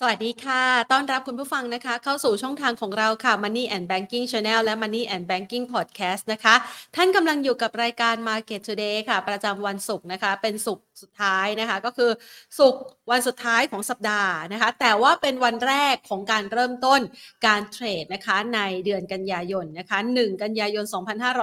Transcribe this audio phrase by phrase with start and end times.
[0.00, 0.62] สวัสดีค่ะ
[0.92, 6.54] ต้อนรับคุณผู้ฟังนะคะ เข้าสู่ช่องทางของเราค่ะ Money and Banking Channel และ Money and Banking Podcast นะคะ
[6.96, 12.10] ท่านกำลังอยู่กับรายการ Market Today ค่ะ ประจำวันศุกร์นะคะ เป็นศุกร์สุดท้ายนะคะ ก็คือ
[12.58, 17.00] ศุกร์วันสุดท้ายของสัปดาห์นะคะ แต่ว่าเป็นวันแรกของการเริ่มต้น
[17.46, 20.84] การเทรดนะคะ ในเดือนกันยายนนะคะ 1 กันยายน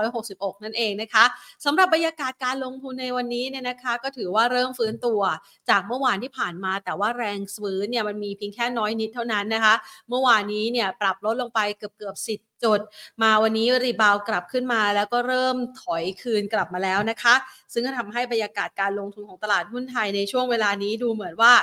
[0.03, 1.25] 2566 นั่นเองนะคะ
[1.65, 5.21] สำหรับบรรยากาศการลงทุนในวันนี้เนี่ยนะคะ ก็ถือว่าเริ่มฟื้นตัว
[5.69, 9.75] จากเมื่อวานที่ผ่านมา แต่ว่าแรงฟื้นเนี่ยมันมีเพียงแค่น้อยนิดเท่านั้นนะคะ
[10.09, 12.79] เมื่อวานนี้เนี่ยปรับลดลงไปเกือบเกือบสิจุด
[13.21, 17.35] มาวันนี้รีบาวกลับขึ้นมา แล้วก็เริ่มถอยคืนกลับมาแล้วนะคะ
[17.73, 21.53] ซึ่งก็ทำให้บรรยากาศการลงทุนของตลาดหุ้นไทยในช่วงเวลานี้ดูเหมือนว่า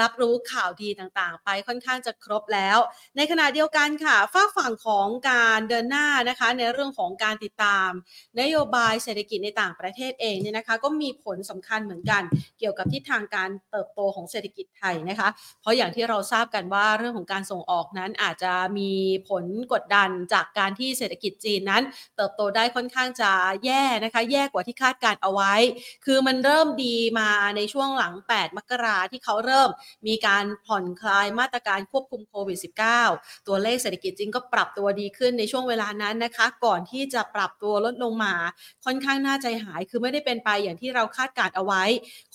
[0.00, 2.78] รับรู้ข่าวดีต่างๆ ไปค่อนข้างจะครบแล้ว
[3.16, 7.90] ในขณะเดียวกันค่ะฝากฝั่งของการเดินหน้านะคะในเรื่องของการติดตาม
[8.40, 12.22] นโยบายเศรษฐกิจในต่างประเทศเองเนี่ยนะคะก็มีผลสำคัญเหมือนกัน
[12.58, 15.28] เกี่ยวกับทิศทางการเติบโตของเศรษฐกิจไทยนะคะ
[15.60, 18.90] เพราะอย่างที่เราทราบกันว่าเรื่องของการส่งออกนั้นอาจจะมี
[19.28, 21.82] ผลกดดันจากการที่เศรษฐกิจจีนนั้น
[22.16, 23.30] เติบโตได้ค่อนข้างจะ
[23.64, 25.54] แย่นะคะ แย่กว่าที่คาดการเอาไว้
[26.04, 29.68] คือมันเริ่มดีมาในช่วงหลัง 8 มกราที่เขาเริ่ม
[30.06, 32.58] มีการผ่อนคลายมาตรการควบคุมโควิด
[33.02, 38.34] -19 ตัวเลขเศรษฐกิจจริงก็ปรับตัวดีขึ้นในช่วงเวลานั้นนะคะ ก่อนที่จะปรับตัวลดลงมา
[38.84, 41.82] ค่อนข้างน่าใจหาย คือไม่ได้เป็นไปอย่างที่เราคาดการเอาไว้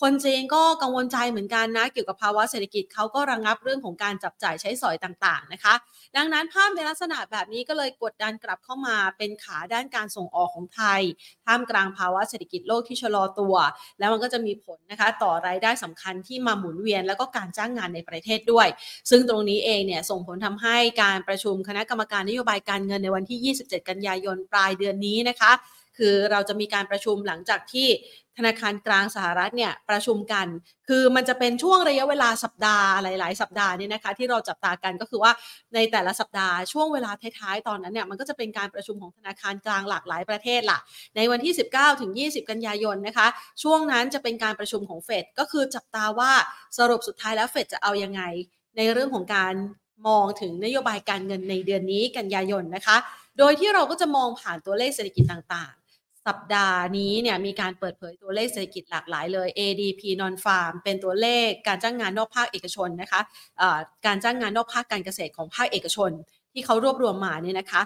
[0.01, 5.73] คนจีนก็กังวลใจเหมือนกันนะ เกี่ยวกับภาวะเศรษฐกิจเขาก็ระงงับเรื่องของการจับจ่ายใช้สอยต่างๆนะคะ
[6.15, 11.01] ดังนั้นภาพในลักษณะแบบนี้ก็เลยกดดันกลับเข้ามาเป็นขาด้านการส่งออกของไทย
[11.45, 13.55] ท่ามกลางภาวะเศรษฐกิจโลกที่ชะลอตัว
[13.99, 18.67] แล้วมันก็จะมีผลนะคะต่อรายได้สำคัญที่มาหมุนเวียน แล้วก็การจ้างงานในประเทศด้วย
[19.09, 25.51] ซึ่งตรงนี้เองเนี่ยส่งผลทำให้การประชุมคณะกรรมการนโยบายการเงินในวันที่ 27 กันยายนปลายเดือนนี้นะคะ
[25.97, 27.87] คือเราจะมีการประชุมหลังจากที่
[28.37, 30.47] ธนาคารกลางสหรัฐเนี่ยประชุมกัน
[30.87, 35.31] คือมันจะเป็นช่วงระยะเวลาสัปดาห์หลาย ๆ สัปดาห์เนี่ยนะคะที่เราจับตากันก็คือว่า
[35.75, 40.79] ในแต่ละสัปดาห์ช่วงเวลาท้าย ๆ ตอนนั้นเนี่ยมันก็จะเป็นการประชุมของธนาคารกลางหลากหลายประเทศล่ะ
[41.15, 43.27] ในวันที่ 19ถึง20 กันยายนนะคะ
[43.63, 46.31] ช่วงนั้นจะเป็นการประชุมของเฟดก็คือจับตาว่า
[46.77, 48.21] สรุปสุดท้ายแล้วเฟดจะเอายังไง
[48.77, 49.53] ในเรื่องของการ
[50.07, 52.97] มองถึงนโยบายการเงินในเดือนนี้กันยายนนะคะ
[53.37, 55.73] โดยที่เราก็จะมองผ่านตัวเลขเศรษฐกิจต่าง
[56.27, 66.11] สัปดาห์นี้เนี่ยมีการเปิดเผยตัวเลขเศรษฐกิจหลากหลายเลย ADP non farm เป็นตัวเลขการจ้างงานนอกภาคเอกชนนะคะะการจ้างงานนอกภาคการเกษตรของภาคเอกชน
[66.53, 67.83] ที่เขารวบรวมมาเนี่ยนะคะ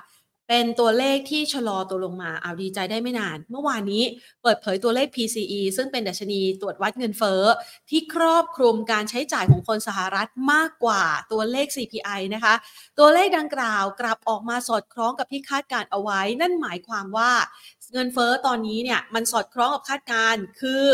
[0.54, 4.04] เป็นตัวเลขที่ชะลอตัวลงมาเอาดีใจได้ไม่นาน เมื่อวานนี้
[4.44, 7.44] เปิดเผยตัวเลข PCE ซึ่งเป็นดัชนีตรวจวัดเงินเฟ้อ
[7.90, 12.54] ที่ครอบคลุมการใช้จ่ายของคนสหรัฐมากกว่าตัวเลข CPI นะคะ
[13.00, 17.32] ตัวเลขดังกล่าวกลับออกมาสอดคล้องกับที่คาดการเอาไว้ นั่นหมายความว่า
[17.94, 20.86] เงินเฟ้อตอนนี้เนี่ยมันสอดคล้องกับคาดการณ์คือ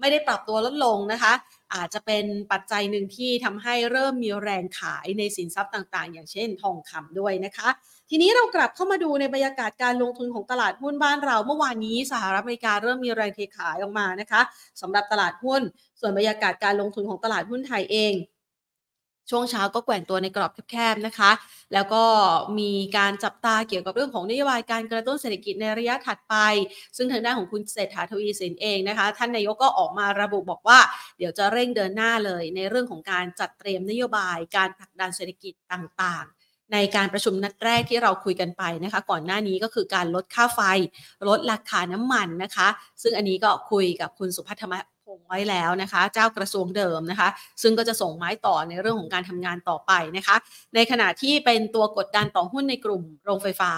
[0.00, 1.32] ไม่ได้ปรับตัวลดลงนะคะ
[1.74, 7.68] อาจจะเป็นปัจจัยหนึ่งที่ทำให้เริ่มมีแรงขายในสินทรัพย์ต่างๆ อย่างเช่นทองคำด้วยนะคะ
[8.10, 14.40] ทีนี้เรากลับเข้ามาดูในบรรยากาศการลงทุนของตลาดหุ้นบ้านเรา เมื่อวานนี้สหรัฐอเมริกาเริ่มมีแรงเทขายออกมานะคะ
[14.80, 15.62] สำหรับตลาดหุ้น
[16.00, 18.12] ส่วนบรรยากาศการลงทุนของตลาดหุ้นไทยเอง
[19.30, 21.30] ช่วงเช้าก็แกว่งตัวในกรอบแคบๆนะคะ
[21.74, 22.02] แล้วก็
[22.58, 26.34] มีการจับตาเกี่ยวกับเรื่องของนโยบายการกระตุ้นเศรษฐกิจในระยะถัดไป
[26.96, 30.78] ซึ่งทางด้านของคุณเศรษฐาทวีสินเองนะคะ ท่านนายกก็ออกมาระบุบอกว่า
[31.18, 40.60] เดี๋ยวจะเร่งเดินหน้าเลยในเรื่องของการจัดเตรียมนโยบายการผลักดันเศรษฐกิจต่างๆในการประชุมนัดแรกที่เราคุยกันไปนะคะ ก่อนหน้านี้ก็คือการลดค่าไฟ
[41.28, 42.68] ลดราคาน้ำมันนะคะ
[43.02, 44.74] ซึ่งอันนี้ก็คุยกับคุณสุพัฒม
[45.16, 47.28] งไว้แล้วนะคะ เจ้ากระทรวงเดิมนะคะ
[47.62, 50.36] ซึ่งก็จะส่งไม้ต่อในเรื่องของการทำงานต่อไปนะคะ
[50.74, 53.72] ในขณะที่เป็นตัวกดดันต่อหุ้นในกลุ่มโรงไฟฟ้า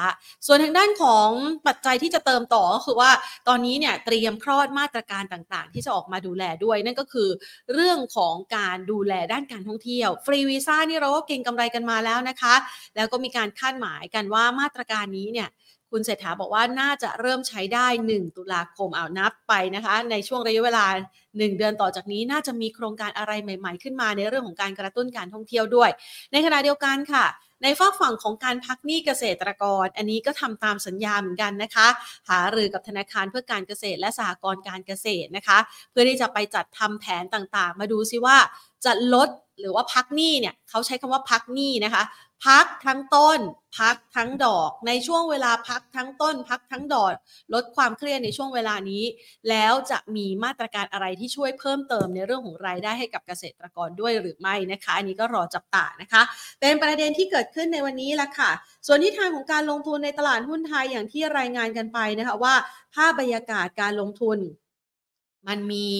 [0.46, 1.28] ส่วนทางด้านของ
[1.66, 3.10] ปัจจัยที่จะเติมต่อก็คือว่า
[3.48, 7.28] ตอนนี้เนี่ยเตรียมคลอดมาตรการต่างๆ ที่จะออกมาดูแลด้วย นั่นก็คือ
[7.74, 12.54] เรื่องของการดูแลด้านการท่องเที่ยวฟรีวีซ่านี่เราก็เก่งกำไรกันมาแล้วนะคะ
[12.96, 15.48] แล้วก็มีการคาดหมายกันว่ามาตรการนี้เนี่ย
[15.92, 20.86] คุณเศรษฐาบอกว่าน่าจะเริ่มใช้ได้ 1 ตุลาคมเอานับไปนะคะ ในช่วงระยะเวลา
[21.22, 25.90] 1 เดือนต่อจากนี้น่าจะมีโครงการอะไรใหม่ ๆ ขึ้นมาในเรื่องของการกระตุ้นการท่องเที่ยวด้วย
[26.32, 27.26] ในขณะเดียวกันค่ะ
[27.62, 31.88] ในฝากฝั่งของการพักหนี้เกษตรกร อันนี้ก็ทำตามสัญญาเหมือนกันนะคะ
[32.30, 35.58] หารือกับธนาคารเพื่อการเกษตรและสหกรณ์การเกษตรนะคะ
[35.90, 38.36] เพื่อที่จะไปจัดทำแผนต่างๆ มาดูซิว่า
[38.84, 39.28] จะลด
[39.60, 42.02] หรือว่าพักหนี้เนี่ยเขาใช้คำว่าพักหนี้นะคะ
[42.44, 43.38] พักทั้งต้น
[43.78, 47.12] พักทั้งดอก ในช่วงเวลาพักทั้งต้น พักทั้งดอก
[47.54, 49.04] ลดความเครียดในช่วงเวลานี้
[49.50, 56.22] แล้วจะมีมาตรการอะไรที่ช่วยเพิ่มเติมในเรื่องของรายได้ให้กับเกษตรกรด้วยหรือไม่นะคะ อันนี้ก็รอจับตานะคะ
[56.60, 58.50] เป็นประเด็นที่เกิดขึ้นในวันนี้ละค่ะ
[58.86, 62.54] ส่วนทิศทางของการลงทุนในตลาดหุ้นไทยอย่างที่รายงานกันไปนะคะว่า
[62.94, 64.38] ภาพบรรยากาศการลงทุน
[65.48, 65.90] มันมี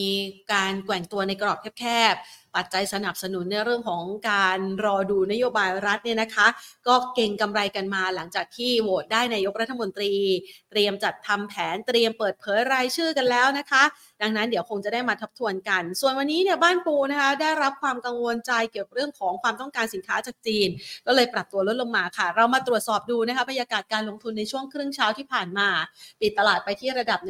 [0.53, 2.15] การแกว่งตัวในกรอบแคบ
[2.57, 6.47] ปัจจัยสนับสนุนในเรื่องของการรอดูนโยบายรัฐเนี่ยนะคะ
[6.87, 10.13] ก็เก่งกำไรกันมาหลังจากที่โหวตได้นายกรัฐมนตรี
[10.71, 13.83] เตรียมจัดทำแผนเตรียมเปิดเผยรายชื่อกันแล้วนะคะ
[14.23, 20.69] ดังนั้นเดี๋ยวคงจะได้มาทบทวนกัน ส่วนวันนี้เนี่ยบ้านปูนะคะได้รับความกังวลใจเกี่ยวกับเรื่องของความต้องการสินค้าจากจีน
[21.07, 25.69] ก็เลยปรับตัวลดลงมาค่ะ เรามาตรวจสอบดูนะคะบรรยากาศการลงทุนในช่วงครึ่งเช้าที่ผ่านมา
[26.21, 27.21] ปิดตลาดไปที่ระดับ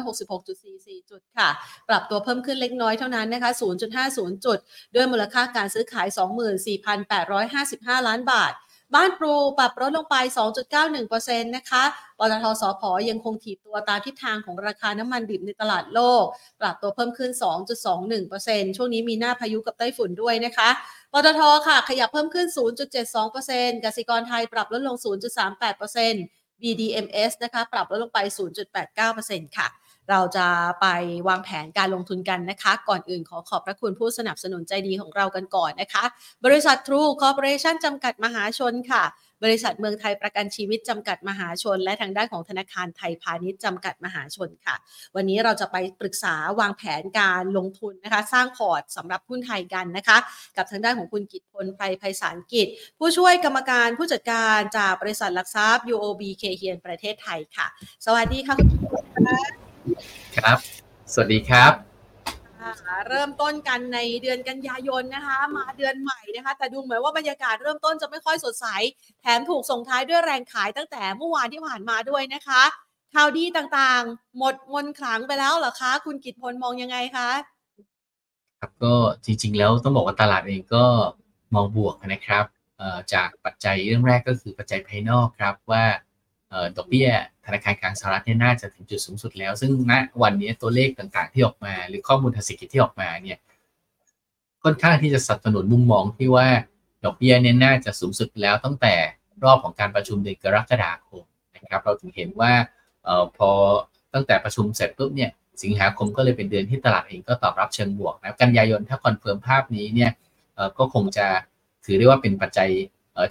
[0.00, 1.48] 1,566.44 จุดค่ะ
[1.88, 3.50] ปรับตัวเพิ่มขึ้นเล็กน้อยเท่านั้นนะคะ
[3.98, 4.58] 0.50 จุด
[4.94, 6.06] ด้วยมูลค่าการซื้อขาย
[7.28, 8.54] 24,855 ล้านบาท
[8.94, 10.16] บ้านปรูปรับลดลงไป
[10.82, 11.84] 2.91%นะคะ
[12.18, 16.24] ปตทสพยังคงถีบตัวตามทิศทางของราคาน้ำมันดิบในตลาดโลก
[16.60, 17.30] ปรับตัวเพิ่มขึ้น
[18.04, 20.68] 2.21%ช่วงนี้มีหน้าพายุกับไต้ฝุ่นด้วยนะคะ
[21.12, 22.46] ปตทค่ะ ขยับเพิ่มขึ้น
[23.16, 24.96] 0.72%กสิกรไทยปรับลดลง
[25.58, 28.18] 0.38% BDMs นะคะ ปรับลดลงไป
[28.88, 29.68] 0.89%ค่ะ
[30.10, 30.46] เราจะ
[30.80, 30.86] ไป
[31.28, 36.04] วางแผนการลงทุนกันนะคะ ก่อนอื่นขอขอบพระคุณผู้สนับสนุนใจดีของเรากันก่อนนะคะ
[36.44, 39.04] บริษัททรูคอร์ปอเรชั่นจำกัดมหาชนค่ะ
[39.44, 44.76] บริษัทเมืองไทยประกันชีวิตจำกัดมหาชน และทางด้านของธนาคารไทยพาณิชย์จำกัดมหาชนค่ะ
[45.16, 50.18] วันนี้เราจะไปปรึกษาวางแผนการลงทุนนะคะ สร้างพอร์ตสำหรับหุ้นไทยกันนะคะ
[50.56, 52.66] กับทางด้านของคุณกิตพลไพรไพศาลกิจ
[52.98, 57.66] ผู้ช่วยกรรมการผู้จัดการจากบริษัทหลักทรัพย์ UOB เคเฮียนประเทศไทยค่ะ
[58.06, 58.80] สวัสดีค่ะคุณกิต
[59.12, 60.04] พล ค่ะ
[60.36, 60.58] ครับ
[61.12, 61.72] สวัสดีครับ
[62.82, 68.66] ค่ะเริ่มต้นกันในเดือนกันยายนนะคะ มาเดือนใหม่นะคะ แต่ดูเหมือนว่าบรรยากาศเริ่มต้นจะไม่ค่อยสดใส
[69.22, 72.62] แถมถูกส่งท้ายด้วยแรงขายตั้งแต่เมื่อวานที่ผ่านมาด้วยนะคะ
[73.14, 77.30] ข่าวดีต่างๆ หมดมนต์ขลังไปแล้วเหรอคะ คุณกิตพลมองยังไงคะ
[78.60, 78.94] ครับก็
[79.24, 80.84] จริงๆแล้วต้องบอกว่าตลาดเองก็
[81.54, 82.44] มองบวกนะครับ
[82.78, 85.84] เอ่อจากปัจจัยเรื่องแรกก็คือปัจจัยภายนอกครับว่า
[86.48, 87.08] เอ่อดอกเบี้ย
[87.48, 89.92] ธนาคารกลางสหรัฐเนี่ยน่าจะถึงจุดสูงสุดแล้ว ซึ่งณ
[90.22, 93.38] วันนี้ตัวเลขต่างๆที่ออกมา หรือข้อมูลทางเศรษฐกิจที่ออกมาเนี่ย
[94.64, 96.48] ค่อนข้างที่จะสนับสนุนมุมมองที่ว่า
[97.04, 98.94] ดอกเบี้ยเนี่ยน่าจะสูงสุดแล้วตั้งแต่
[99.44, 101.24] รอบของการประชุมเดือนกรกฎาคม
[101.54, 102.52] นะครับเราถึงเห็นว่า
[103.04, 103.50] เอ่อพอ
[104.14, 105.30] ตั้งแต่ประชุมเสร็จปุ๊บเนี่ย
[105.62, 110.10] สิงหาคมก็เลยเป็นเดือนที่ตลาดเองก็ตอบรับเชิงบวกนะกันยายนถ้า confirm ภาพนี้เนี่ย
[110.54, 111.26] เอ่อก็คงจะ
[111.84, 112.70] ถือได้ว่าเป็นปัจจัย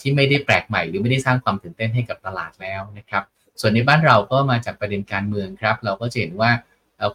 [0.01, 3.23] ที่ไม่ได้แปลกใหม่ หรือไม่ได้สร้างความตื่นเต้นให้กับตลาดแล้วนะครับ
[3.61, 6.51] ส่วนในบ้านเราก็มาจากประเด็นการเมืองครับ เราก็จะเห็นว่า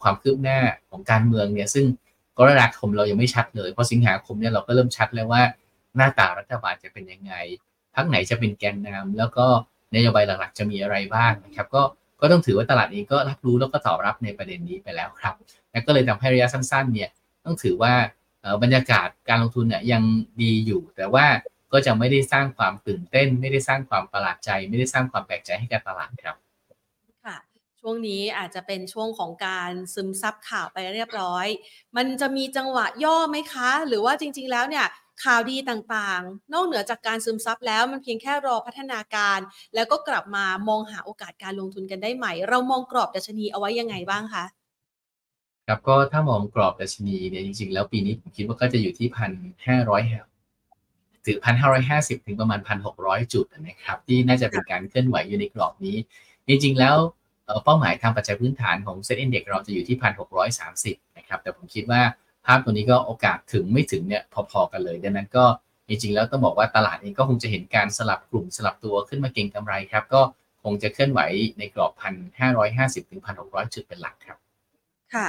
[0.02, 0.58] ความคืบหน้า
[0.90, 1.86] ของการเมืองเนี่ยซึ่ง
[2.38, 5.42] กรกฎาคมเรายังไม่ชัดเลยเพราะสิงหาคมเนี่ยเราก็เริ่มชัดแล้วว่า
[5.96, 7.34] หน้าตารัฐบาลจะเป็นยังไง
[7.94, 9.46] พรรคไหนจะเป็นแกนนำแล้วก็
[9.94, 11.82] นโยบายหลักๆ จะมีอะไรบ้างนะครับ ก็
[12.20, 15.34] ก็ต้องถือว่าตลาดเองก็รับรู้แล้วก็ตอบรับในประเด็นนี้ไปแล้วครับ
[15.70, 17.10] และก็เลยทำให้ระยะสั้นๆเนี่ย
[17.44, 17.92] ต้องถือว่า
[18.40, 20.02] เอ่อบรรยากาศการลงทุนเนี่ยยัง
[20.42, 21.26] ดีอยู่ แต่ว่า
[21.72, 26.36] ก็จะไม่ได้สร้างความตื่นเต้น ไม่ได้สร้างความประหลาดใจ ไม่ได้สร้างความแปลกใจให้กับตลาดครับ
[27.24, 27.36] ค่ะ
[27.80, 31.46] ช่วงนี้อาจจะเป็นช่วงของการซึมซับข่าวไปเรียบร้อย
[31.96, 34.86] มันจะมีจังหวะย่อไหมคะ หรือว่าจริง ๆ แล้วเนี่ย
[35.24, 39.38] ข่าวดีต่างๆ นอกเหนือจากการซึมซับแล้วมันเพียงแค่รอพัฒนาการ
[39.74, 44.44] แล้วก็กลับมามองหาโอกาสการลงทุนกันได้ใหม่ เรามองกรอบดัชนีเอาไว้ยังไงบ้างคะ
[45.66, 49.32] ครับก็ถ้ามองกรอบดัชนีเนี่ยจริงๆ แล้วปีนี้ผมคิดว่าก็จะอยู่ที่พัน
[49.66, 50.02] ห้าร้อย
[51.26, 55.96] ถึงพันห้าร้อยห้าสิบถึงประมาณพันหกร้อยจุดนะครับ ที่น่าจะเป็นการเคลื่อนไหวอยู่ในกรอบนี้
[56.48, 56.96] จริงๆ แล้ว
[57.64, 62.02] เป้าหมายทางปัจจัยพื้นฐานของ SET Index เราจะอยู่ที่พันหกร้อยสามสิบนะครับ แต่ผมคิดว่า
[62.46, 65.44] ภาพตัวนี้ก็โอกาสถึงไม่ถึงเนี่ยพอๆกันเลย ดังนั้นก็
[65.88, 70.22] จริงๆ แล้วต้องบอกว่าตลาดเองก็คงจะเห็นการสลับกลุ่มสลับตัวขึ้นมาเก็งกำไรครับ ก็
[70.62, 71.20] คงจะเคลื่อนไหว
[71.58, 74.38] ในกรอบพันห้าร้อยห้าสิบถึงพันหกร้อยจุดเป็นหลักครับ
[75.14, 75.28] ค่ะ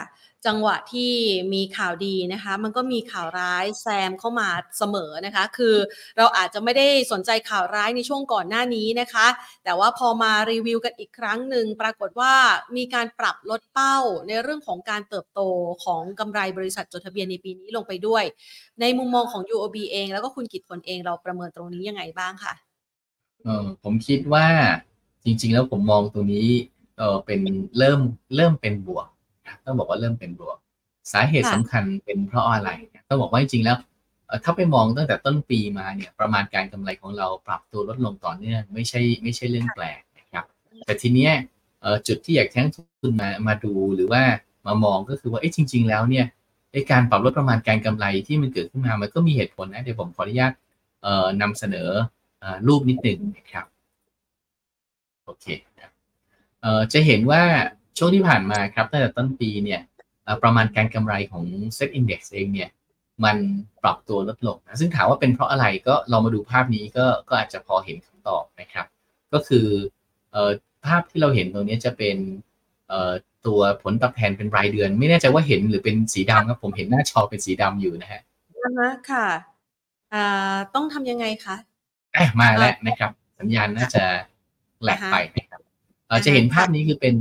[0.50, 1.14] จังหวะที่
[1.54, 5.76] มีข่าวดีนะคะ มันก็มีข่าวร้ายแซมเข้ามาเสมอนะคะ คือ
[6.18, 9.28] เราอาจจะไม่ได้สนใจข่าวร้ายในช่วงก่อนหน้านี้นะคะ
[9.64, 12.34] แต่ว่าพอมารีวิวกันอีกครั้งหนึ่งปรากฏว่า
[12.78, 13.98] มีการปรับลดเป้า
[14.28, 15.42] ในเรื่องของการเติบโต
[15.84, 18.24] ของกำไรบริษัทจดทะเบียนในปีนี้ลงไปด้วย
[18.82, 22.54] ในมุมมองของ UOB เอง แล้วก็คุณกิตพลเองเราประเมินตรงนี้ยังไงบ้างคะ
[23.44, 24.48] เออผมคิดว่า
[25.24, 26.48] จริง ๆ แล้วผมมองตรงนี้
[26.98, 27.40] เออเป็น
[27.78, 28.00] เริ่ม
[28.36, 29.08] เริ่มเป็นบวก
[29.66, 30.58] ต้องบอกว่าเริ่มเป็นบวก
[31.14, 33.78] สาเหตุค่ะสำคัญเป็นเพราะอะไรนะต้องบอกว่าจริงๆแล้ว
[34.28, 40.46] เอ่อถ้าไปมองตั้งแต่ต้นปีมาเนี่ยประมาณการกำไรของเราปรับตัวลดลงต่อเนื่องไม่ใช่ไม่ใช่เรื่องแปลกนะครับ
[40.86, 41.34] แต่ทีเนี้ย
[41.82, 42.68] เอ่อจุดที่อยากแท้ง
[43.02, 44.24] ทุนมามาดูหรือว่า
[44.68, 46.26] มามองก็คือว่าเอ๊ะจริง ๆ แล้วเนี่ย
[46.72, 50.54] ไอ้การปรับลดประมาณการกำไรที่มันเกิดขึ้นมามันก็มีเหตุผลนะเดี๋ยวผมขออนุญาต
[51.04, 51.90] เอ่อนำเสนอ
[52.40, 53.66] เอ่อรูปนิดหนึ่งนะครับ
[55.26, 55.46] โอเค
[55.80, 55.92] ครับ
[56.62, 57.44] เอ่อจะเห็นว่า
[57.98, 59.82] ช่วงที่ผ่านมาครับตั้งแต่ต้นปีเนี่ย
[60.24, 61.44] เอ่อประมาณการกำไรของ
[61.78, 62.70] Set Index เองเนี่ย
[63.26, 63.38] มัน
[63.84, 68.86] ปรับตัวลดลงนะซึ่งถามว่าเป็นเพราะอะไรก็ลองมาดูภาพนี้ก็ก็อาจจะพอเห็นคำตอบนะครับ
[69.34, 69.68] ก็คือ
[70.32, 70.52] เอ่อ
[70.86, 72.18] ภาพที่เราเห็นตรงนี้จะเป็น
[72.88, 73.12] เอ่อ
[73.46, 78.22] ตัวผลตอบแทนเป็นรายเดือน ไม่แน่ใจว่าเห็นหรือเป็นสีดำครับผมเห็นหน้าจอเป็นสีดำอยู่นะฮะ
[78.64, 79.28] อะฮะค่ะ
[80.14, 81.56] อ่าต้องทำยังไงคะ
[82.16, 84.04] อะมาแล้วนะครับ สัญญาณน่าจะ
[84.82, 85.62] แหลกไปนะครับ
[86.08, 87.16] เอ่อจะเห็นภาพนี้คือเป็น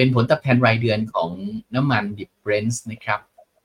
[0.00, 1.30] เป็นผลตอบแทนรายเดือนของ
[1.74, 3.20] น้ำมันดิบเบรนท์นะครับ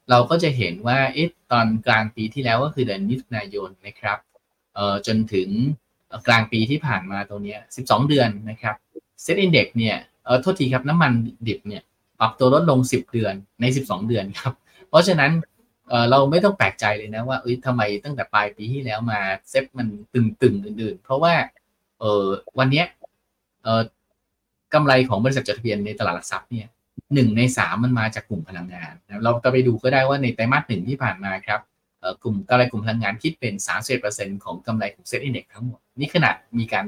[0.10, 4.18] เราก็จะเห็นว่าเอ๊ะตอนกลางปีที่แล้วก็คือเดือนมิถุนายนนะครับ
[4.76, 5.50] เอ่อจนถึง
[6.28, 8.76] กลางปีที่ผ่านมาตรงเนี้ย12 เดือนนะครับ
[9.22, 11.12] เซ็ตอินเด็กเนี่ยเออโทษทีครับน้ำมัน
[11.48, 11.84] ดิบเนี่ย
[12.20, 14.54] ปรับตัวลดลง 10 เดือนใน 12 เดือนครับ
[14.90, 15.32] เพราะฉะนั้น
[15.90, 21.34] เอ่อเราไม่ต้องแปลกใจเลยนะว่าเอ้ยทำไมตั้งแต่ปลายปีที่แล้วมาเซ็ตมันตึงๆอื่นๆ เพราะว่า
[22.00, 22.26] เออ
[22.60, 22.86] วันเนี้ย
[23.64, 23.82] เออ
[24.76, 26.68] กำไรของบริษัทจดทะเบียนในตลาดหลักทรัพย์เนี่ย
[27.14, 31.60] หนึ่งในสามมันมาจากกลุ่มพลังงานนะเราจะไปดูก็ได้ว่าในไตรมาสหนึ่งที่ผ่านมาครับ
[32.24, 33.54] กลุ่มกำไรกลุ่มพลังงานคิดเป็น
[34.00, 36.86] 31%ของกำไรของ SET Index ทั้งหมด นี่ขนาดมีการ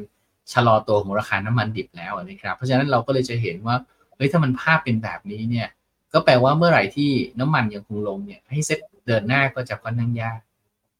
[0.53, 3.75] ชะลอตัวของราคาน้ำมันดิบแล้วนะครับ เพราะฉะนั้นเราก็เลยจะเห็นว่า
[4.15, 5.67] เฮ้ยถ้ามันภาพเป็นแบบนี้เนี่ย
[6.13, 10.39] ก็แปลว่าเมื่อไหร่ที่น้ำมันยังคงลงเนี่ยให้เซ็ตเดินหน้าก็จะค่อนข้างยาก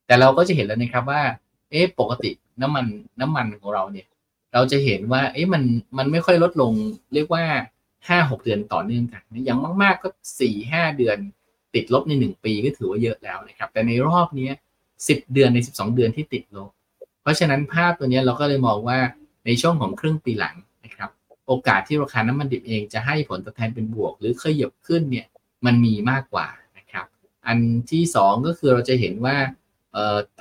[0.06, 1.22] แต่เราก็จะเห็นแล้วนะครับว่า
[1.72, 2.86] เอ๊ะปกติน้ำมัน
[3.20, 4.08] น้ำมันของเราเนี่ย
[4.54, 5.64] เราจะเห็นว่าเอ๊ะมัน
[5.98, 6.74] มันไม่ค่อยลดลง
[7.14, 7.44] เรียกว่า
[8.08, 10.08] ห้าหกเดือนต่อเนื่องกันอย่างมาก ๆก็
[10.40, 11.18] สี่ห้าเดือน
[11.76, 14.50] ติดลบในหนึ่งปีก็ถือว่าเยอะแล้วนะครับ แต่ในรอบนี้
[15.08, 16.70] สิบเดือนในสิบสองเดือนที่ติดลบ
[17.22, 19.00] เพราะฉะนั้นภาพตัวนี้เราก็เลยมองว่า
[19.46, 21.10] ในช่วงของครึ่งปีหลังนะครับ
[21.48, 25.28] โอกาสที่ราคาน้ำมันดิบเองจะให้ผลตอบแทนเป็นบวก หรือขยับขึ้นเนี่ย
[25.66, 27.06] มันมีมากกว่านะครับ
[27.48, 27.58] อัน
[27.92, 29.38] ที่สองก็คือเราจะเห็นว่า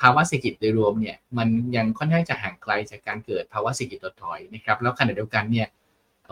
[0.00, 5.68] ภาวะเศรษฐกิจโดยรวมเนี่ยมันยังค่อนข้างจะห่างไกลจากการเกิดภาวะเศรษฐกิจถดถอยนะครับแล้วขณะเดียวกันเนี่ย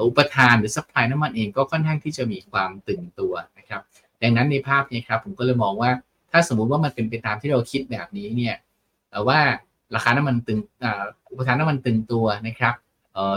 [0.06, 3.80] อุปทานหรือ supply น้ำมันเองก็ค่อนข้างที่จะมีความตึงตัวนะครับ
[4.22, 5.90] ดังนั้นในภาพนี้ครับผมก็เลยมองว่า
[6.30, 8.56] ถ้าสมมุติว่ามันเป็นไปตามที่เราคิดแบบนี้เนี่ย
[9.28, 9.40] ว่า
[9.94, 10.58] ราคาน้ำมันตึง
[11.30, 12.74] อุปทานน้ำมันตึงตัวนะครับ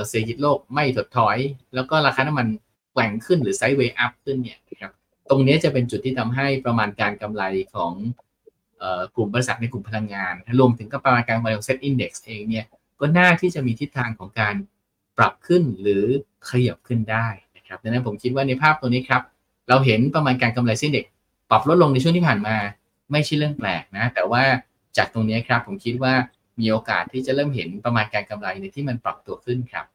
[0.07, 1.37] เศรษฐกิจโลกไม่ถดถอย
[1.75, 2.47] แล้วก็ราคาน้ำมัน
[2.93, 4.91] แกว่งขึ้นหรือ sideway up ขึ้นเนี่ยนะครับ
[5.29, 7.43] ตรงนี้จะเป็นจุดที่ทำให้ประมาณการกำไร
[7.75, 7.93] ของ
[9.15, 12.65] กลุ่มบริษัทในกลุ่มพลังงานรวมถึงกับประมาณการกำไรของเซ็ตอินดี x เองเนี่ย
[12.99, 14.55] ก็น่าที่จะมีทิศทางของการ
[15.17, 16.03] ปรับขึ้นหรือ
[16.49, 19.21] ขยับขึ้นได้นะครับดังนั้นผมคิดว่าในภาพตัวนี้ครับ
[19.69, 21.05] เราเห็นประมาณการกำไรเซ็นเด็ก
[21.49, 22.55] ปรับลดลงในช่วงที่ผ่านมา
[23.11, 24.43] ไม่ใช่เรื่องแปลกนะ แต่ว่า
[24.97, 26.13] จากตรงนี้ครับผมคิดว่า
[26.59, 29.85] มีโอกาสที่จะเริ่มเห็นประมาณการกำไรในที่มันปรับตัวขึ้นครับ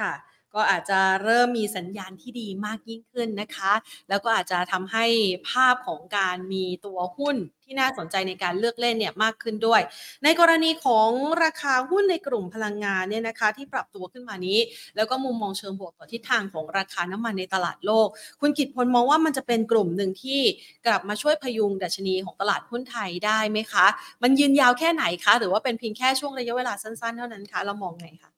[0.00, 0.12] ค่ะ
[0.54, 3.72] ก็อาจจะเริ่มมีสัญญาณที่ดีมากยิ่งขึ้นนะคะ
[4.08, 5.06] แล้วก็อาจจะทำให้
[5.50, 7.36] ภาพของการมีตัวหุ้น
[7.72, 9.80] ที่น่าสนใจในการเลือกเล่นเนี่ยมากขึ้นด้วย
[10.24, 11.08] ในกรณีของ
[11.44, 14.58] ราคาหุ้นในกลุ่มพลังงานเนี่ยนะคะที่ปรับตัวขึ้นมานี้
[14.96, 18.08] แล้วก็มุมมองเชิงบวกต่อทิศทางของราคาน้ำมันในตลาดโลก
[18.40, 20.40] คุณกิตพลมองว่ามันจะเป็นกลุ่มหนึ่งที่
[20.86, 23.86] กลับมาช่วยพยุงดัชนีของตลาดหุ้นไทยได้ไหมคะ
[24.22, 28.30] มันยืนยาวแค่ไหนคะ หรือว่าเป็นเพียงแค่ช่วงระยะเวลาสั้นๆ เท่านั้นคะ เรามองไงคะ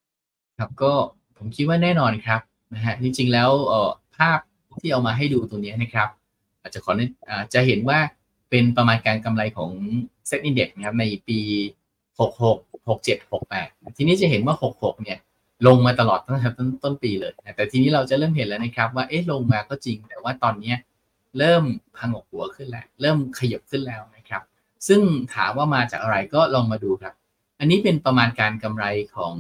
[0.59, 0.93] ครับก็
[1.37, 2.41] ผมคิดว่าแน่นอนครับ
[2.75, 4.39] นะฮะจริงๆแล้วเอ่อภาพ
[4.81, 6.09] ที่เอามาให้ดูตรงนี้นะครับ
[6.61, 6.93] อาจจะขอ
[7.29, 7.99] อาจะเห็นว่า
[8.51, 9.71] เป็นประมาณการกำไรของ
[10.27, 11.39] เซ็ตอินเด็กนะครับในปี
[12.19, 13.19] 66 67
[13.53, 15.19] 68 ทีนี้จะเห็นว่า 66 เนี่ย
[15.67, 20.75] ลงมาตลอดตั้งแต่ต้นต้นปีเลยนะแต่ทีนี้เราจะเริ่มเห็นแล้วนะครับ ว่าเอ๊ะลงมาก็จริง แต่ว่าตอนนี้
[21.39, 21.65] เริ่ม
[21.97, 24.43] พังออกหัวขึ้นแล้ว เริ่มขยับขึ้นแล้วนะครับ
[24.89, 25.01] ซึ่ง
[25.35, 27.15] ถามว่ามาจากอะไรก็ลองมาดูครับ
[27.59, 28.85] อันนี้เป็นประมาณการกำไร
[29.17, 29.35] ของ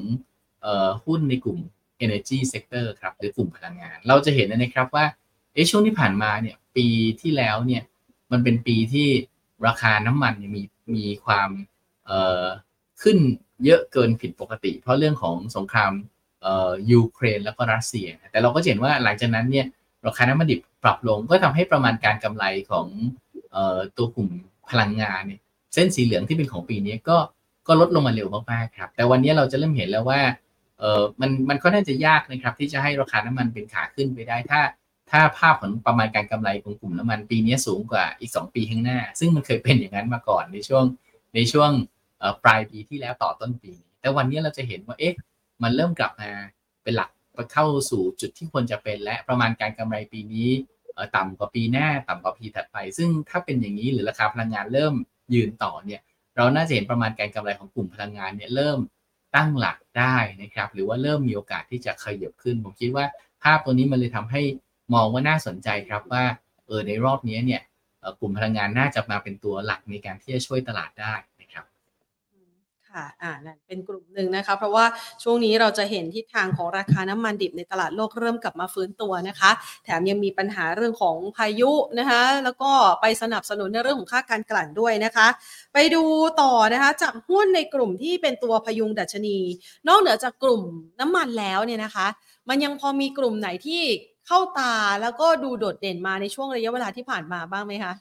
[1.04, 1.58] หุ้นในกลุ่ม
[2.04, 5.04] energy sector ครับหรือกลุ่มพลังงาน เราจะเห็นนะครับว่า
[5.54, 6.86] เอช่วงที่ผ่านมาเนี่ยปี
[7.20, 7.82] ที่แล้วเนี่ย
[8.34, 9.08] มันเป็นปีที่
[9.66, 10.62] ราคาน้ำมันมี
[10.94, 11.50] มีความ
[12.06, 12.44] เอ่อ
[13.02, 13.18] ขึ้น
[13.64, 15.92] เยอะเกินผิดปกติ เพราะเรื่องของสงคราม
[16.42, 19.66] เอ่อยูเครนแล้วก็รัสเซีย แต่เราก็เห็นว่าหลังจากนั้นเนี่ย
[20.06, 22.86] ราคาน้ำมันดิบปรับลงก็ทำให้ประมาณการกำไรของ
[23.52, 24.30] เอ่อตัวกลุ่ม
[24.70, 25.40] พลังงานเนี่ย
[25.74, 27.16] เส้นสีเหลืองที่เป็นของปีนี้ก็
[27.66, 30.20] ก็ลดลงมาเร็วมากๆครับ แต่วันนี้เราจะเริ่มเห็นแล้วว่า
[30.78, 34.60] เออมันมันก็น่าจะยากนะครับ ที่จะให้ราคาน้ำมันเป็นขาขึ้นไปได้ถ้า
[35.10, 40.84] ถ้าภาพของประมาณการกำไรของกลุ่มน้ำมันปีนี้สูงกว่าอีก 2 ปีข้างหน้า ซึ่งมันเคยเป็นอย่างนั้นมาก่อนในช่วง
[41.34, 41.70] ในช่วง
[42.44, 45.14] ปลายปีที่แล้วต่อต้นปี แต่วันนี้เราจะเห็นว่าเอ๊ะ
[45.62, 46.30] มันเริ่มกลับมา
[46.82, 47.10] เป็นหลัก
[47.52, 50.48] เข้าสู่จุดที่ควรจะเป็นและประมาณการกำไรปีนี้
[51.16, 54.94] ต่ำกว่าปีหน้าต่ำกว่าปีถัดไป ซึ่งถ้าเป็นอย่างนี้หรือราคาพลังงานเริ่ม
[55.34, 56.00] ยืนต่อเนี่ย
[56.36, 58.78] เราน่าจะเห็นประมาณการกำไรของกลุ่มพลังงานเนี่ยเริ่ม
[59.36, 63.04] ตั้งหลักได้นะครับหรือว่าเริ่มมีโอกาสที่จะขยับขึ้น ผมคิดว่า
[63.42, 64.42] ภาพตัวนี้มันเลยทำให้
[64.92, 66.24] มองว่าน่าสนใจครับว่า
[66.66, 67.62] เออในรอบนี้เนี่ย
[68.20, 71.64] กลุ่มพลังงานน่าจะมาเป็นตัวหลักในการที่จะช่วยตลาดได้นะครับ
[72.94, 74.84] ค่ะอ่านั่นเป็นกลุ่มหนึ่งนะคะ เพราะว่า
[75.22, 79.50] ช่วงนี้เราจะเห็นทิศทางของราคาน้ำมันดิบในตลาดโลกเริ่มกลับมาฟื้นตัวนะคะ
[79.84, 85.28] แถมยังมีปัญหาเรื่องของพายุนะคะ แล้วก็ไปสนับสนุนในเรื่องของค่าการกลั่นด้วยนะคะ
[85.74, 86.02] ไปดู
[86.42, 89.38] ต่อนะคะจากหุ้นในกลุ่มที่เป็นตัวพยุงดัชนี
[89.88, 90.62] นอกเหนือจากกลุ่ม
[91.00, 92.06] น้ำมันแล้วเนี่ยนะคะ
[92.48, 93.82] มันยังพอมีกลุ่มไหนที่
[94.26, 97.94] เข้าตาแล้วก็ดูโดดเด่นมาในช่วงระยะเวลาที่ผ่านมาบ้างไหมคะ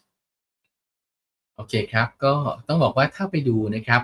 [1.56, 2.34] โอเคครับ ก็
[2.68, 4.02] ต้องบอกว่าถ้าไปดูนะครับ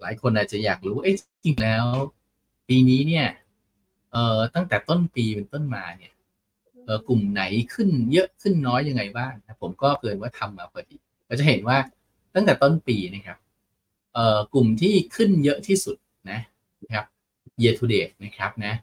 [0.00, 1.14] หลายคนอาจจะอยากรู้เอ๊ะ
[1.44, 1.84] จริงแล้ว
[2.68, 3.26] ปีนี้เนี่ย
[4.12, 6.12] เอ่อตั้งแต่ต้นปีเป็นต้นมาเนี่ย
[6.84, 7.42] เออกลุ่มไหน
[7.74, 11.78] ขึ้นเยอะขึ้นน้อยยังไงบ้างผมก็เกินว่าทำมาพอดีเราจะเห็นว่า
[12.34, 13.38] ตั้งแต่ต้นปีนะครับ
[14.14, 15.96] เอ่อกลุ่มที่ขึ้นเยอะที่สุด
[16.30, 16.40] นะ
[16.82, 17.04] นะครับ
[17.62, 18.74] year to date นะครับนะ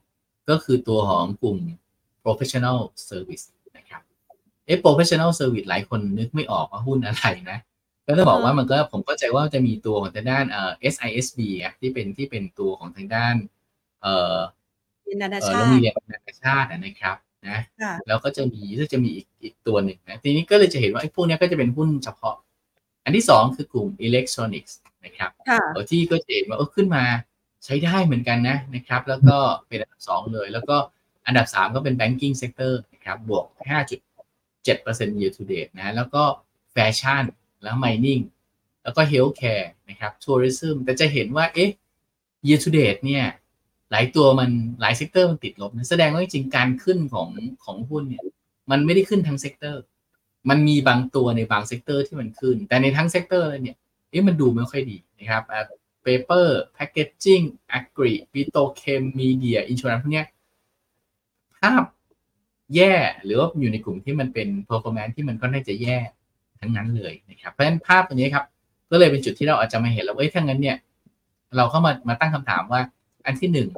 [0.50, 1.58] ก็คือตัวของกลุ่ม
[2.26, 2.78] professional
[3.10, 3.46] service
[3.78, 4.02] นะครับ
[4.66, 7.60] เอ๊ะ professional service หลายคนนึกไม่ออกว่าหุ้นอะไรนะ
[8.06, 13.36] ก็ต้องบอกว่ามันก็ผมเข้าใจว่าจะมีตัวของทางด้านเอ่อ SISB อะที่เป็นที่เป็นตัวของทางด้าน
[14.02, 14.38] เอ่อ
[15.22, 17.18] นานาชาติโรงเรียนนานาชาตินะครับ
[17.50, 17.60] นะ
[18.08, 22.36] แล้วก็จะมีก็จะมีอีกอีกตัวหนึ่งนะทีนี้ก็เลยจะเห็นว่าไอ้พวกนี้ก็จะเป็นหุ้นเฉพาะ
[23.06, 25.32] อันที่สองคือกลุ่มอิเล็กทรอนิกส์นะครับ
[25.90, 27.04] ที่ก็จะเห็นว่าเออขึ้นมา
[27.66, 30.78] ใช้ได้เหมือนกันนะนะครับ แล้วก็เป็นอันดับสองเลย แล้วก็
[31.26, 33.46] อันดับสามก็เป็น banking sector นะครับบวก
[34.30, 36.24] 5.7% year to date นะแล้วก็
[36.72, 37.24] แฟชั่น
[37.64, 38.24] แล้ว mining
[38.84, 41.70] แล้วก็ healthcare นะครับ tourism แต่จะเห็นว่าเอ๊ะ
[42.48, 43.26] year to date เนี่ย
[43.92, 44.50] หลายตัวมัน
[44.82, 47.30] หลาย sector มันติดลบนะแสดงว่าจริงการขึ้นของ
[47.66, 48.24] ของหุ้นเนี่ย
[48.72, 49.82] มันไม่ได้ขึ้นทั้ง sector
[50.50, 53.78] มันมีบางตัวในบาง sector ที่มันขึ้น แต่ในทั้ง sector เลยเนี่ย
[54.10, 55.44] เอ๊ะมันดูไม่ค่อยดีนะครับ
[56.06, 57.46] paper packaging
[57.78, 61.84] agri petrochem media insurance พวกเนี้ยภาพ
[62.76, 62.94] แย่
[63.26, 65.98] หรือว่าอยู่ในกลุ่มที่มันเป็น performance ที่มันก็น่าจะแย่
[66.60, 68.46] ทั้งนั้นเลยนะครับ เพราะฉะนั้นภาพตัวนี้ครับ
[68.92, 70.78] ก็เลยเป็นจุดที่เราอาจจะมาเห็นแล้วเอ้ยถ้างั้นเนี่ย
[71.58, 72.82] เราเข้ามามาตั้งคำถามว่า
[73.26, 73.70] อันที่หนึ่ง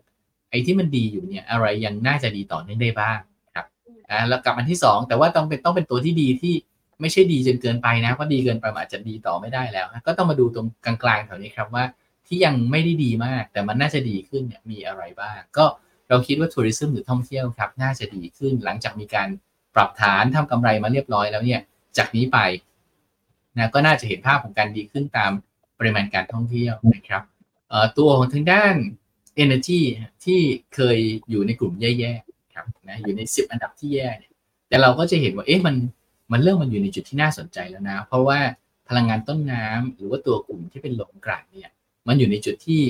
[0.49, 3.19] ไอ้ที่มันดีอยู่เนี่ย อะไรยังน่าจะดีต่อเนื่องได้บ้าง
[3.55, 3.65] ครับ
[4.09, 6.53] อ่าแล้วกับอันที่สองแต่ว่าต้องเป็นต้องเป็นตัวที่ดีที่
[7.01, 11.83] ไม่ใช่ดีจนเกินไปนะเพราะดีเกินไปอาจจะดีต่อไม่ได้แล้ว ก็ต้องมาดูตรงกลางๆแถวนี้ครับว่า
[12.27, 15.65] ที่ยังไม่ได้ดีมาก แต่มันน่าจะดีขึ้นเนี่ยมีอะไรบ้าง ก็
[16.09, 19.29] เราคิดว่าทัวริซึมหรือท่องเที่ยวครับน่าจะดีขึ้นหลังจากมีการ
[19.75, 21.61] ปรับฐานทำกำไรมาเรียบร้อยแล้วเนี่ย
[21.97, 22.37] จากนี้ไป
[23.57, 25.31] นะก็น่าจะเห็นภาพของการดีขึ้นตาม
[25.79, 27.23] ปริมาณการท่องเที่ยวนะครับ
[27.97, 28.75] ตัวของทางด้าน
[29.43, 29.81] Energy
[30.25, 30.39] ที่
[30.75, 30.97] เคย
[31.29, 34.33] อยู่ในกลุ่มแย่ๆครับนะอยู่ใน 10 อันดับที่แย่เนี่ย
[34.67, 35.75] แต่เราก็จะเห็นว่าเอ๊ะมัน
[36.31, 38.39] มันเริ่มมันอยู่ในจุดที่น่าสนใจแล้วนะ เพราะว่า
[38.89, 41.71] พลังงานต้นน้ำหรือว่าตัวกลุ่มที่เป็นหลงกลั่นเนี่ย
[42.07, 42.81] มันอยู่ในจุดที่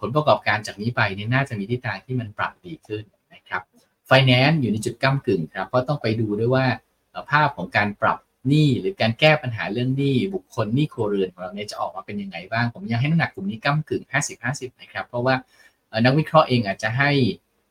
[0.00, 3.62] ผลประกอบการจากนี้ไปเนี่ยน่าจะมีทิศทางที่มันปรับดีขึ้นนะครับ
[4.06, 6.66] ไฟแนนซ์อยู่ในจุดก้ากึ่งครับเพราะต้องไปดูด้วยว่า
[7.30, 8.18] ภาพของการปรับ
[8.48, 14.02] หนี้หรือการแก้ปัญหาเรื่องหนี้บุคคลหนี้ครัวเรือนของเราเนี่ยจะออกมาเป็นยังไงบ้าง ผมยังให้น้ำหนักกลุ่มนี้ก้ากึ่ง
[14.42, 15.34] 50-50 นะครับ เพราะว่า
[16.04, 17.10] นักวิเคราะห์เองอาจจะให้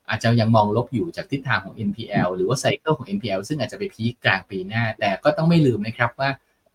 [0.09, 6.29] อาจจะยังมองลบอยู่จากทิศทางของ NPL หรือว่า cycle ของ NPL ซึ่งอาจจะไป peak กลางปีหน้า แต่ก็ต้องไม่ลืมนะครับว่า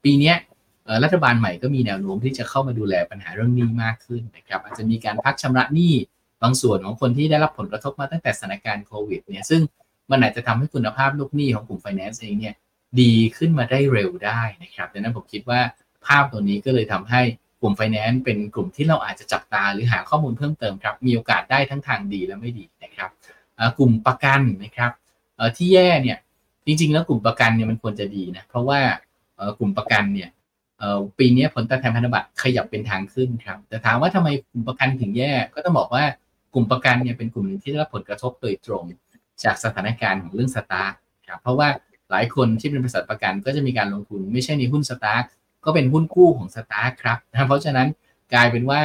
[0.05, 0.33] ปีนี้
[1.05, 5.94] รัฐบาลใหม่ก็มีแนวโน้มที่จะเข้ามาดูแลปัญหาเรื่องหนี้มากขึ้นนะครับอาจจะมีการพักชำระหนี้
[6.42, 9.62] บางส่วนของคนที่ได้รับผลกระทบมาตั้งแต่สถานการณ์โควิดเนี่ยซึ่ง
[10.11, 12.55] มันอาจจะทำให้คุณภาพลูกหนี้ของกลุ่มไฟแนนซ์เองเนี่ย
[13.00, 15.61] ดีขึ้นมาได้เร็วได้นะครับดังนั้นผมคิดว่า
[16.07, 17.22] ภาพตัวนี้ก็เลยทำให้
[17.61, 23.11] กลุ่มไฟแนนซ์เป็นกลุ่มที่เราอาจจะจับตาหรือหาข้อมูลเพิ่มเติมครับ มีโอกาสได้ทั้งทางดีและไม่ดีนะครับ
[23.79, 24.92] กลุ่มประกันนะครับ
[25.57, 26.18] ที่แย่เนี่ย
[26.66, 28.81] จริงๆ แล้วกลุ่มประกันเนี่ยมันควรจะดีนะเพราะว่า
[29.59, 30.29] กลุ่มประกันเนี่ย
[31.18, 36.04] ปีนี้ผลตอบแทนพันธบัตรขยับเป็นทางขึ้นครับ แต่ถามว่าทำไมกลุ่มประกันถึงแย่ ก็ต้องบอกว่า
[36.54, 38.84] กลุ่มประกันเนี่ยเป็นกลุ่มที่ได้รับผลกระทบโดยตรง
[39.44, 40.92] จากสถานการณ์ของเรื่อง STARK
[41.28, 41.68] ครับเพราะว่า
[42.10, 45.22] หลายคนที่เป็นบริษัทประกันก็จะมีการลงทุนไม่ใช่ในหุ้น STARK
[45.64, 47.88] ก็เป็นหุ้นกู้ของ STARK ครับนะเพราะฉะนั้น
[48.34, 48.80] กลายเป็นว่า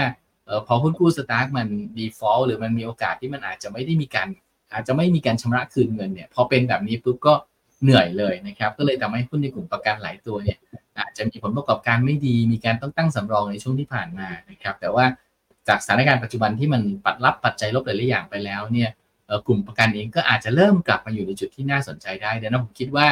[0.47, 4.27] ออพอหุ้นกู้ STARK มัน default หรือมันมีโอกาสที่มันอาจจะไม่ได้มีการ
[4.73, 7.33] อาจจะไม่มีการชำระคืนเงินเนี่ยพอเป็นแบบนี้ปุ๊บก็
[7.83, 10.57] เหนื่อยเลยนะครับ ก็เลยทำให้หุ้นในกลุ่มประกันหลายตัวเนี่ย
[10.99, 15.05] อาจจะมีผลประกอบการไม่ดี มีการต้องตั้งสำรองในช่วงที่ผ่านมานะครับ แต่ว่า
[15.67, 18.89] จากสถานการณ์ปัจจุบันที่มันปัดรับปัจจัยลบหลายๆอย่างไปแล้วเนี่ย
[19.47, 23.07] กลุ่มประกันเองก็อาจจะเริ่มกลับมาอยู่ในจุดที่น่าสนใจได้ดังนั้นผมคิดว่า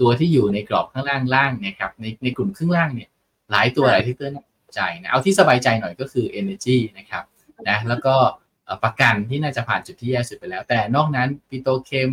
[0.00, 3.08] ตัวที่อยู่ในกรอบข้างล่างล่างนี่ยครับในในกลุ่มครึ่งล่างเนี่ย
[3.50, 4.32] หลายตัวหลายที่เตือน
[4.74, 7.24] ใจนะเอาที่สบายใจหน่อยก็คือ energy นะครับ
[7.68, 8.14] นะแล้วก็
[8.84, 12.10] ประกันที่น่าจะผ่านจุดที่แย่สุดไปแล้ว แต่นอกนั้นปิโตเคม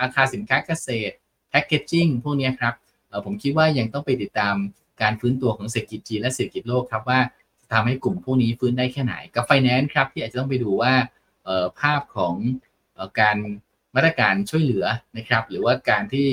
[0.00, 1.14] อาคารสินค้าเกษตร
[1.50, 2.74] แพคเกจจิ้งพวกนี้ครับ
[3.24, 4.54] ผมคิดว่ายังต้องไปติดตาม
[5.02, 7.20] การฟื้นตัวของเศรษฐกิจจีนและเศรษฐกิจโลกครับว่า
[7.72, 10.92] ทำให้กลุ่มพวกนี้ฟื้นได้แค่ไหน กับไฟแนนซ์ครับที่อาจจะต้องไปดูว่า
[11.80, 12.34] ภาพของ
[13.20, 13.36] การ
[13.96, 16.28] มาตรการช่วยเหลือนะครับหรือว่าการที่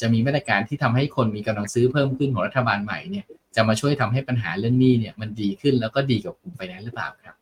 [0.00, 3.24] จะมีมาตรการที่ทำให้คนมีกำลังซื้อเพิ่มขึ้นของรัฐบาลใหม่เนี่ย
[3.56, 7.36] จะมาช่วยทำให้ปัญหาเรื่องหนี้เนี่ยมันดีขึ้นแล้วก็ดีกับกลุ่มไฟแนนซ์หรือเปล่าครับ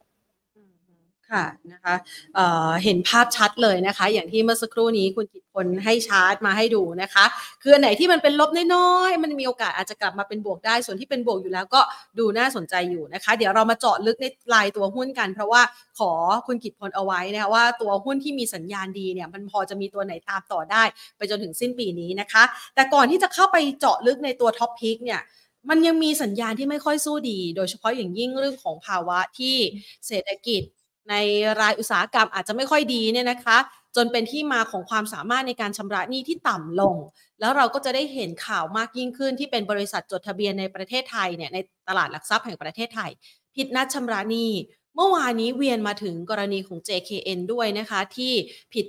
[1.32, 1.94] ค่ะนะคะ
[2.34, 7.24] เเห็นภาพชัดเลยนะคะ อย่างที่เมื่อสักครู่นี้คุณกิตพลให้ชาร์ตมาให้ดูนะคะ
[7.62, 11.80] คืออันไหนที่มันเป็นลบน้อยๆมันมีโอกาสอาจจะกลับมาเป็นบวกได้ ส่วนที่เป็นบวกอยู่แล้วก็
[12.18, 15.62] ดูน่าสนใจอยู่นะคะ เดี๋ยวเรามาเจาะลึกในรายตัวหุ้นกัน เพราะว่า
[15.98, 16.12] ขอ
[16.46, 20.82] คุณกิตพลเอาไว้นะคะว่าตัวหุ้นที่มีสัญญาณดีเนี่ยมันพอจะมีตัวไหนตามต่อได้
[21.16, 22.42] ไปจนถึงสิ้นปีนี้นะคะ
[22.74, 25.20] แต่ก่อนที่จะเข้าไปเจาะลึกในตัว top pick เนี่ย
[25.68, 29.56] มันยังมีสัญญาณที่ไม่ค่อยสู้ดี โดยเฉพาะอย่างยิ่งเรื่องของภาวะที่
[30.06, 30.62] เศรษฐกิจ
[31.08, 31.14] ใน
[31.60, 33.58] รายอุตสาหกรรมอาจจะไม่ค่อยดีเนี่ยนะคะ
[33.96, 36.96] จนเป็นที่มาของความสามารถในการชำระหนี้ที่ต่ำลง
[37.40, 41.58] แล้วเราก็จะได้เห็นข่าวมากยิ่งขึ้นที่เป็นบริษัทจดทะเบียนในประเทศไทยเนี่ยใน
[41.88, 43.10] ตลาดหลักทรัพย์แห่งประเทศไทย
[43.56, 44.50] ผิดนัดชำระหนี้
[44.94, 48.32] เมื่อวานนี้เวียนมาถึงกรณีของ JKN ด้วยนะคะ ที่
[48.74, 48.86] ผิด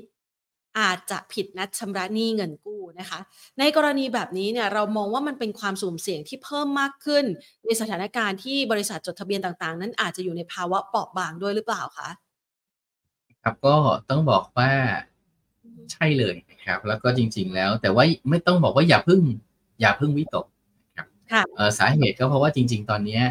[0.80, 3.20] อาจจะผิดนัดชำระหนี้เงินกู้นะคะ
[3.60, 7.26] ในกรณีแบบนี้เนี่ยเรามองว่ามันเป็นความสุ่มเสี่ยงที่เพิ่มมากขึ้น
[7.66, 12.10] ในสถานการณ์ที่บริษัทจดทะเบียนต่างๆ นั้นอาจจะอยู่ในภาวะเปราะบางด้วยหรือเปล่าคะ
[13.44, 13.76] ครับก็
[14.10, 14.72] ต้องบอกว่า
[15.92, 19.22] ใช่เลยนะครับ แล้วก็จริง ๆ แล้ว แต่ว่าไม่ต้องบอกว่าอย่าพึ่ง
[19.82, 20.46] อย่าพึ่งวิตก
[20.86, 23.24] นะครับค่ะเอ่อสาเหตุก็เพราะว่าจริง ๆ ตอนเนี้ย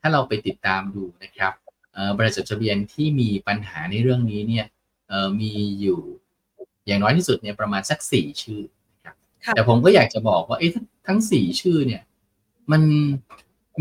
[0.00, 1.52] ถ้าเราไปติดตามดูนะครับ
[1.92, 4.66] เอ่อบริษัทจดทะเบียนที่มีปัญหาในเรื่องนี้เนี่ย
[5.08, 6.00] เอ่อมีอยู่
[6.88, 8.62] อย่างน้อยที่สุดเนี่ยประมาณสักสี่ชื่อ
[8.96, 10.72] นะครับค่ะแต่ผมก็อยากจะบอกว่าเอ๊ะ
[11.06, 12.02] ทั้งสี่ชื่อเนี่ย
[12.72, 12.82] มัน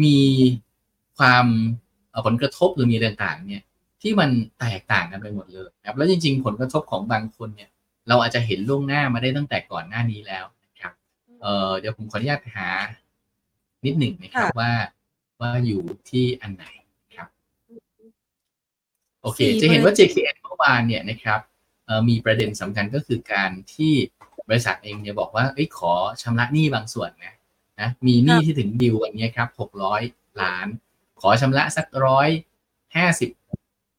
[0.03, 0.17] มี
[1.17, 1.45] ความ
[2.09, 3.63] เอ่อผลกระทบหรือมีอะไรต่างๆเนี่ย
[4.01, 7.69] ที่มันแตกต่างกันไปหมดเลยนะครับ แล้วจริง ๆ ผลกระทบของบางคนเนี่ย
[8.07, 10.93] เราอาจจะเห็นล่วงหน้ามาได้ตั้งแต่ก่อนหน้านี้แล้วนะครับ
[11.41, 12.69] เอ่อเดี๋ยวผมขออนุญาตหา
[13.85, 14.71] นิดหนึ่งนะครับค่ะว่า
[15.41, 16.65] ว่าอยู่ที่อันไหน
[17.15, 17.27] ครับ
[19.21, 21.56] โอเคสี่จะเห็นว่าบริษัท JKN เมื่อวานเนี่ยนะครับเอ่อ
[22.09, 23.93] มีประเด็นสำคัญก็คือการที่
[24.49, 27.33] บริษัทเองเนี่ยบอกว่าเอ้ยขอชำระหนี้บางส่วนนะ
[27.81, 30.01] นะมีหนี้ที่ถึงดิววันนี้ครับหกร้อย
[30.41, 30.67] ล้าน
[31.21, 32.29] ขอชำระสักร้อย
[32.95, 33.29] ห้าสิบ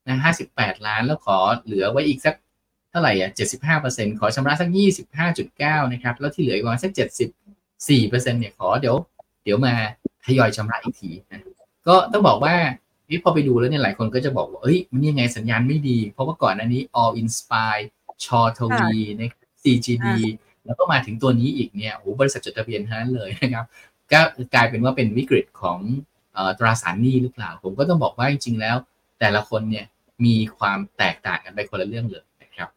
[0.07, 2.35] นะห้าสิบแปดล้าน แล้วขอเหลือไว้อีกสัก
[2.90, 7.31] เท่าไหร่อะเจ็ดสิบห้าเปอร์เซ็นขอชำระสักยี่สิบห้าจุดเก้านะครับ แล้วที่เหลืออีกประมาณสักเจ็ดสิบ
[7.88, 8.96] สี่เปอร์เซ็นเนี่ยขอเดี๋ยว
[9.44, 9.74] เดี๋ยวมา
[10.24, 11.42] ทยอยชำระอีกทีนะ
[11.88, 12.57] ก็ต้องบอกว่า
[13.09, 17.85] เอ๊ะพอไปดูแล้วเนี่ยหลายคนก็จะบอกว่าเอ้ยมันยังไงสัญญาณไม่ดี เพราะว่าก่อนหน้านี้ All Inspire
[18.25, 20.07] ชอทวีนะครับ CGD
[20.66, 23.66] แล้วก็มาถึงตัวนี้อีกเนี่ยโอ้โหบริษัทจดทะเบียนทั้งนั้นเลยนะครับ
[24.12, 24.21] ก็
[24.55, 25.79] กลายเป็นว่าเป็นวิกฤตของ
[26.33, 28.77] เอ่อตราสารหนี้หรือเปล่า ผมก็ต้องบอกว่าจริงๆแล้ว
[29.21, 29.87] แต่ละคนเนี่ย
[30.25, 32.68] มีความแตกต่างกันไปคนละเรื่องเลยนะครับ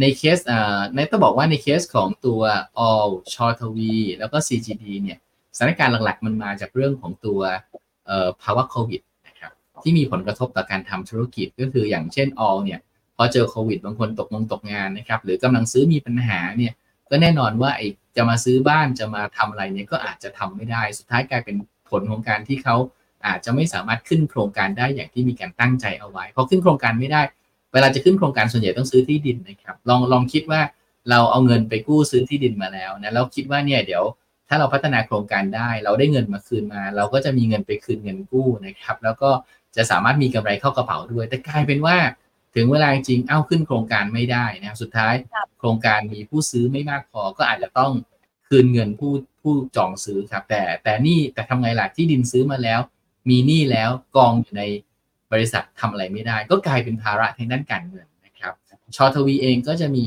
[0.00, 2.40] ในเคสเอ่อในต้องบอกว่าในเคสของตัว
[2.88, 5.18] All ชอทวีแล้วก็ CGD เนี่ย
[5.56, 7.40] สถานการณ์หลักๆ มันมาจากเรื่องของตัว
[8.06, 9.09] เอ่อภาวะโควิดนะครับ
[9.84, 12.80] ที่มีผลกระทบต่อการทำธุรกิจก็คืออย่างเช่น All เนี่ย
[13.16, 16.72] พอเจอโควิดบางคนตกงงตกงานนะครับหรือกำลังซื้อมีปัญหาเนี่ย
[17.10, 21.56] ก็แน่นอนว่าไอ้จะมาซื้อบ้านจะมาทำอะไรเนี่ยก็อาจจะทำไม่ได้ สุดท้ายกลายเป็น
[21.90, 22.76] ผลของการที่เขา
[23.26, 27.22] อาจจะไม่สามารถขึ้นโครงการได้อย่างที่มีการตั้งใจเอาไว้พอขึ้นโครงการไม่ได้
[27.72, 30.60] เวลาจะขึ้นโครงการส่วนใหญ่ต้องซื้อที่ดินนะครับลองลองคิดว่า
[31.10, 34.04] เราเอาเงินไปกู้ซื้อที่ดินมาแล้วนะแล้วคิดว่าเนี่ยเดี๋ยว
[34.48, 39.30] ถ้าเราพัฒนาโครงการได้ เราได้เงินมาคืนมา เราก็จะมีเงินไปคืนเงินกู้นะครับ แล้วก็
[39.76, 41.96] จะสามารถมีกำไรเข้ากระเป๋าด้วย แต่กลายเป็นว่า
[42.54, 45.14] ถึงเวลาจริงเอ้าขึ้นโครงการไม่ได้นะครับสุดท้าย
[45.58, 47.92] โครงการมีผู้ซื้อไม่มากพอก็อาจจะต้อง
[48.48, 52.80] คืนเงินผู้ผู้จองซื้อครับ แต่แต่นี่แต่ทำไงล่ะที่ดินซื้อมาแล้ว
[53.28, 54.62] มีหนี้แล้วกองอยู่ใน
[55.32, 58.54] บริษัททำอะไรไม่ได้ ก็กลายเป็นภาระทางด้านการเงินนะครับ
[58.96, 60.06] ชอทวีเองก็จะมี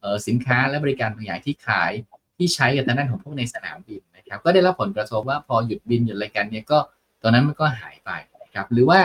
[0.00, 1.92] เอ่อสินค้าและบริการบางอย่างที่ขาย
[2.36, 6.78] ที่ใช้กับทางด้านของพวกในสนามบินนะครับ ก็ได้รับผลกระทบว่าพอหยุดบินหยุดอะไรกันเนี่ยก็
[7.22, 9.00] ตอนนั้นมันก็หายไปนะ ครับหรือว่า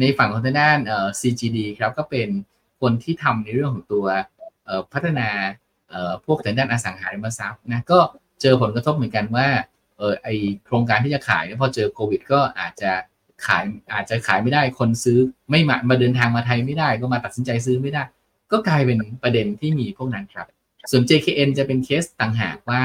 [0.00, 2.28] ในฝั่งของทางด้านเอ่อ CGD ครับก็เป็น
[2.80, 4.06] คนที่ทำในเรื่องของตัว
[4.64, 5.28] เอ่อพัฒนา
[5.90, 7.98] เอ่อพวกทางด้านอสังหาริมทรัพย์นะก็
[8.42, 9.48] เจอผลกระทบเหมือนกันว่า
[9.98, 10.28] เออไอ
[10.64, 12.90] โครงการที่จะขายพอเจอโควิด ก็อาจจะ
[13.46, 15.18] ขายอาจจะขายไม่ได้คนซื้อ
[15.50, 18.02] ไม่มามาเดินทางมาไทยไม่ได้ ก็มาตัดสินใจซื้อไม่ได้
[18.52, 20.46] ก็กลายเป็นประเด็นที่มีพวกนั้นครับ
[20.90, 22.82] ส่วน JKN จะเป็นเคสต่างหากว่า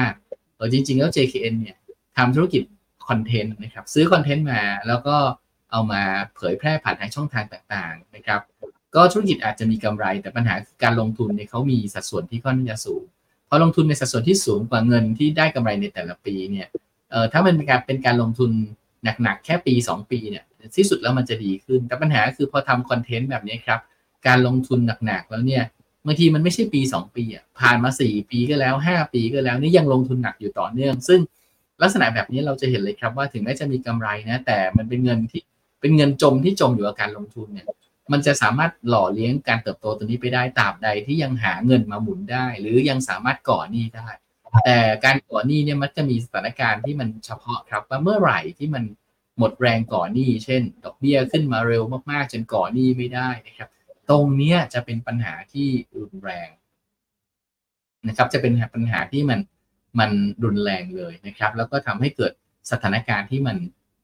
[0.56, 1.76] เออจริง ๆ แล้ว JKN เนี่ย
[2.16, 2.62] ทำธุรกิจ
[3.08, 5.16] คอนเทนต์นะครับซื้อคอนเทนต์มาแล้วก็
[5.70, 6.02] เอามา
[6.36, 8.40] เผยแพร่ผ่านทางช่องทางต่างๆนะครับ
[8.94, 13.02] ก็ธุรกิจอาจจะมีกำไร แต่ปัญหาคือการลงทุนเนี่ยเขามีสัดส่วนที่ค่อนข้างจะสูง
[13.48, 16.66] พอลงทุนในสัดส่วนที่สูงกว่าเงินที่ได้กำไรในแต่ละปีเนี่ย
[17.10, 18.50] เอ่อถ้ามันเป็นการเป็นการลงทุน
[19.22, 20.44] หนักๆแค่ปี 2 ปีเนี่ย
[20.76, 23.80] ที่สุดแล้วมันจะดีขึ้น แต่ปัญหาคือพอทำคอนเทนต์แบบนี้ครับ
[24.26, 25.64] การลงทุนหนักๆแล้วเนี่ย
[26.06, 31.20] บางทีมันไม่ใช่ปี 2 ปีอะผ่านมา 4 ปีก็แล้ว 5 ปีก็แล้วนี่ยังลงทุนหนักอยู่ต่อเนื่อง ซึ่ง
[31.82, 35.42] ลักษณะแบบนี้เราจะเห็นเลยครับว่าถึงแม้จะมีกำไรนะแต่มันเป็นเงินที่
[35.80, 37.66] เป็นเงินจมที่จมอยู่กับการลงทุนเนี่ย
[38.12, 44.08] มันจะสามารถหล่อเลี้ยงการเติบโตตัวนี้ไปได้ตราบใดที่ยังหาเงินมาหมุนได้ หรือยังสามารถก่อหนี้ได้
[44.64, 48.84] แต่การก่อหนี้เนี่ยมันจะมีสถานการณ์ที่มันเฉพาะครับว่าเมื่อไหร่ที่มัน
[49.38, 53.68] หมดแรงก่อหนี้ เช่น ดอกเบี้ยขึ้นมาเร็วมากๆ จนก่อหนี้ไม่ได้นะครับ
[54.10, 56.48] ตรงเนี้ยจะเป็นปัญหาที่รุนแรง
[58.08, 59.40] นะครับ จะเป็นปัญหาที่มัน
[59.98, 60.10] มัน
[60.44, 62.32] รุนแรงเลยนะครับ แล้วก็ทำให้เกิด
[62.70, 63.56] สถานการณ์ที่มัน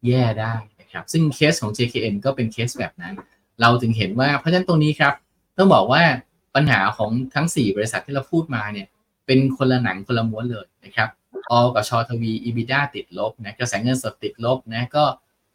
[0.07, 0.55] แย่ได้
[0.97, 3.15] นะครับซึ่งเคสของ JKN ก็เป็นเคสแบบนั้น
[3.61, 5.15] เราถึงเห็นว่าเพราะฉะนั้นตรงนี้ครับ
[5.59, 6.03] ต้องบอกว่า
[6.55, 8.87] ปัญหาของทั้ง 4 บริษัทที่เราพูดมาเนี่ย
[9.27, 11.09] เป็นคนละหนังคนละม้วนเลยนะครับ
[11.51, 15.05] ออกับชอทวี EBITDA ติดลบนะกระแสเงินสดติดลบนะก็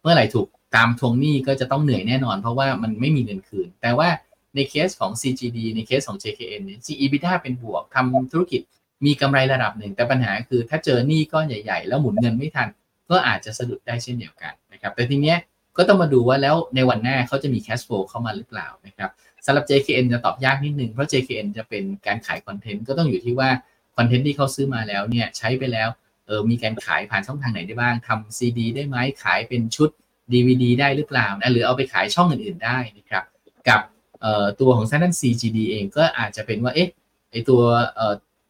[0.02, 4.08] เมื่อไหร่ถูกตามทวงหนี้ก็จะต้องเหนื่อยแน่นอน เพราะว่ามันไม่มีเงินคืน แต่ว่า
[4.54, 8.60] ในเคสของ CGD ในเคสของ JKN เนี่ย EBITDA เป็นบวกทำธุรกิจ
[9.04, 12.68] มีกำไรระดับหนึ่ง แต่ปัญหาคือถ้าเจอหนี้ก้อนใหญ่ ๆ แล้วหมุนเงินไม่ทัน
[13.10, 14.52] ก็อาจจะสะดุดได้เช่นเดียวกัน
[14.82, 15.38] นะครับแต่ทีเนี้ย
[15.76, 19.10] ก็ต้องมาดูว่าแล้วในวันหน้าเขาจะมี cash flow เข้ามาหรือเปล่านะครับ
[19.46, 23.50] สำหรับ JKN จะตอบยากนิดนึง เพราะ JKN จะเป็นการขายคอนเทนต์ก็ต้องอยู่ที่ว่า
[23.96, 25.88] คอนเทนต์ที่เขาซื้อมาแล้วเนี่ยใช้ไปแล้ว
[26.26, 29.90] เออมีการขายผ่านช่องทางไหนได้บ้างทำ CD ได้ไหมขายเป็นชุด
[30.32, 33.24] DVD ได้หรือเปล่านะหรือเอาไปขายช่องอื่นๆได้นะครับ
[33.68, 33.80] กับ
[34.60, 36.88] ตัวของ s a n น CGD เองก็อาจจะเป็นว่าเอ๊ะ
[37.30, 37.60] ไอตัว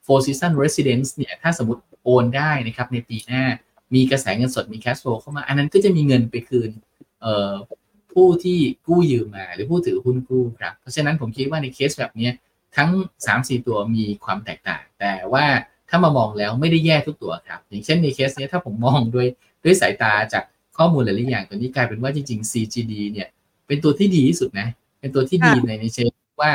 [0.07, 3.45] four season residence เนี่ยถ้าสมมติโอนได้นะครับในปีหน้า
[3.94, 6.70] มีกระแสเงินสดมี cash flow เข้ามาอันนั้นก็จะมีเงินไปคืน
[8.12, 12.28] ผู้ที่กู้ยืมมาหรือผู้ถือหุ้นกู้ครับเพราะฉะนั้นผมคิดว่าในเคสแบบนี้
[12.76, 12.90] ทั้ง
[13.26, 15.44] 3-4 ตัวมีความแตกต่าง แต่ว่า
[15.88, 19.26] ถ้ามามองแล้วไม่ได้แย่ทุกตัวครับ อย่างเช่นในเคสนี้ถ้าผมมองด้วย
[19.64, 20.44] ด้วยสายตาจาก
[20.76, 23.28] ข้อมูลหลายๆอย่างตัวนี้กลายเป็นว่าจริง ๆ CGD เนี่ย
[23.66, 24.68] เป็นตัวที่ดีที่สุดนะ
[25.00, 26.11] เป็นตัวที่ดีในในเชิง
[26.42, 26.52] ว่า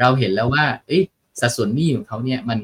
[0.00, 0.98] เราเห็นแล้วว่าเอ้
[1.40, 2.60] สัดส่วนหนี้ของเขาเนี่ยมัน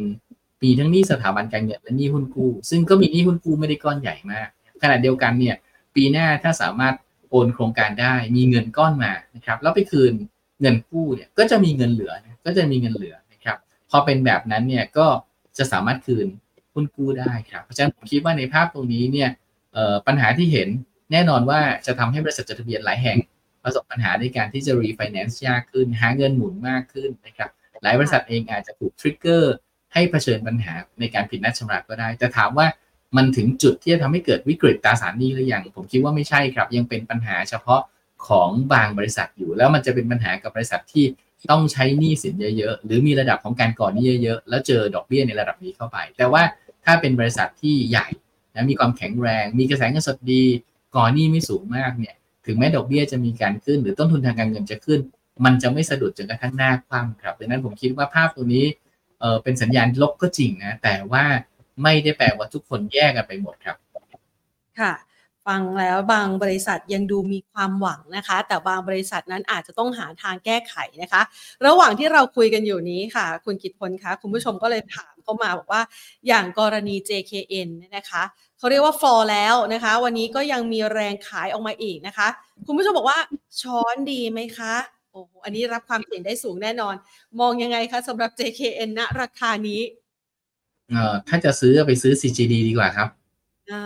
[0.67, 4.49] มีทั้งหนี้สถาบันการเงินและหนี้หุ้นกู้ ซึ่งก็มีหนี้หุ้นกู้ไม่ได้ก้อนใหญ่มาก
[4.83, 5.57] ขณะเดียวกันเนี่ย
[5.95, 6.95] ปีหน้าถ้าสามารถ
[7.31, 10.13] โอนโครงการได้มีเงินก้อนมานะครับแล้วไปคืน
[10.61, 12.13] เงินกู้เนี่ยก็จะมีเงินเหลือ
[12.47, 13.59] ก็จะมีเงินเหลือนะครับ
[13.91, 15.07] พอเป็นแบบนั้นเนี่ยก็
[15.59, 16.27] จะสามารถคืน
[16.75, 19.31] หุ้นกู้ได้ครับเพราะฉะนั้นผมคิดว่าในภาพตรงนี้เนี่ย
[20.07, 20.69] ปัญหาที่เห็น
[21.13, 23.19] แน่นอนว่าจะทำให้บริษัทจดทะเบียนหลายแห่ง
[23.65, 27.51] ประสบปัญหาในการที่จะรีไฟแนนซ์ยากขึ้น หาเงินหมุนมากขึ้นนะครับ
[27.83, 29.55] หลายบริษัทเองอาจจะถูก trigger
[29.97, 32.67] ให้เผชิญปัญหาในการผิดนัดชำระก็ได้ แต่ถามว่า
[33.17, 37.81] มันถึงจุดที่จะทำให้เกิดวิกฤตตราสารหนี้หรือยังผมคิดว่าไม่ใช่ครับ ยังเป็นปัญหาเฉพาะ
[38.29, 41.05] ของบางบริษัทอยู่ แล้วมันจะเป็นปัญหากับบริษัทที่
[41.51, 46.43] ต้องใช้หนี้สินเยอะๆ หรือมีระดับของการก่อนหนี้เยอะๆ แล้วเจอดอกเบี้ยในระดับนี้เข้าไป แต่ว่า
[46.85, 48.07] ถ้าเป็นบริษัทที่ใหญ่
[48.55, 50.43] นะมีความแข็งแรง มีกระแสเงินสดดี
[50.97, 52.15] ก่อนหนี้ไม่สูงมากเนี่ย
[52.47, 55.01] ถึงแม้ดอกเบี้ยจะมีการขึ้น หรือต้นทุนทางการเงินจะขึ้น
[55.45, 58.65] มันจะไม่สะดุดจนกระทั่งหน้าคว่ำครับดังนั้นผมคิดว่าภาพตัวนี้
[59.21, 61.25] เออเป็นสัญญาณลบก็จริงนะ แต่ว่า
[61.83, 63.77] ไม่ได้แปลว่าทุกคนแยกกันไปหมดครับ
[64.81, 64.93] ค่ะ
[65.47, 71.23] ฟังแล้วบางบริษัทยังดูมีความหวังนะคะ แต่บางบริษัทนั้นอาจจะต้องหาทางแก้ไขนะคะ
[71.67, 75.83] ระหว่างที่เราคุยกันอยู่นี้ค่ะ คุณกิตพลคะคุณผู้ชมก็เลยถามเข้ามาบอกว่า
[76.29, 78.23] อย่างกรณี JKN นะคะ
[78.59, 82.29] เขาเรียกว่าฟอร์แล้วนะคะ วันนี้ก็ยังมีแรงขายออกมาอีกนะคะ
[82.67, 83.19] คุณผู้ชมบอกว่า
[83.61, 84.75] ช้อนดีไหมคะ
[85.17, 86.95] อ้โหอันนี้รับความเสี่ยงได้สูงแน่นอน
[87.41, 89.81] มองยังไงคะสำหรับ JKN ณราคานี้
[90.91, 93.09] เอ่อถ้าจะซื้อไปซื้อ CGD ดีกว่าครับ
[93.73, 93.85] อ่า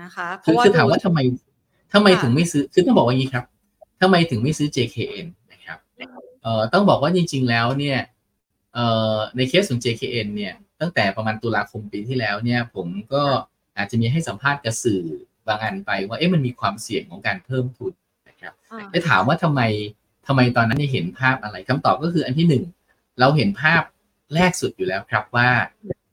[0.00, 1.18] นะคะคือคือถามว่าทำไม
[1.92, 3.44] ทำไมถึงไม่ซื้อคือต้องบอกว่างี้ครับ
[4.00, 5.78] ทำไมถึงไม่ซื้อ JKN นะครับ
[6.42, 7.98] เอ่อต้องบอกว่าจริง ๆ แล้วเนี่ย
[8.74, 13.24] เอ่อในเคสของ JKN เนี่ยตั้งแต่ประมาณตุลาคมปีที่แล้วเนี่ย ผมก็
[13.76, 15.02] อาจจะมีให้สัมภาษณ์กับสื่อ
[15.46, 17.92] บางอันไปว่าเอ๊ะมันมีความเสี่ยงของการเพิ่มทุน
[18.28, 18.52] นะครับ
[18.90, 19.60] ได้ถามว่าทำไม
[20.26, 22.64] ทำไมตอนนั้นเห็นภาพอะไรคำตอบก็คืออันที่หนึ่ง
[23.20, 23.82] เราเห็นภาพ
[24.34, 25.50] แรกสุดอยู่แล้วครับว่า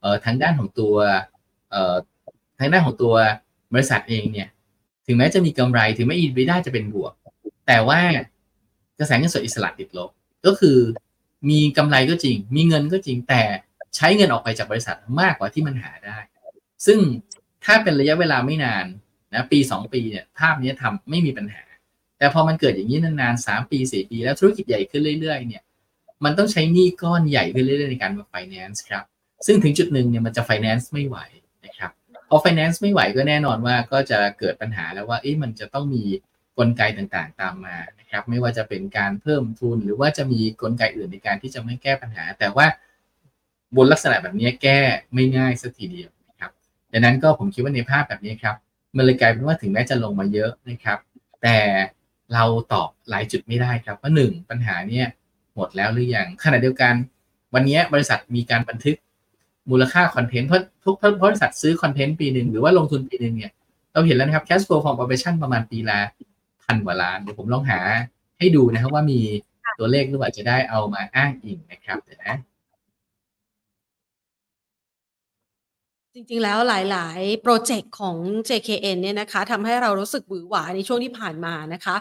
[0.00, 0.94] เอ่อทางด้านของตัว
[1.70, 1.96] เอ่อ
[2.58, 3.14] ทางด้านของตัว
[3.74, 4.48] บริษัทเองเนี่ย
[5.06, 7.12] ถึงแม้จะมีกำไรถึงแม้อีบีได้จะเป็นบวก
[7.66, 8.00] แต่ว่า
[8.98, 10.10] กระแสเงินสดอิสระติดลบ
[10.46, 10.78] ก็คือ
[11.50, 13.42] มีกำไรก็จริง มีเงินก็จริงแต่
[13.96, 16.18] ใช้เงินออกไปจากบริษัทมากกว่าที่มันหาได้
[16.86, 16.98] ซึ่ง
[17.64, 18.86] ถ้าเป็นระยะเวลาไม่นาน
[19.34, 21.62] นะปีสองปีเนี่ยภาพนี้ทำไม่มีปัญหา
[22.22, 25.62] แต่พอมันเกิดอย่างนี้นานๆสามปีสี่ปี แล้วธุรกิจใหญ่ขึ้นเรื่อยๆเนี่ย
[26.24, 29.04] มันต้องใช้หนี้ก้อนใหญ่ขึ้นเรื่อยๆในการมาไฟแนนซ์ครับ
[29.46, 31.18] ซึ่งถึงจุดหนึ่งเนี่ยมันจะไฟแนนซ์ไม่ไหว
[31.64, 31.90] นะครับ
[32.28, 36.04] พอไฟแนนซ์ไม่ไหวก็แน่นอนว่าก็จะเกิดปัญหาแล้วว่าเอ๊ะมันจะต้องมี
[36.58, 42.66] กลไกต่างๆตามมานะครับไม่ว่าจะเป็นการเพิ่มทุนหรือว่าจะมีกลไกอื่นในการที่จะไม่แก้ปัญหา แต่ว่า
[43.76, 44.80] บนลักษณะแบบนี้แก้
[45.14, 46.50] ไม่ง่ายสักทีเดียวนะครับ
[46.92, 48.56] ดังนั้นก็ผมคิดว่าในภาพแบบนี้ครับ
[48.96, 50.98] มันเลยกลายเป็นว่าถึงแม้จะลงมาเยอะนะครับ
[51.42, 51.56] แต่
[52.34, 55.06] เราตอบหลายจุดไม่ได้ครับว่าหนึ่งปัญหาเนี่ย
[55.54, 56.94] หมดแล้วหรือยังขณะเดียวกัน
[57.54, 58.96] วันนี้บริษัทมีการบันทึก
[59.70, 63.52] มูลค่าคอนเทนต์เพราะทุกบริษัทซื้อคอนเทนต์ปีหนึ่งหรือว่าลงทุนปีหนึ่งเนี่ย
[63.92, 65.98] เราเห็นแล้วนะครับ cash flow from operation ประมาณปีละ
[66.64, 67.80] พันกว่าล้านเดี๋ยวผมลองหา
[68.38, 69.20] ให้ดูนะครับว่ามี
[69.78, 72.34] ตัวเลขหรือว่าจะได้เอามาอ้างอิงนะครับเดี๋ยวนะ
[76.14, 78.16] จริงๆ แล้วหลาย ๆ โปรเจกต์ของ
[78.48, 81.96] JKN เนี่ยนะคะทำให้เรารู้สึกหวือหวาในช่วงที่ผ่านมานะคะ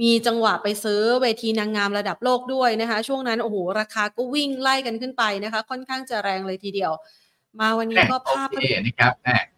[0.00, 6.92] มีจังหวะไปซื้อเวทีนางงามระดับโลกด้วยนะคะ ช่วงนั้นโอ้โหราคาก็วิ่งไล่กันขึ้นไปนะคะ ค่อนข้างจะแรงเลยทีเดียว
[7.60, 9.55] มาวันนี้ก็ภาพโอเคนะครับ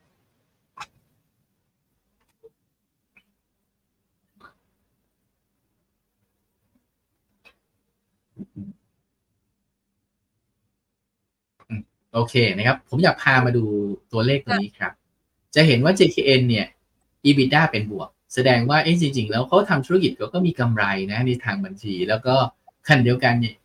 [12.14, 13.64] โอเคนะครับ ผมอยากพามาดู
[14.12, 14.92] ตัวเลขตัวนี้ครับ
[15.54, 16.66] จะเห็นว่า JKN เนี่ย
[17.24, 22.34] EBITDA เป็นบวก แสดงว่าเอ๊ะจริง ๆ แล้วเขาทำธุรกิจเขาก็มีกำไรนะในทางบัญชี แล้วก็
[22.88, 23.56] ขณะเดียวกันเนี่ย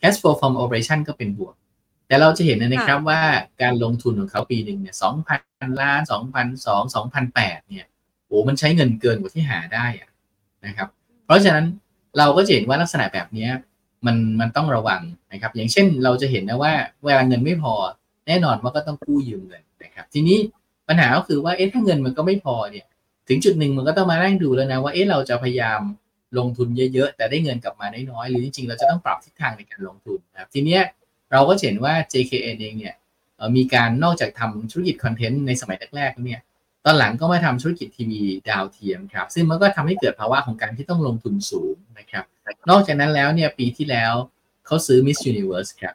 [0.00, 1.54] cash flow from operation ก็เป็นบวก
[2.06, 3.20] แต่เราจะเห็นนะครับว่า
[3.62, 5.34] การลงทุนของเขาปีหนึ่งเนี่ยสองพั
[5.68, 7.86] นล้านสองพันสองสองพันแปดเนี่ย
[8.26, 10.10] โอ้มันใช้เงินเกินกว่าที่หาได้อะ
[10.66, 10.88] นะครับ
[11.26, 11.66] เพราะฉะนั้น
[12.18, 13.48] เราก็จะเห็นว่าลักษณะแบบนี้
[14.06, 16.72] มันมันต้องระวังนะครับ อย่างเช่นเราจะเห็นนะว่า
[17.04, 17.74] เวลาเงินไม่พอ
[18.26, 20.38] แน่นอนว่าก็ต้องกู้ยืมเงินนะครับ ทีนี้
[20.88, 22.86] ปัญหาก็คือว่าเอ๊ะถ้าเงินมันก็ไม่พอเนี่ย
[23.28, 25.80] ถึงจุดหนึ่งมันก็ต้องมานั่งดูแล้วนะว่าเอ๊ะเราจะพยายาม
[26.38, 30.82] ลงทุนเยอะๆ แต่ได้เงินกลับมาน้อยๆ หรือจริงๆ เราจะต้องปรับทิศทางในการลงทุนนะครับ ทีเนี้ย
[31.32, 32.94] เราก็เห็นว่า JKN เองเนี่ย
[33.56, 36.40] มีการนอกจากทำธุรกิจคอนเทนต์ในสมัยแรกๆเนี่ย
[36.84, 42.24] ตอนหลังก็มาทำธุรกิจทีวีดาวเทียมครับ ซึ่งมันก็ทำให้เกิดภาวะของการที่ต้องลงทุนสูงนะครับ
[42.70, 44.12] นอกจากนั้นแล้วเนี่ยปีที่แล้ว
[44.66, 45.94] เขาซื้อ Miss Universe ครับ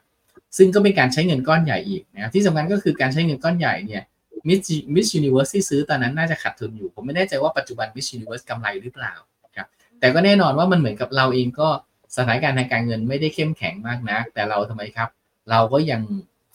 [0.58, 4.04] ซึ่งก็เป็นการใช้เงินก้อนใหญ่อีกนะที่สำคัญก็คือการใช้เงินก้อนใหญ่เนี่ย
[4.48, 4.60] Miss
[4.94, 9.14] Miss Universe ที่ซื้อตอนนั้นน่าจะขาดทุนอยู่ ผมไม่แน่ใจว่าปัจจุบัน Miss Universe กำไรหรือเปล่า
[9.56, 9.68] ครับ
[10.00, 11.70] แต่ก็แน่นอนว่ามันเหมือนกับเราเองก็
[12.16, 15.10] สถานการณ์ทางการเงินไม่ได้เข้มแข็งมากนะัก แต่เราทำไมครับ
[15.50, 16.02] เราก็ยัง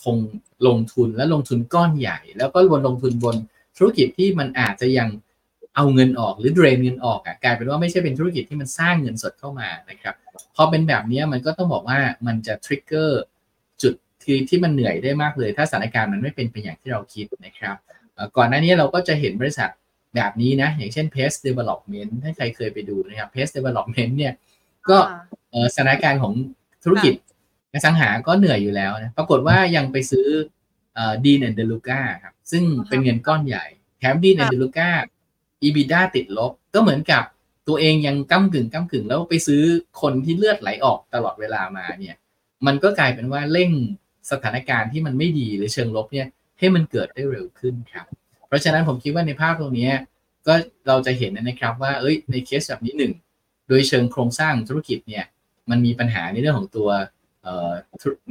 [0.05, 0.17] คง
[0.67, 3.37] ลงทุนและลงทุนก้อนใหญ่ แล้วก็วนลงทุนบน
[3.77, 5.09] ธุรกิจที่มันอาจจะยัง
[5.77, 10.15] เอาเงินออกหรือเดรนเงินออกอะกลายเป็นว่าไม่ใช่เป็นธุรกิจที่มันสร้างเงินสดเข้ามานะครับ
[10.57, 13.23] พอเป็นแบบนี้มันก็ต้องบอกว่ามันจะทริกเกอร์
[13.83, 17.77] จุดที่ที่มันเหนื่อยได้มากเลย ถ้าสถานการณ์มันไม่เป็นไปอย่างที่เราคิดนะครับ
[18.37, 19.71] ก่อนหน้านี้เราก็จะเห็นบริษัท
[20.15, 24.33] แบบนี้นะ อย่างเช่น Pace Development ถ้าใครเคยไปดูนะครับ Pace Development เนี่ย
[24.91, 24.99] ก็
[25.75, 26.33] สถานการณ์ของ
[26.85, 27.15] ธุรกิจ
[27.73, 30.27] อสังหาก็เหนื่อยอยู่แล้วนะปรากฏว่ายังไปซื้อ
[31.25, 33.67] Dean & DeLuca ครับซึ่งเป็นเงินก้อนใหญ่
[33.99, 37.23] แถม Dean & DeLuca EBITDA ติดลบ ก็เหมือนกับ
[37.69, 39.63] ตัวเองยังก้ากึ่งก้ากึ่งแล้วไปซื้อ
[40.01, 42.17] คนที่เลือดไหลออกตลอดเวลามาเนี่ย
[42.67, 43.71] มันก็กลายเป็นว่าเร่ง
[44.31, 46.27] สถานการณ์ที่มันไม่ดีหรือเชิงลบเนี่ย
[46.59, 48.07] ให้มันเกิดได้เร็วขึ้นครับ
[48.49, 49.91] เพราะฉะนั้นผมคิดว่าในภาพตรงนี้
[50.47, 50.55] ก็
[50.89, 53.13] เราจะเห็นนะครับว่าเอ้ยในเคสแบบนี้หนึ่ง
[53.69, 55.25] โดยเชิงโครงสร้างธุรกิจเนี่ย
[55.71, 56.89] มันมีปัญหาในเรื่องของตัว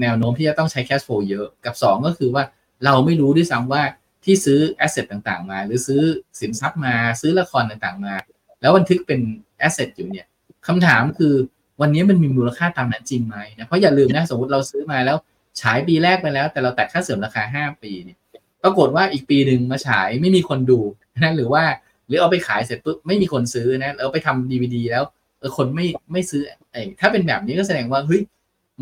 [0.01, 2.43] แนวโน้มที่จะต้องใช้ cash flow เยอะกับ 2 ก็คือว่า
[2.85, 3.83] เราไม่รู้ด้วยซ้ำว่า
[4.23, 6.01] ที่ซื้อแอสเซทต่างๆ มา หรือซื้อ
[6.39, 8.13] สินทรัพย์มาซื้อละครต่างๆมา
[8.61, 9.19] แล้วบันทึกเป็น
[9.59, 10.27] แอสเซทอยู่เนี่ย
[10.67, 11.33] คำถามคือ
[11.81, 15.17] วันนี้มันมีมูลค่าตามนั้นจริงไหมนะเพราะอย่าลืมนะสมมติเราซื้อมาแล้ว
[15.61, 18.17] ฉายปีแรกไปแล้ว แต่เราตัดค่าเสริมราคา 5 ปีเนี่ย
[18.63, 20.79] ปรากฏว่าอีกปีหนึ่งมาฉายไม่มีคนดู
[21.23, 21.63] นะหรือว่า
[22.07, 25.03] หรือเอาไปขายเสร็จปุ๊บไม่มีคนซื้อนะเราไปทำดีวดีแล้ว
[25.39, 28.21] เออคนไม่ไม่ซื้อไอ้ถ้าเป็นแบบนี้ก็แสดงว่าเฮ้ย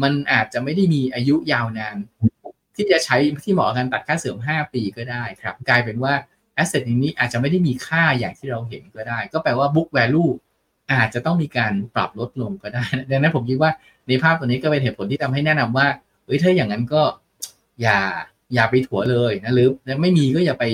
[0.03, 1.97] มันอาจจะไม่ได้มีอายุยาวนาน
[2.79, 6.13] ที่จะใช้ที่เหมาะกันตัดค่าเสริม5 ปีก็ได้ครับ กลายเป็นว่า
[6.55, 10.31] แอสเซทนี้อาจจะไม่ได้มีค่าอย่างที่เราเห็นก็ได้ ก็แปลว่า book value
[10.91, 13.71] อาจจะต้องมีการปรับลดลงก็ได้ ดังนั้นผมคิดว่า
[14.07, 15.87] ในภาพตัวนี้ก็เป็นเหตุผลที่ทำให้แนะนำว่า
[16.25, 17.03] เฮ้ยถ้าอย่างนั้นก็
[17.81, 17.99] อย่า
[18.53, 19.69] อย่าไปถัวเลยนะหรือ
[20.01, 20.65] ไม่มีก็อย่าไป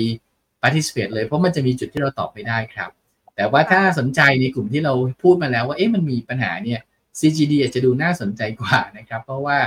[0.62, 2.90] participate เลย เพราะมันจะมีจุดที่เราตอบไม่ได้ครับ
[3.36, 4.92] แต่ว่าถ้าสนใจในกลุ่มที่เรา
[5.22, 6.80] พูดมาแล้วว่าเอ๊ะมันมีปัญหาเนี่ย
[7.18, 9.58] CGD อาจจะดูน่าสนใจกว่านะครับ เพราะว่า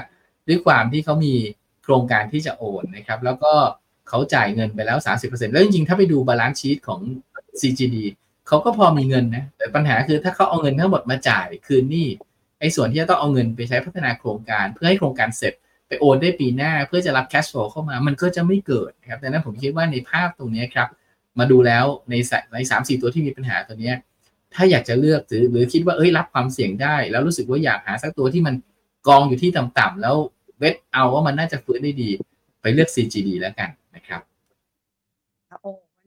[0.47, 3.53] ด้วยความที่เขามีโครงการที่จะโอนนะครับ แล้วก็
[4.09, 6.99] เขาจ่ายเงินไปแล้ว 30%แล้วจริงๆ ถ้าไปดู balance sheet ของ
[7.61, 7.95] CGD
[8.47, 12.07] เขาก็พอมีเงินนะ แต่ปัญหาคือถ้าเขาเอาเงินทั้งหมดมาจ่ายคืนนี่
[12.59, 15.53] ไอ้ส่วนที่จะต้องเอาเงินไปใช้พัฒนาโครงการ เพื่อให้โครงการเสร็จ
[15.87, 20.87] ไปโอนได้ปีหน้าเพื่อจะรับ cash flow เข้ามา มันก็จะไม่เกิดครับดังนั้นผมคิดว่าในภาพตรงนี้ครับ
[21.39, 22.15] มาดูแล้วใน
[22.53, 23.93] ในสามสี่ตัวที่มีปัญหาตัวนี้
[24.53, 28.55] ถ้าอยากจะเลือกหรือหรือคิดว่าเอ้ยรับความเสี่ยงได้ แล้วรู้สึกว่าอยากหาสักตัวที่มัน
[29.07, 30.15] กองอยู่ที่ต่ำๆแล้ว
[30.59, 32.09] bet เอาว่ามันน่าจะฟื้นได้ดี
[32.61, 34.21] ไปเลือก CGD แล้วกันนะครับ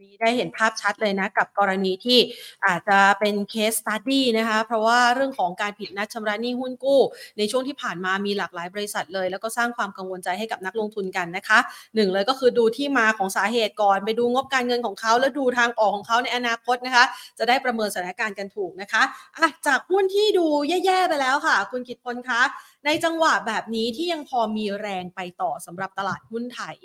[0.02, 2.18] นี้ได้เห็นภาพชัดเลยนะ กับกรณีที่
[2.66, 7.00] อาจจะเป็น case study นะคะ เพราะว่าเรื่องของการผิดนัดชำระหนี้หุ้นกู้
[7.38, 11.58] ในช่วงที่ผ่านมามีหลากหลายบริษัทเลย แล้วก็สร้างความกังวลใจให้กับนักลงทุนกันนะคะ
[11.94, 17.04] หนึ่งเลยก็คือดูที่มาของสาเหตุก่อน ไปดูงบการเงินของเขา แล้วดูทางออกของเขาในอนาคตนะคะ
[17.38, 22.42] จะได้ประเมินสถานการณ์กันถูกนะคะะจากหุ้นที่ดูแย่ๆไปแล้วค่ะ คุณกิตพลคะ
[22.86, 26.76] ในจังหวะแบบนี้ที่ยังพอมีแรงไปต่อสำหรับตลาดหุ้นไทย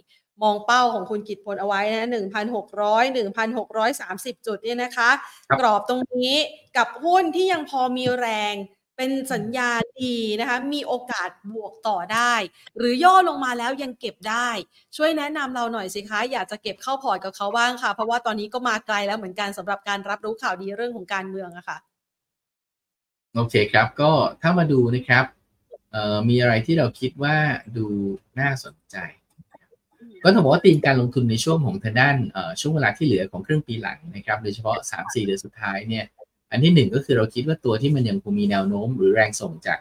[0.44, 2.08] มองเป้าของคุณกิตพลเอาไว้นะ
[2.68, 3.04] 1,600
[4.36, 5.10] 1,630จุดเนี่ยนะคะ
[5.60, 6.34] กรอบตรงนี้
[6.78, 8.56] กับหุ้นที่ยังพอมีแรง
[8.98, 12.34] เป็นสัญญาณดีนะคะ มีโอกาสบวกต่อได้
[12.78, 14.50] หรือย่อลงมาแล้วยังเก็บได้
[14.98, 21.78] ช่วยแนะนำเราหน่อยสิคะ อยากจะเก็บเข้าพอร์ตกับเขาบ้างค่ะ เพราะว่าตอนนี้ก็มาไกลแล้วเหมือนกันสำหรับการรับรู้ข่าวดีเรื่องของการเมืองอะค่ะ
[23.36, 24.12] โอเคครับ ก็
[24.42, 25.26] ถ้ามาดูนะครับ
[26.30, 27.36] มีอะไรที่เราคิดว่า
[27.78, 27.86] ดู
[28.40, 28.96] น่าสนใจ
[30.28, 32.16] ก็ต้องบอกว่าตีมการลงทุนในช่วงของทางด้าน
[32.62, 36.06] ช่วงเวลาที่เหลือของครึ่งปีหลังนะครับโดยเฉพาะ 3-4 เดือนสุดท้ายเนี่ย
[36.52, 39.80] อันที่หนึ่งก็คือเราคิดว่าตัวที่มันยังคงมีแนวโน้ม หรือแรงส่งจาก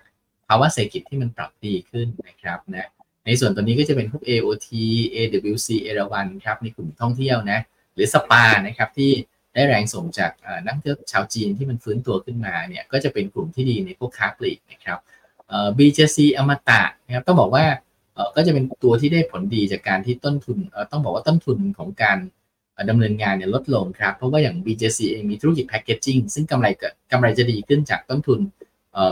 [0.49, 2.89] ภาวะเศรษฐกิจที่มันปรับดีขึ้นนะครับนะ
[3.27, 4.69] ในส่วนตัวนี้ก็จะเป็นพวก AOT
[5.15, 7.59] AWC เอราวันครับในกลุ่มท่องเที่ยวนะ
[7.95, 9.11] หรือสปานะครับที่
[9.55, 10.33] ได้แรงส่งจาก
[10.67, 14.99] นักเที่ยวชาวจีนที่มันฟื้นตัวขึ้นมาเนี่ยก็จะเป็นกลุ่มที่ดีในพวกค้าปลีกนะครับ
[15.79, 17.65] BJC อมตะนะครับต้องบอกว่า
[18.37, 20.59] ก็จะเป็นตัวที่ได้ผลดีจากการที่ต้นทุน
[20.91, 22.19] ต้องบอกว่าต้นทุนของการ
[22.91, 26.67] ดำเนินงานเนี่ยลดลงครับ เพราะว่าอย่าง BJC เองมีธุรกิจแพคเกจจิ้งซึ่งกำไร
[27.13, 28.41] กำไรจะดีขึ้นจากต้นทุน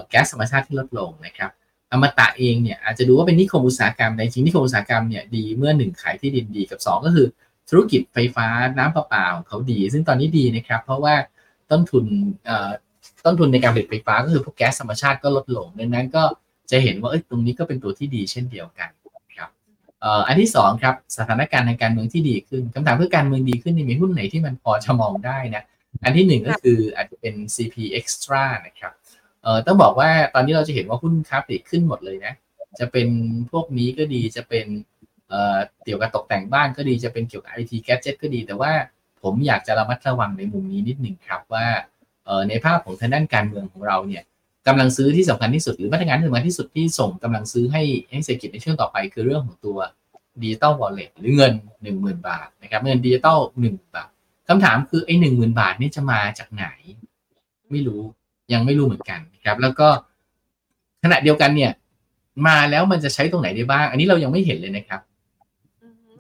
[0.09, 1.51] แก๊สธรรมชาติที่ลดลงนะครับ
[1.91, 7.27] อมตะเองเนี่ยอาจจะดูว่าเป็นนิคมอุตสาหกรรมแต่จริงนิคมอุตสาหกรรมเนี่ยดีเมื่อหนึ่งขายที่ดินดีกับ 2 ก็คือ
[7.71, 8.47] ธุรกิจไฟฟ้า
[8.79, 11.15] น้ำประปาของเขาดี ซึ่งตอนนี้ดีนะครับ เพราะว่า
[11.71, 12.05] ต้นทุน
[13.25, 16.23] ต้นทุนในการผลิตไฟฟ้าก็คือพวกแก๊สธรรมชาติก็ลดลงดังนั้นก็
[16.71, 18.91] จะเห็นว่าตรงนี้ก็เป็นตัวที่ดีเช่นเดียวกัน
[19.37, 19.51] ครับ
[20.27, 25.63] อันที่2ครับสถานการณ์ในการเมืองที่ดีขึ้นคำถามคือการเมืองดีขึ้นมีหุ้นไหนที่มันพอจะมองได้นะ
[26.05, 28.93] อันที่1ก็คืออาจจะเป็น CP Extra นะครับ
[29.43, 32.35] เอ่อต้องบอกว่าตอนนี้เราจะเห็นว่าหุ้นค้าปลีกขึ้นหมดเลยนะ
[32.79, 33.09] จะเป็น
[33.51, 34.67] พวกนี้ก็ดีจะเป็น
[35.29, 38.73] เอ่อเกี่ยวกับตกแต่งบ้านก็ดีจะเป็นเกี่ยวกับ IT gadget ก็ดี แต่ว่า
[39.23, 41.67] ผมอยากจะระมัดระวังในมุมนี้นิดหนึ่งครับว่า
[42.25, 44.23] เอ่อในภาพของทางด้านการเมืองของเราเนี่ย
[44.69, 49.79] กำลังซื้อที่สำคัญที่สุดหรือมาตรการที่สำคัญที่สุดที่ส่งกำลังซื้อให้ให้เศรษฐกิจในช่วงต่อไป คือเรื่องของตัว
[50.43, 51.53] ดิจิตอลวอลเล็ตหรือเงิน
[51.83, 54.11] 1 0,000 บาทนะครับเงินดิจิตอลหนึ่งบาท
[54.49, 56.67] คำถามคือไอ้หนึ่งหมื่นบาทนี่จะมาจากไหน
[57.71, 58.03] ไม่รู้
[58.53, 59.89] ยังไม่รู้เหมือนกันครับ แล้วก็
[61.03, 61.73] ขณะเดียวกันเนี่ย
[62.47, 65.01] มาแล้วมันจะใช้ตรงไหนได้บ้าง อันนี้เรายังไม่เห็นเลยนะครับ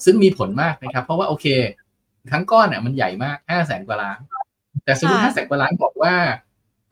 [0.05, 1.47] ซึ่งมีผลมากนะครับ เพราะว่าโอเค
[2.33, 4.19] ทั้งก้อนอะมันใหญ่มากห้าแสนกว่าล้าน
[4.85, 6.15] แต่สมมติห้าแสนกว่าล้านบอกว่า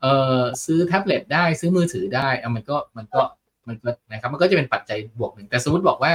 [0.03, 3.21] เออซื้อแท็บเล็ตได้ซื้อมือถือได้เอามันก็มันก็
[3.67, 6.13] มันก็นะครับมันก็จะเป็นปัจจัยบวกหนึ่งแต่สมมติบอกว่า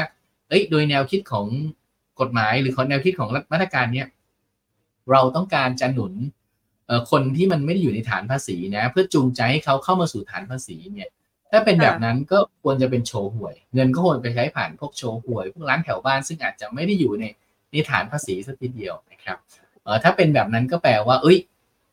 [0.48, 1.46] เอ้ยโดยแนวคิดของ
[2.20, 4.06] กฎหมายหรือของแนวคิดของมาตรการเนี้ย
[5.10, 6.14] เราต้องการจะหนุน
[7.10, 11.08] คนที่มันไม่ได้อยู่ในฐานภาษีนะ เพื่อจูงใจให้เขาเข้ามาสู่ฐานภาษีเนี่ย
[11.50, 17.24] ถ้าเป็นแบบนั้นก็ควรจะเป็นโชว์หวย เงินก็ควรไปใช้ผ่านพวกโชว์หวย พวกร้านแถวบ้านซึ่งอาจจะไม่ได้อยู่ใน
[17.72, 19.38] ในฐานภาษีสักทีเดียวนะครับ
[19.84, 21.38] เออถ้าเป็นแบบนั้นก็แปลว่า เอ้ย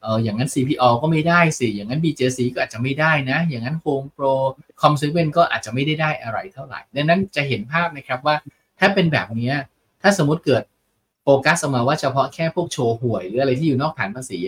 [0.06, 4.34] เอออย่างนั้น CPO ก็ไม่ได้สิ อย่างนั้น BJC ก็อาจจะไม่ได้นะ อย่างนั้น Home Pro
[4.82, 8.36] c o m s e v e n ก็อาจจะไม่ได้ได้อะไรเท่าไหร่ ดังนั้นจะเห็นภาพนะครับว่า
[8.80, 9.52] ถ้าเป็นแบบนี้
[10.02, 10.64] ถ้าสมมติเกิด
[11.24, 14.40] โฟกัสออกมาว่าเฉพาะแค่พวกโชว์หวย หรืออะไรที่อยู่นอกฐานภาษี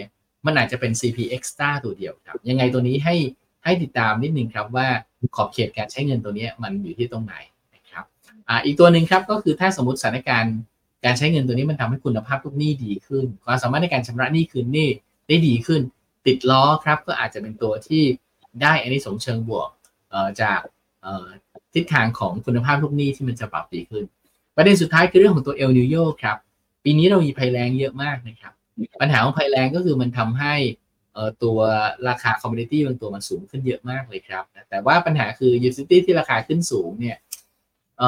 [0.46, 3.16] มันอาจจะเป็น CP Extra ตัวเดียวครับ ยังไงตัวนี้ให้
[3.64, 4.88] ให้ติดตามนิดนึงครับว่า
[5.36, 7.36] ขอบเขตการใช้เงินตัวนี้มันอยู่ที่ตรงไหน
[7.76, 8.06] นะครับ
[8.50, 10.56] อ่าอีกตัวหนึ่งครับก็คือถ้าสมมติสถานการณ์
[11.06, 14.90] การใช้เงินตัวนี้มันทำให้คุณภาพลูกหนี้ดีขึ้น ความสามารถในการชำระหนี้คืนหนี้
[15.28, 15.82] ได้ดีขึ้น
[16.28, 18.04] ติดล้อครับก็อาจจะเป็นตัวที่
[18.62, 19.70] ได้อานิสงส์เชิงบวก
[20.42, 20.60] จาก
[21.74, 24.04] ทิศทางของคุณภาพลูกหนี้ที่มันจะปรับดีขึ้น
[24.56, 26.38] ประเด็นสุดท้ายคือเรื่องของตัวเอลนีโญครับ
[26.84, 28.54] ปีนี้เรามีภัยแล้งเยอะมากนะครับ
[29.02, 30.56] ปัญหาของภัยแล้งก็คือมันทำให้
[31.44, 31.58] ตัว
[32.08, 37.18] ราคา commodity บางตัวมันสูงขึ้นเยอะมากเลยครับ แต่ว่าปัญหาคือยูซิตี้ที่ราคาขึ้นสูงเนี่ย
[37.98, 38.02] เ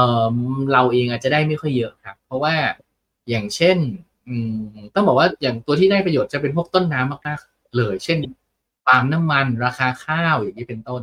[0.73, 2.55] เราเองอาจจะได้ไม่ค่อยเยอะครับ เพราะว่า
[3.29, 3.77] อย่างเช่น
[4.95, 8.17] ต้องบอกว่าอย่างตัวที่ได้ประโยชน์จะเป็นพวกต้นน้ำมากๆเลย เช่น
[8.87, 11.01] ปาล์มน้ำมัน ราคาข้าวอย่างนี้เป็นต้น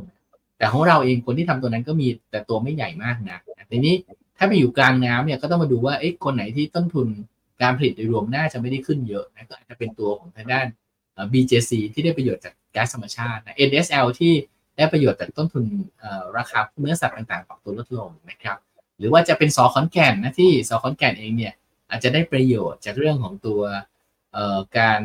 [0.58, 3.38] แต่ของเราเองคนที่ทำตัวนั้นก็มีแต่ตัวไม่ใหญ่มากนะ
[3.70, 3.94] ทีนี้
[4.38, 7.06] ถ้าไปอยู่กลางน้ำเนี่ยก็ต้องมาดูว่าเอ้คนไหนที่ต้นทุน
[7.62, 10.66] การผลิตโดยรวมน่าจะไม่ได้ขึ้นเยอะนะก็อาจจะเป็นตัวของทางด้าน
[11.32, 14.32] BJC ที่ได้ประโยชน์จากแก๊สธรรมชาตินะ NSL ที่
[14.76, 15.64] ได้ประโยชน์จากต้นทุน
[16.36, 18.58] ราคาเนื้อสัตว์ต่างๆปรับตัวลดลงนะครับ
[18.98, 21.54] หรือว่าจะเป็นสอขอนแก่นนะที่สอขอนแก่นเองเนี่ย
[21.91, 23.61] อาจจะได้ประโยชน์จากเรื่องของตัว
[24.78, 25.01] การ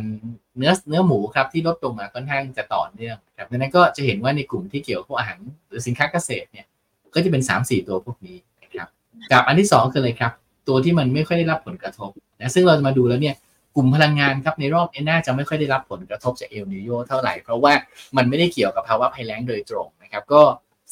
[0.57, 6.65] เนื้อเนื้อหมูครับที่ลดลงมาค่อนข้างจะต่อเนื่องครับดังนั้นก็จะเห็นว่าในกลุ่มที่เกี่ยวกับอาหารหรือสินค้าเกษตรเนี่ย
[7.13, 8.87] ก็จะเป็น3-4ตัวพวกนี้นะครับ
[9.31, 10.33] กับอันที่ 2 คืออะไรครับ
[10.67, 13.35] ตัวที่มันไม่ค่อยได้รับผลกระทบนะซึ่งเราจะมาดูแล้วเนี่ย
[13.75, 17.73] กลุ่มพลังงานครับในรอบนี้น่าจะไม่ค่อยได้รับผลกระทบจากเอลนิโยเท่าไหร่ เพราะว่า
[18.17, 20.41] มันไม่ได้เกี่ยวกับภาวะภัยแล้งโดยตรงนะครับก็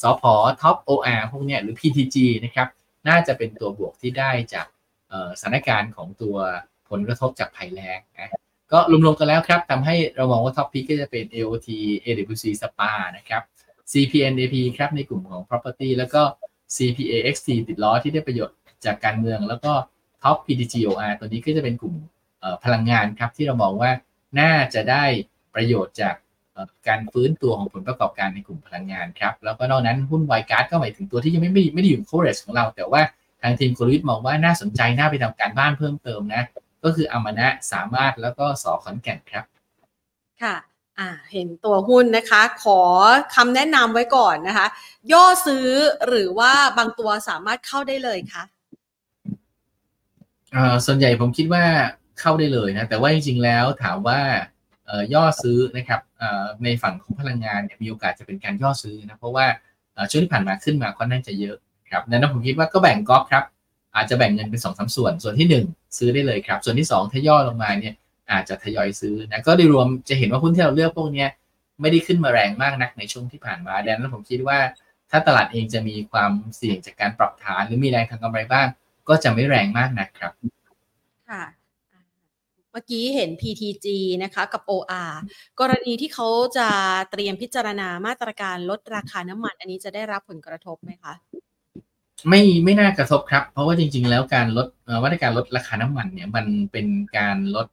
[0.02, 0.22] สพ
[0.60, 2.68] ท็อป OR พวกเนี้ยหรือ PTG นะครับ
[3.08, 4.66] น่าจะเป็นตัวบวกที่ได้จาก
[5.40, 6.36] สถานการณ์ของตัว
[6.90, 8.30] ผลกระทบจากภัยแล้งนะ
[8.72, 11.68] ก็รวมๆกันแล้วครับทำให้เรามองว่าท็อปพิกก็จะเป็น AOT
[12.04, 13.42] AWC SPA นะครับ
[13.92, 16.22] CPNAP ครับในกลุ่มของ property แล้วก็
[16.76, 19.72] CPAXT ติดล้อที่ได้ประโยชน์จากการเมือง แล้วก็
[20.22, 21.94] ท็อป PTGOR ตัวนี้ก็จะเป็นกลุ่ม
[22.64, 23.90] พลังงานครับที่เรามองว่า
[24.40, 25.04] น่าจะได้
[25.54, 26.14] ประโยชน์จาก
[26.88, 33.02] การฟื้นตัวของผลประกอบการในกลุ่มพลังงานครับ แล้วก็นอกนั้นหุ้นไวการ์ดก็หมายถึงตัวที่ยังไม่ไม่ได้อยู่ในโคเรสของเรา แต่ว่า
[33.42, 36.42] ทางทีมกลยุทธ์มองว่าน่าสนใจน่าไปทำการบ้านเพิ่มเติมนะ
[36.84, 39.44] ก็คืออมนะสามารถแล้วก็สอขอนแก่นครับ
[40.42, 40.56] ค่ะ
[40.98, 42.80] อ่าเห็นตัวหุ้นนะคะ ขอ
[43.34, 44.66] คำแนะนำไว้ก่อนนะคะ
[45.12, 45.68] ย่อซื้อ
[46.06, 48.42] หรือว่าบางตัวสามารถเข้าได้เลยคะ
[50.86, 51.64] ส่วนใหญ่ผมคิดว่า
[52.20, 54.20] เข้าได้เลยนะ แต่ว่าจริงๆแล้วถามว่า
[55.14, 56.00] ย่อซื้อนะครับ
[56.64, 59.46] ในฝั่งของพลังงานเนี่ยมีโอกาสจะเป็นการย่อซื้อนะ เพราะว่า
[60.10, 63.44] ช่วงที่ผ่านมาขึ้นมาค่อนข้างจะเยอะนะ ครับดังนั้นผมคิดว่าก็แบ่งก๊อกครับ
[63.96, 65.64] อาจจะแบ่งเงินเป็นสองสาส่วน ส่วนที่หนึ่ง
[65.98, 67.94] ซื้อได้เลยครับ ส่วนที่สองถ้าย่อลงมาเนี่ย
[68.32, 71.28] อาจจะทยอยซื้อนะก็โดยรวมจะเห็นว่าหุ้นที่เราเลือกพวกเนี้ย
[71.80, 74.58] ไม่ได้ขึ้นมาแรงมากนักในช่วงที่ผ่านมาดังนั้นผมคิดว่า
[75.10, 78.66] ถ้าตลาดเองจะมีความเสี่ยงจากการปรับฐาน หรือมีแรงทางกำไรบ้าง
[79.08, 80.32] ก็จะไม่แรงมากนะครับ
[81.30, 81.44] ค่ะ
[82.70, 83.86] เมื่อกี้เห็น PTG
[84.22, 85.12] นะคะกับ OR
[85.60, 86.28] กรณีที่เขา
[86.58, 86.68] จะ
[87.10, 91.14] เตรียมพิจารณามาตรการลดราคาน้ำมัน อันนี้จะได้รับผลกระทบไหมคะ
[92.28, 94.66] ไม่ไม่น่ากระทบครับ เพราะว่าจริง ๆ แล้วการลด
[95.04, 96.86] มาตรการลดราคาน้ำมันเนี่ยมันเป็น
[97.18, 97.66] การลด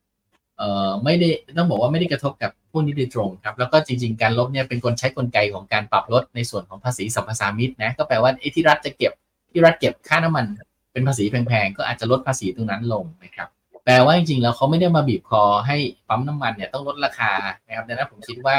[0.58, 9.12] เอ่อไม่ได้ต้องบอกว่าไม่ได้กระทบกับผู้นี้โดยตรงครับ แล้วก็จริง ๆ การลดเนี่ยเป็นกลใช้กลไกของการปรับลดในส่วนของภาษีสัมปทานมิตรนะก็แปลว่าไอ้ที่รัฐจะเก็บ
[9.52, 10.46] ที่รัฐเก็บค่าน้ำมัน
[10.94, 13.50] เป็นภาษีแพงๆก็อาจจะลดภาษีตรงนั้นลงนะครับ
[13.86, 15.78] แปลว่าจริงๆแล้วเขาไม่ได้มาบีบคอให้
[16.08, 17.32] ปั๊มน้ำมันเนี่ยต้องลดราคา
[17.68, 18.56] นะครับดังนั้นผมคิดว่า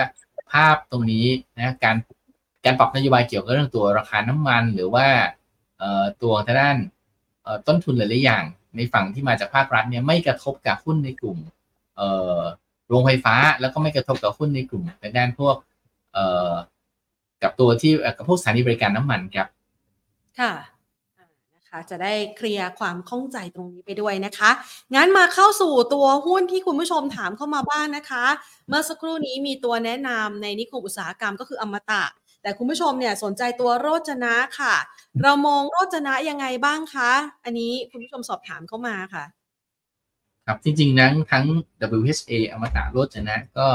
[0.52, 1.26] ภาพตรงนี้
[1.56, 1.96] นะการ
[2.64, 5.06] การปรับนโยบายเกี่ยวกับเรื่องตัวราคาน้ำมัน หรือว่า
[6.22, 6.76] ตัวทางด้าน
[7.66, 8.44] ต้นทุนหลายๆอย่าง
[8.76, 11.38] ในฝั่งที่มาจากภาครัฐเนี่ยไม่กระทบกับหุ้นในกลุ่ม
[12.88, 15.56] โรงไฟฟ้าแล้วก็ไม่กระทบกับหุ้นในกลุ่มในด้านพวก
[17.42, 19.48] กับตัวที่กับพวกสถานีบริการน้ำมันครับ
[20.40, 20.52] ค่ะ
[21.54, 24.50] นะคะจะได้เคลียร์ความข้องใจตรงนี้ไปด้วยนะคะ
[24.94, 28.24] งั้นมาเข้าสู่ตัวหุ้นที่คุณผู้ชมถามเข้ามาบ้างนนะคะ
[28.68, 32.02] เมื่อสักครู่นี้มีตัวแนะนำในนิคมอุตสาหกรรมก็คืออมตะ
[32.42, 34.74] แต่คุณผู้ชมเนี่ยสนใจตัวโรจนะค่ะ
[35.22, 37.10] เรามองโรจนะยังไงบ้างคะ
[37.44, 39.24] อันนี้คุณผู้ชมสอบถามเข้ามาค่ะ
[40.46, 41.44] ครับจริงๆนั้นทั้ง
[41.98, 43.66] WHA อมตะโรจนะก็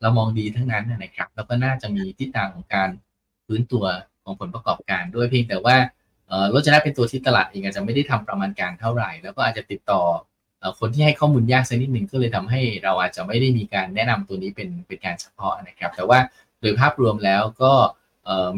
[0.00, 2.90] เรามองดีทั้งนั้นนะครับ แล้วก็น่าจะมีทิศทางของการ
[3.46, 3.84] ฟื้นตัว
[4.24, 5.76] ของผลประกอบการด้วยเพียงแต่ว่า
[6.50, 10.02] โรถชนะเป็นตัวที่ตลาดเองอาจจะไม่ได้ทำประมาณการเท่าไหร่ แล้วก็อาจจะติดต่อ
[10.78, 16.18] คนที่ให้ข้อมูลยากสักนิดหนึ่งก็เลยทำให้เราอาจจะไม่ได้มีการแนะนำตัวนี้เป็นเป็นการเฉพาะนะครับ แต่ว่า
[16.60, 17.72] โดยภาพรวมแล้วก็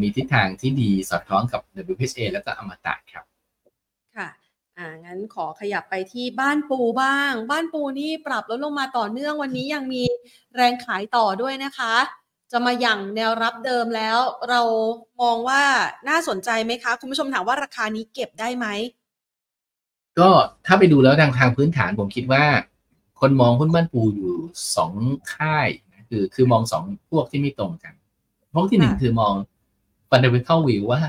[0.01, 1.61] มีทิศทางที่ดีสอดคล้องกับ
[1.93, 3.25] WHA แล้วก็อมตะครับ
[4.17, 4.29] ค่ะ
[4.79, 10.03] อ่างั้นขอขยับไปที่บ้านปูบ้าง บ้านปูนี่ปรับลดลงมาต่อเนื่องวันนี้ยังมี
[10.57, 11.95] แรงขายต่อด้วยนะคะ
[12.53, 14.61] จะมาอย่างแนวรับเดิมแล้ว เรา
[15.23, 15.63] มองว่า
[16.09, 18.67] น่าสนใจไหมคะ คุณผู้ชมถามว่าราคานี้เก็บได้ไหม
[20.19, 20.31] ก็
[20.67, 22.45] ถ้าไปดูแล้วทางทางพื้นฐานผมคิดว่า
[23.21, 24.35] คนมองหุ้นบ้านปูอยู่
[24.77, 24.93] สอง
[25.35, 25.69] ค่าย
[26.09, 27.95] คือคือมองสองพวกที่ไม่ตรงกัน
[28.55, 29.35] พวกที่หนึ่งคือมอง
[30.13, 31.01] fundamental view ว่า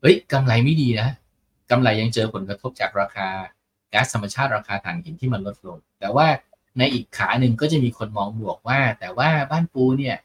[0.00, 1.08] เฮ้ยกำไรไม่ดีนะ
[1.70, 3.28] กำไรยังเจอผลกระทบจากราคา
[3.92, 6.26] ก๊าซธรรมชาติราคาถ่านหินที่มันลดลง แต่ว่า
[6.78, 10.16] ในอีกขาหนึ่งก็จะมีคนมองบวกว่า แต่ว่าบ้านปูเนี่ย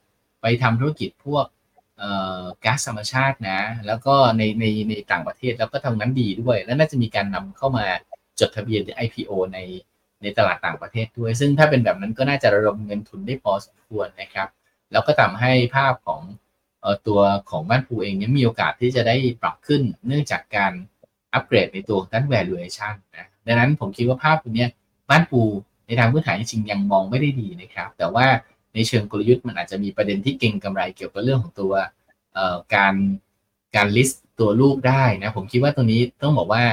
[0.42, 1.46] ไปทำธุรกิจพวก
[2.66, 7.86] ก๊าซธรรมชาตินะ แล้วก็ในในในต่างประเทศแล้วก็ทำนั้นดีด้วย แล้วน่าจะมีการนำเข้ามา
[8.40, 9.60] จดทะเบียน IPO ใน
[10.22, 14.48] ในตลาดต่างประเทศด้วย ซึ่งถ้าเป็นแบบนั้นก็น่าจะระดมเงินทุนได้พอสมควรนะครับ
[14.92, 16.22] แล้วก็ทำให้ภาพของ
[17.08, 17.20] ตัว
[17.50, 20.74] ของบ้านปูเองเนี่ยมีโอกาสที่จะได้ปรับขึ้นเนื่องจากการ
[21.34, 24.68] อัปเกรดในตัวด้าน valuation นะดังนั้นผมคิดว่าภาพตรงนี้
[25.10, 25.42] บ้านปู
[25.88, 28.26] ในทางพื้นฐานจริงยังมองไม่ได้ดีนะครับ แต่ว่า
[28.74, 31.74] ในเชิงกลยุทธ์มันอาจจะมีประเด็นที่เก่งกำไรเกี่ยวกับเรื่องของตัว
[32.76, 32.96] การ
[33.76, 36.64] การลิสต์ตัวลูกได้นะผมคิดว่าตรงนี้ต้องบอกว่า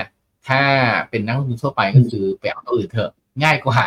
[0.49, 0.63] ถ้า
[1.11, 3.11] เป็นนักลงทุนทั่วไปก็คือไปเอาตัวอื่นเถอะ
[3.43, 3.81] ง่ายกว่า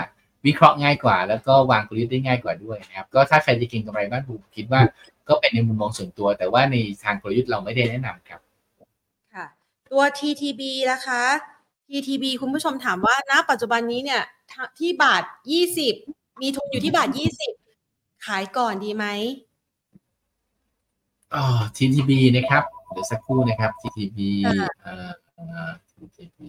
[0.46, 4.82] วิเคราะห์ง่ายกว่า แล้วก็วางกลยุทธ์ได้ง่ายกว่าด้วยนะครับก็ถ้าใครจะเก่งกำไรบ้านผมคิดว่า
[5.30, 8.42] ก็เป็นในมุมมองส่วนตัว แต่ว่าในทางกลยุทธ์เราไม่ได้แนะนำครับ
[9.34, 9.46] ค่ะ
[9.90, 10.62] ตัว TTB
[10.92, 11.24] นะคะ
[11.90, 14.24] TTB คุณผู้ชมถามว่าณปัจจุบันนี้เนี่ย
[14.80, 15.94] ที่บาทยี่สิบ
[16.42, 17.52] มีทุนอยู่ที่บาทยี่สิบ
[18.26, 19.06] ขายก่อนดีไหม
[21.36, 21.44] อ๋อ
[21.76, 24.20] TTB นะครับ เดี๋ยวสักครู่นะครับ TTB
[24.82, 24.94] เอ่
[25.68, 26.40] อ TTB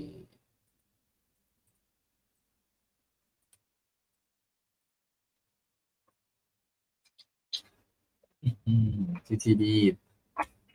[9.26, 9.62] TTB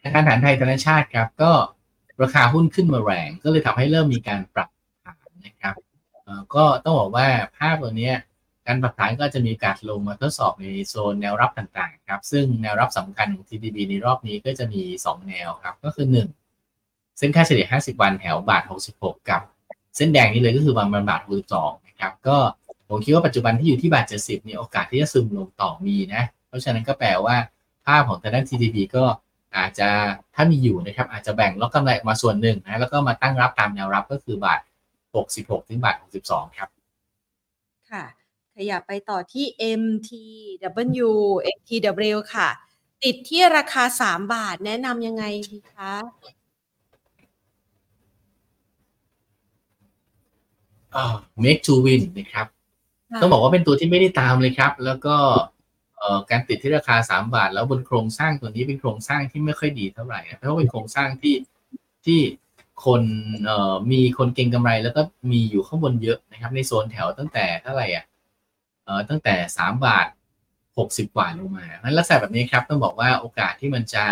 [0.02, 1.52] ธนาคารฐานไทยธนาชาติครับ ก็
[2.22, 4.70] ราคาหุ้นขึ้นมาแรง ก็เลยทำให้เริ่มมีการปรับ
[5.04, 5.76] ฐานนะครับ
[6.56, 7.28] ก็ต้องบอกว่า
[7.58, 8.12] ภาพตัวนี้
[8.66, 16.08] การปรับฐานก็จะมีการลงมาทดสอบในโซนแนวรับต่างๆครับ ซึ่งแนวรับสำคัญของ TDB ในรอบนี้ก็จะมี 2 แนวครับ ก็คือ
[16.62, 18.64] 1 เส้นค่าเฉลี่ย 50 วันแถวบาท
[18.94, 19.42] 66 กับ
[19.96, 21.22] เส้นแดงนี่เลยก็คือประมาณบาท
[21.56, 22.38] 62 นะครับ ก็
[22.90, 27.36] ผมคิดว่าปัจจุบันที่อยู่ที่บาท 70เนี่ยโอกาสที่จะซึมลงต่อมีนะ เพราะฉะนั้นก็แปลว่า
[27.88, 29.04] ภาพของทางด้าน TDB ก็
[29.58, 29.90] อาจจะ
[30.36, 34.60] ถ้ามีอยู่นะครับอาจจะแบ่งล็อกกำไรออกมาส่วนหนึ่งนะแล้วก็มาตั้งรับตามแนวรับก็คือบาท
[35.14, 36.70] 66 ถึงบาท 62 ครับ
[37.92, 38.04] ค่ะ
[38.56, 39.46] ขยับไปต่อที่
[39.82, 41.10] MTW
[41.58, 42.50] MTW ค่ะ
[43.04, 45.94] ติดที่ราคา 3 บาทแนะนำยังไงดีคะ
[51.44, 52.48] make to win นะครับ
[53.22, 55.16] ต้องบอกว่าเป็นตัวที่ไม่ได้ตามเลยครับ แล้วก็
[56.30, 61.36] การติดที่ราคา 3 บาท แล้วบนโครงสร้างตัวนี้เป็นโครงสร้างที่ไม่ค่อยดีเท่าไหร่เพราะว่าเป็นโครงสร้างที่
[62.06, 62.20] ที่
[62.86, 63.04] คน
[63.92, 68.06] มีคนเก็งกำไร แล้วก็มีอยู่ข้างบนเยอะนะครับ ในโซนแถวตั้งแต่เท่าไหร่อะ
[69.10, 70.08] ตั้งแต่สามบาท
[70.78, 74.06] หกสิบกว่าลงมานั้นลักษณะแบบนี้ครับต้องบอกว่าโอกาสที่มันจะ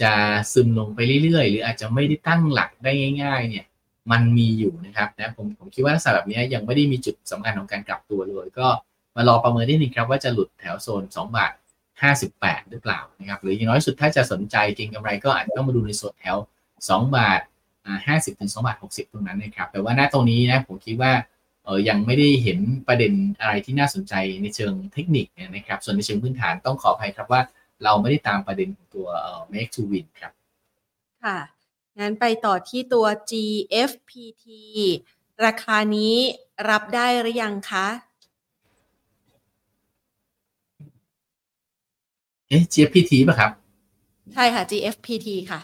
[0.00, 0.12] จะ
[0.52, 2.92] ซึมลงไปเรื่อยๆ หรืออาจจะไม่ได้ตั้งหลักได้
[3.22, 3.64] ง่าย ๆ เนี่ย
[4.10, 8.68] มันมีอยู่นะครับนะผมผมคิดว่าลักษณะแบบนี้ยังไม่ได้มีจุดสำคัญของการกลับตัวเลย ก็
[9.16, 11.52] มารอประเมินนิดนึงครับว่าจะหลุดแถวโซน2บาท
[12.10, 16.36] 58 หรือเปล่านะครับหรืออย่างน้อยสุดถ้าจะสนใจเก็งกำไรก็อาจจะต้องมาดูในโซนแถว
[16.76, 17.40] 2 บาท
[18.06, 21.12] ห้าสิบถึงสองบาทหกสิบตรงนั้นนะครับแต่ว่าหน้าตรงนี้นะผมคิดว่า
[21.64, 22.58] เออยังไม่ได้เห็น
[22.88, 27.40] ประเด็นอะไรที่น่าสนใจในเชิงเทคนิคนะครับส่วนในเชิงพื้นฐานต้องขออภัยครับว่า
[27.84, 30.32] เราไม่ได้ตามประเด็นของตัวเอ่อ make to win ครับ
[31.24, 31.38] ค่ะ
[31.98, 34.44] งั้นไปต่อที่ตัว GFPT
[35.44, 36.16] ราคานี้
[36.70, 37.86] รับได้หรือยังคะ
[42.48, 43.50] เอ๊ะ GPT ป่ะครับ
[44.34, 45.60] ใช่ค่ะ GFPT ค่ะ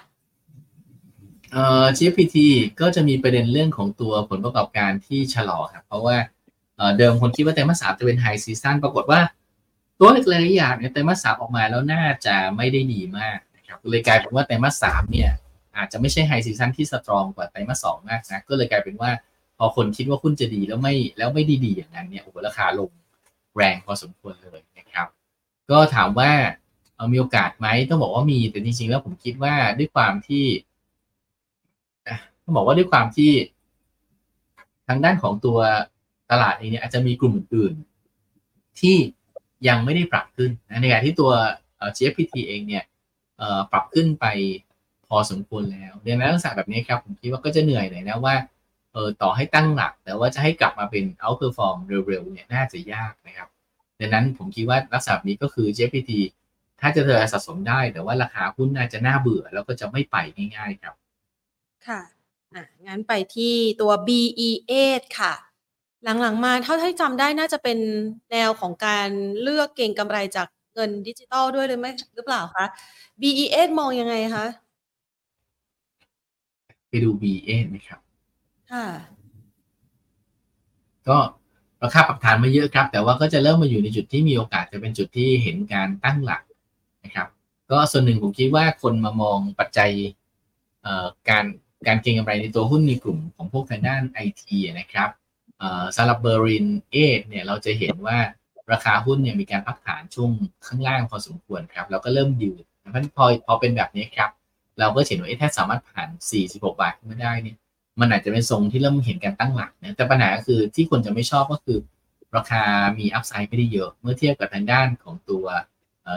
[1.53, 2.37] เอ่อ GPT
[2.81, 6.17] ก็จะมีประเด็นเรื่องของตัวผลประกอบการที่ชะลอครับเพราะว่า
[6.77, 9.21] เอ่อเดิมคนคิดว่าไตรมาสสามจะเป็นไฮซีซันปรากฏว่า
[9.99, 15.31] ตัวหลายๆอย่างเนี่ยไตรมาสสามออกมาแล้วน่าจะไม่ได้ดีมากนะครับเลยกลายเป็นว่าไตรมาสสามเนี่ย
[15.77, 19.11] อาจจะไม่ใช่ไฮซีซันที่สตรองกว่าไตรมาสสองมากนะก็เลยกลายเป็นว่า
[19.59, 22.91] พอคนคิดว่าหุ้นจะดีแล้วไม่แล้วไม่ดีดีอย่างนั้นเนี่ยโอ้โหราคาลง
[23.57, 25.07] แรงพอสมควรเลยนะครับ
[25.71, 26.62] ก็ถามว่าเอ่อ
[27.13, 30.45] มีโอกาสไหมต้องบอกว่ามีแต่จริงๆแล้วผมคิดว่าด้วยความที่
[32.45, 33.33] ต้องบอกว่าด้วยความที่
[34.89, 35.59] ทางด้านของตัว
[36.31, 38.97] ตลาดเองเนี่ยอาจจะมีกลุ่มอื่นๆที่
[39.69, 41.31] ยังไม่ได้ปรับขึ้นนะในขณะที่ตัว
[41.97, 42.85] GFPT เองเนี่ย
[43.73, 44.27] ปรับขึ้นไป
[45.07, 48.35] พอสมควรแล้วดังนั้นลักษณะแบบนี้ครับผมคิดว่าก็จะเหนื่อยหน่อยนะว่า
[48.93, 53.49] เออต่อให้ตั้งหลัก แต่ว่าจะให้กลับมาเป็น outperform เร็วๆเนี่ยน่าจะยากนะครับ
[54.01, 56.11] ดังนั้นผมคิดว่าลักษณะนี้ก็คือ GPT
[56.83, 60.17] ถ้าจะเธอสะสมได้ แต่ว่าราคาหุ้นน่าจะน่าเบื่อ แล้วก็จะไม่ไป
[60.57, 60.95] ง่ายๆครับ
[61.87, 62.01] ค่ะ
[62.55, 65.35] อะงั้นไปที่ตัว BE8 ค่ะ
[66.05, 67.79] หลังๆมาเท่าที่จำได้น่าจะเป็น
[68.33, 69.09] แนวของการ
[69.43, 72.65] เลือกเก่งกำไรจากเงินดิจิตอลด้วยหรือไม่หรือเปล่าคะ
[73.21, 74.47] BE8 มองยังไงคะ
[76.89, 78.01] ไปดู BA ไหมครับ
[78.73, 78.87] ค่ะ
[81.09, 81.19] ก็
[81.83, 86.43] ราคาปรับฐานมาเยอะครับ แต่ว่าก็จะเริ่มมาอยู่ในจุดที่มีโอกาสจะเป็นจุดที่เห็นการตั้งหลัก
[87.05, 87.29] นะครับ
[87.71, 89.91] ก็ส่วนหนึ่งผมคิดว่าคนมามองปัจจัย
[91.29, 91.45] การ
[91.87, 95.11] การเก็งกำไรในตัวหุ้นในกลุ่มของพวกทางด้านไอทีนะครับ
[95.97, 96.97] สำหรับเบอร์รินเอ
[97.29, 98.19] เนี่ยเราจะเห็นว่า
[98.73, 100.31] ราคาหุ้นเนี่ยมีการพักฐานช่วง
[100.67, 104.31] ข้างล่างพอสมควรครับแล้วก็เริ่มยืดเพราะพอพอเป็นแบบนี้ครับ
[104.79, 106.09] เราก็เห็นว่าถ้าสามารถผ่าน
[106.43, 107.57] 46 บาทขึ้นมาได้เนี่ย
[108.01, 111.79] มันอาจจะเป็นทรงที่เริ่มเห็นการตั้งหลักนะแต่ปัญหาก็คือที่คนจะไม่ชอบก็คือ
[112.37, 112.63] ราคา
[112.99, 115.45] มีอัพไซด์ไม่ได้เยอะ เมื่อเทียบกับทางด้านของตัว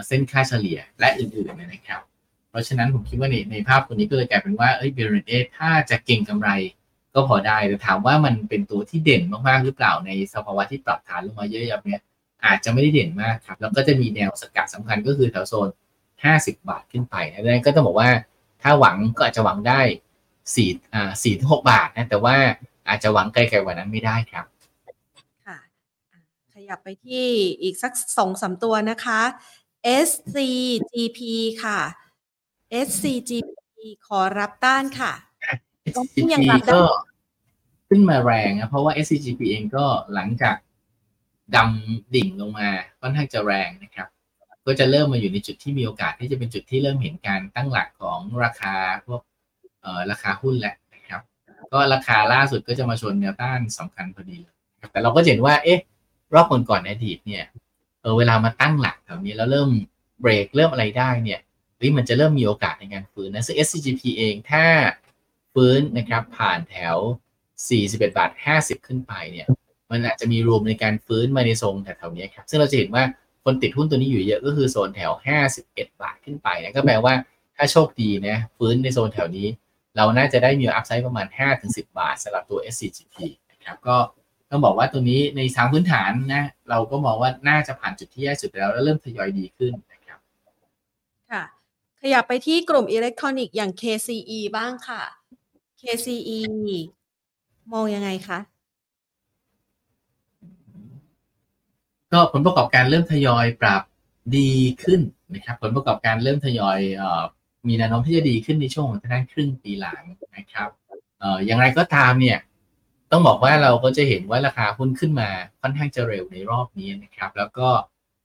[0.08, 2.02] เส้นค่าเฉลี่ยและอื่นๆนะครับ
[2.50, 6.50] เพราะฉะนั้นผมคิดว่าในในภาพตัวนี้ก็เลยกลายเป็นว่าเอ้ยเบรนเอถ้าจะเก่งกำไร
[7.14, 12.02] ก็พอได้แต่ถามว่ามันเป็นตัวที่เด่นมากๆหรือเปล่าในสภาวะที่ปรับฐานลงมาเยอะๆเนี่ย
[12.46, 15.70] อาจจะไม่ได้เด่นมากครับแล้วก็จะมีแนวสกัดสำคัญก็คือแถวโซน
[16.14, 18.10] 50 บาทขึ้นไปนะดังนั้นก็ต้องบอกว่า
[18.62, 19.82] ถ้าหวังก็อาจจะหวังได้
[20.56, 22.36] สี่อ่าสี่ถึงหกบาทนะแต่ว่า
[22.88, 24.46] อาจจะหวังไกลๆกว่านั้นไม่ได้ครับ
[25.46, 25.58] ค่ะ
[26.12, 26.20] อะ
[26.54, 27.26] ขยับไปที่
[27.62, 29.22] อีกสักสองสามตัวนะคะ
[30.08, 31.20] SCGP
[31.64, 31.80] ค่ะ
[32.88, 33.54] SCGP
[34.08, 35.14] ขอรับต้านค่ะ
[35.96, 36.84] ก็ SCGP ยังรับได้ก็
[37.90, 40.56] ขึ้นมาแรงนะเพราะว่า SCGP เองก็หลังจาก
[41.56, 42.70] ดำดิ่งลงมา
[43.02, 44.08] ค่อนข้างจะแรงนะครับ
[44.66, 48.76] ก็จะเริ่มมาอยู่ในจุดที่มีโอกาสที่จะเป็นจุดที่เริ่มเห็นการตั้งหลักของราคา
[49.06, 49.22] พวก
[49.82, 51.22] เอ่อราคาหุ้นแหละนะครับ
[51.72, 54.38] ก็ราคาล่าสุดก็จะมาชนแนวต้านสำคัญพอดี
[54.74, 55.80] นะครับแต่เราก็เห็นว่าเอ๊ะ
[56.34, 57.44] รอบก่อนๆในอดีตเนี่ย
[58.06, 59.70] เออเวลามาตั้งหลักแถวนี้แล้วเริ่ม
[60.22, 61.40] เบรกเริ่มอะไรได้เนี่ย
[61.78, 64.66] เฮ้ยมันจะเริ่มมีโอกาสในการฟื้นนะซึ่ง SCGP เองถ้า
[65.54, 66.98] ฟื้นนะครับผ่านแถว
[67.56, 69.48] 41 บาท 50 ขึ้นไปเนี่ย
[69.92, 73.04] มันอาจจะมีรวมในการฟื้นมาในทรงแถวๆนี้ครับซึ่งเราจะเห็นว่า
[73.44, 75.12] คนติดหุ้นตัวนี้อยู่เยอะก็คือโซนแถว
[75.54, 77.14] 51 บาทขึ้นไปนะก็แปลว่า
[77.56, 79.48] ถ้าโชคดีนะฟื้นในโซนแถวนี้
[79.98, 81.28] เราน่าจะได้มีอัพไซด์ประมาณ
[81.62, 83.16] 5-10 บาทสำหรับตัว SCGP
[83.52, 83.98] นะครับก็
[84.56, 90.20] ต้องบอกว่าตัวนี้ในทางพื้นฐานนะ เราก็มองว่าน่าจะผ่านจุดที่แย่สุดแล้ว แล้วเริ่มทยอยดีขึ้นนะครับ
[91.32, 91.44] ค่ะ
[92.02, 95.02] ขยับไปที่กลุ่มอิเล็กทรอนิกส์อย่าง KCE บ้างค่ะ
[95.82, 96.40] KCE
[97.74, 98.40] มองยังไงคะ
[102.12, 103.82] ก็ผลประกอบการเริ่มทยอยปรับ
[104.38, 104.52] ดี
[104.84, 105.02] ขึ้น
[105.34, 107.24] นะครับผลประกอบการเริ่มทยอยเออ
[107.68, 110.04] มีแนวโน้มที่จะดีขึ้นในช่วงของทางด้านครึ่งปีหลัง
[110.38, 110.70] นะครับ
[111.20, 112.38] เอ่ออย่างไรก็ตามเนี่ย
[113.12, 115.30] ต้องบอกว่าเราก็จะเห็นว่าราคาหุ้นขึ้นมา
[115.62, 117.68] ค่อนข้างจะเร็วในรอบนี้นะครับ แล้วก็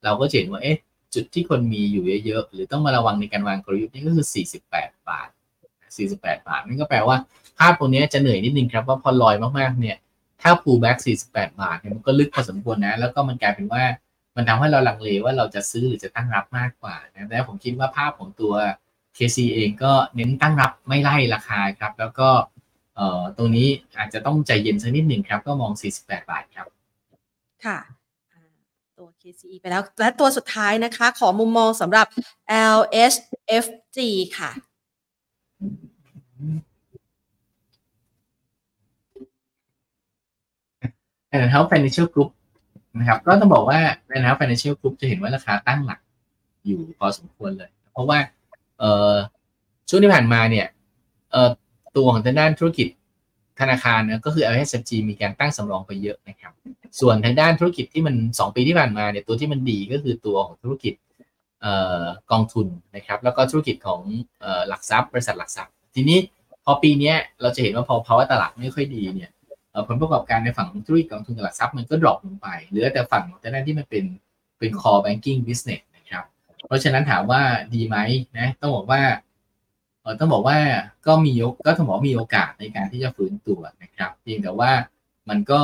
[0.05, 0.78] เราก็จะเห็นว่าเอ๊ะ
[1.14, 4.26] จุดที่คนมีอยู่เยอะๆ หรือต้องมาระวังในการวางกลยุทธ์นี่ก็คือ
[4.66, 5.28] 48 บาท
[5.87, 7.16] 48 บาท นั่นก็แปลว่า
[7.59, 9.97] ภาพตรงนี้จะเหนื่อยนิดนึงครับว่าพอลอยมากๆ เนี่ย
[10.43, 13.85] ถ้า pullback 48 บาทเนี่ยมันก็ลึกพอสมควรนะ แล้วก็มันกลายเป็นว่า
[14.37, 18.55] มันทำให้เราลังเลว่าเราจะซื้อหรือจะตั้งรับมากกว่านะแต่ผมคิดว่าภาพของตัว
[19.16, 22.28] KC เองก็เน้นตั้งรับไม่ไล่ราคาครับ แล้วก็
[23.36, 26.66] ตรงนี้อาจจะต้องใจเย็นสักนิดหนึ่งครับ ก็มอง 48 บาทครับ
[27.64, 27.78] ค่ะ
[28.32, 28.51] อ่า
[28.98, 32.07] ตัว KCE ไปแล้ว และตัวสุดท้ายนะคะ ขอมุมมองสำหรับ
[32.76, 33.99] LHFG
[34.38, 34.51] ค่ะ
[41.28, 42.30] แลนด์ แอนด์เฮ้าส์ Financial Group
[42.98, 46.01] นะครับ ก็ต้องบอกว่าแอนด์เฮาส์ Financial Group จะเห็นว่าราคาตั้งหลัก
[46.66, 48.18] อยู่พอสมควรเลย เพราะว่า
[48.78, 49.14] เอ่อ
[49.88, 50.66] ช่วงที่ผ่านมาเนี่ย
[51.32, 51.51] เอ่อ
[51.97, 52.88] ตัวของทางด้านธุรกิจ
[53.61, 56.53] ธนาคารนี่ยก็คือ LSFG มีการตั้งสำรองไปเยอะนะครับ
[57.01, 60.95] ส่วนทางด้านธุรกิจที่มัน 2 ปีที่ผ่านมาเนี่ยตัวที่มันดีก็คือตัวของธุรกิจ
[61.64, 61.66] อ
[62.03, 62.66] อกองทุน
[62.97, 64.01] นะครับ แล้วก็ธุรกิจของ
[64.45, 66.18] ออหลักทรัพย์บริษัทหลักทรัพย์ ทีนี้
[66.64, 67.12] พอปีนี้
[67.43, 69.30] เราจะเห็นว่าพอภาวะตลาดไม่ค่อยดีเนี่ย
[69.88, 74.05] ผลประกอบการในฝั่งของธุรกิจกองทุนกับหลักทรัพย์มันก็ดรอปลงไปเหลือแต่ฝั่งแต่นั้นที่มันเป็น
[74.59, 76.24] เป็น core banking business นะครับ
[76.66, 77.43] เพราะฉะนั้นถามว่า
[77.74, 77.97] ดีไหม
[78.38, 79.01] นะต้องบอกว่า
[80.18, 80.58] ต้องบอกว่า
[81.06, 84.72] ก็มีกก็ต้องบอกว่ามีโอกาสในการที่จะฟื้นตัวนะครับเพียงแต่ว่า
[85.28, 85.61] มันก็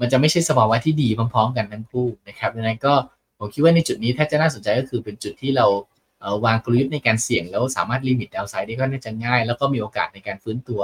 [0.00, 2.94] มันจะไม่ใช่สภาวะที่ดีพร้อมๆ กันทั้งคู่นะครับดังนั้นก็
[3.38, 10.82] ผมคิดว่าในจุดนี้ถ้าจะน่าสนใจก็คือเป็นจุดที่เราวางกลยุทธ์ในการเสี่ยงแล้วสามารถ limit downside ได้ก็น่าจะง่าย แล้วก็มีโอกาสในการฟื้นตัว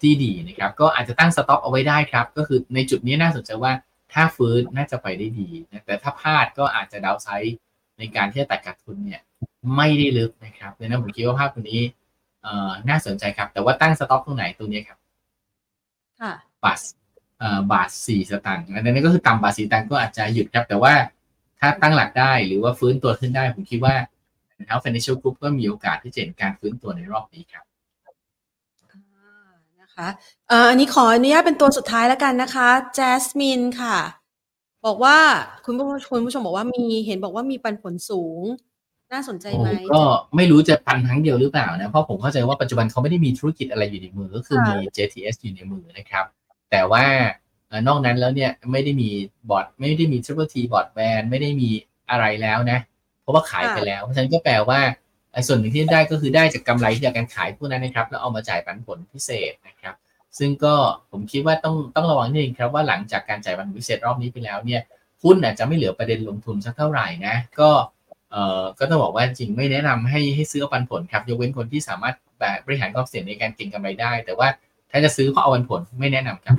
[0.00, 3.72] ที่ดีนะครับก็อาจจะตั้ง stop เอาไว้ได้ครับ ก็คือในจุดนี้น่าสนใจว่า
[4.12, 7.56] ถ้าฟื้นน่าจะไปได้ดีนะแต่ถ้าพลาดก็อาจจะดาวไซด์
[7.98, 9.20] ในการที่จะตัดขาดทุนเนี่ย
[9.76, 11.80] ไม่ได้ลึกนะครับดังนั้นผมคิดว่าภาพตัวนี้
[12.42, 14.98] เอ่อน่าสนใจครับ แต่ว่าตั้งสต็อกตรงไหนตรงนี้ครับ
[16.20, 16.32] ค่ะ
[16.64, 16.80] บาท
[17.38, 20.92] เอ่อบาทสี่สตางค์อันนี้ก็คือต่ำบาทสี่สตางค์ก็อาจจะหยุดครับ แต่ว่า
[21.60, 23.94] ถ้าตั้งหลักได้หรือว่าฟื้นตัวขึ้นได้ ผมคิดว่า
[24.68, 27.64] Health Financial Group ก็มีโอกาสที่จะเห็นการฟื้นตัวในรอบนี้ครับ
[28.82, 30.08] อ่านะคะ
[30.48, 33.96] เอ่ออันนี้ขออนุญาตเป็นตัวสุดท้ายแล้วกันนะคะแจสมินค่ะ
[34.86, 35.16] บอกว่า
[35.64, 38.42] คุณผู้คุณผู้ชมบอกว่ามีเห็นบอกว่ามีปันผลสูง
[39.12, 40.02] น่าสนใจไหมโอ้ก็
[40.36, 46.24] ไม่รู้จะปันครั้งเดียวหรือเปล่านะ เพราะผมเข้าใจว่าปัจจุบันเขาไม่ได้มีธุรกิจอะไรอยู่ในมือก็คือค่ะมี JTS อยู่ในมือนะครับ
[46.70, 47.04] แต่ว่า
[47.68, 49.10] เอ่อนอกนั้นแล้วเนี่ยไม่ได้มี
[49.50, 51.70] บอร์ดไม่ได้มี Triple T บอร์ดแบนไม่ได้มี
[52.10, 52.78] อะไรแล้วนะ
[53.22, 54.80] เพราะว่าขายไปแล้ว เพราะฉะนั้นก็แปลว่า
[55.32, 59.94] ไอ้ส่วนหนึ่งที่ได้ก็คือได้จากกำไรที่จากการขายพวกนั้นนะครับ แล้วเอามาจ่ายปันผลพิเศษนะครับ
[60.38, 60.74] ซึ่งก็
[61.10, 64.82] ผมคิดว่าต้องต้องระวังนิดนึงครับว่าหลังจากการจ่ายปันผลพิเศษรอบนี้ไปแล้วเนี่ย
[65.22, 67.70] หุ้นอาจจะไม่เหลือประเด็นลงทุนสักเท่าไหร่นะ ก็
[68.32, 74.48] เอ่อก็ต้องบอกว่าจริงไม่แนะนำให้ให้ซื้อเอาปันผลครับยกเว้นคนที่สามารถแบบบริหารความเสี่ยงในการเก็งกำไรได้ แต่ว่า
[74.90, 76.56] ถ้าจะซื้อเพราะเอาปันผลไม่แนะนำครับ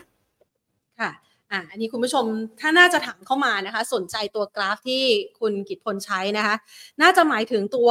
[0.99, 1.11] ค่ะ
[1.51, 2.25] อ่าอันนี้คุณผู้ชม
[2.59, 5.03] ถ้าน่าจะถามเข้ามานะคะ สนใจตัวกราฟที่
[5.39, 6.55] คุณกิตพลใช้นะคะ
[7.01, 7.89] น่าจะหมายถึงตัว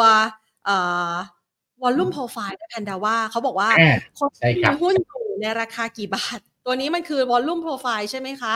[0.64, 0.76] เอ่
[1.10, 1.12] อ
[1.82, 8.54] วอลลุ่มโปรไฟล์แพนดาว่าเขาบอกว่าอ่าคนใช่ที่ครัมีบหุ้นอยู่ในราคากี่บาท ตัวนี้มันคือวอลลุ่มโปรไฟล์ใช่ไหมคะ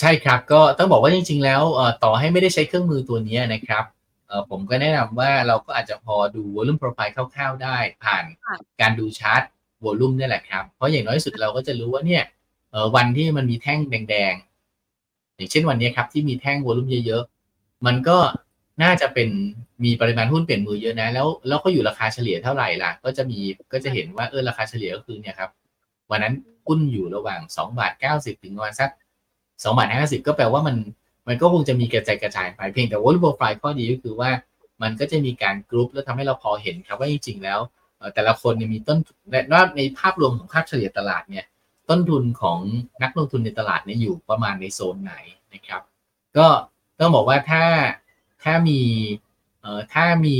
[0.00, 4.01] ใช่ครับ ก็ต้องบอกว่าจริง ๆ แล้วเอ่อต่อให้ไม่ได้ใช้เครื่องมือตัวนี้นะครับเอ่อ
[4.50, 9.42] ผมก็แนะนำว่าเราก็อาจจะพอดู volume profile คร่าวๆ ได้ ผ่านค่ะการดูชาร์ต
[9.84, 12.22] volume นี่แหละครับ เพราะอย่างน้อยที่สุดเราก็จะรู้ว่าเนี่ย
[12.70, 18.18] เอ่อวันที่มันมีแท่งแดงๆ อย่างเช่นวันนี้ครับ ที่มีแท่ง volume เยอะๆ มันก็
[18.82, 19.28] น่าจะเป็น
[19.84, 23.38] มีปริมาณหุ้นเปลี่ยนมือเยอะนะ แล้วแล้วก็อยู่ราคาเฉลี่ยเท่าไหร่ล่ะ ก็จะมี
[23.72, 25.50] ก็จะเห็นว่าเออราคาเฉลี่ยก็คือเนี่ยครับ
[26.10, 26.34] วันนั้น
[26.66, 28.90] หุ้นอยู่ระหว่าง2บาท90 ถึงประมาณสัก
[29.32, 30.76] 2บาท50 ก็แปลว่ามัน
[31.26, 34.30] มันก็คงจะมีกระจายกระจายไปเพียงแต่ว่า volume profile ข้อดีก็คือว่า
[34.82, 37.58] มันก็จะมีการกรุ๊ปแล้วทำให้เราพอเห็นครับว่าจริงๆแล้ว
[38.14, 38.98] แต่ละคนมีต้น
[39.30, 41.44] และว่าในภาพรวมของค่าเฉลี่ยตลาดเนี่ย
[41.90, 42.58] ต้นทุนของ
[43.02, 45.14] นักลงทุนในตลาดเนี่ยอยู่ประมาณในโซนไหน
[45.54, 45.82] นะครับ
[46.36, 46.46] ก็
[46.98, 47.64] ต้องบอกว่าถ้า
[48.42, 48.80] ถ้ามี
[49.94, 50.38] ถ้ามี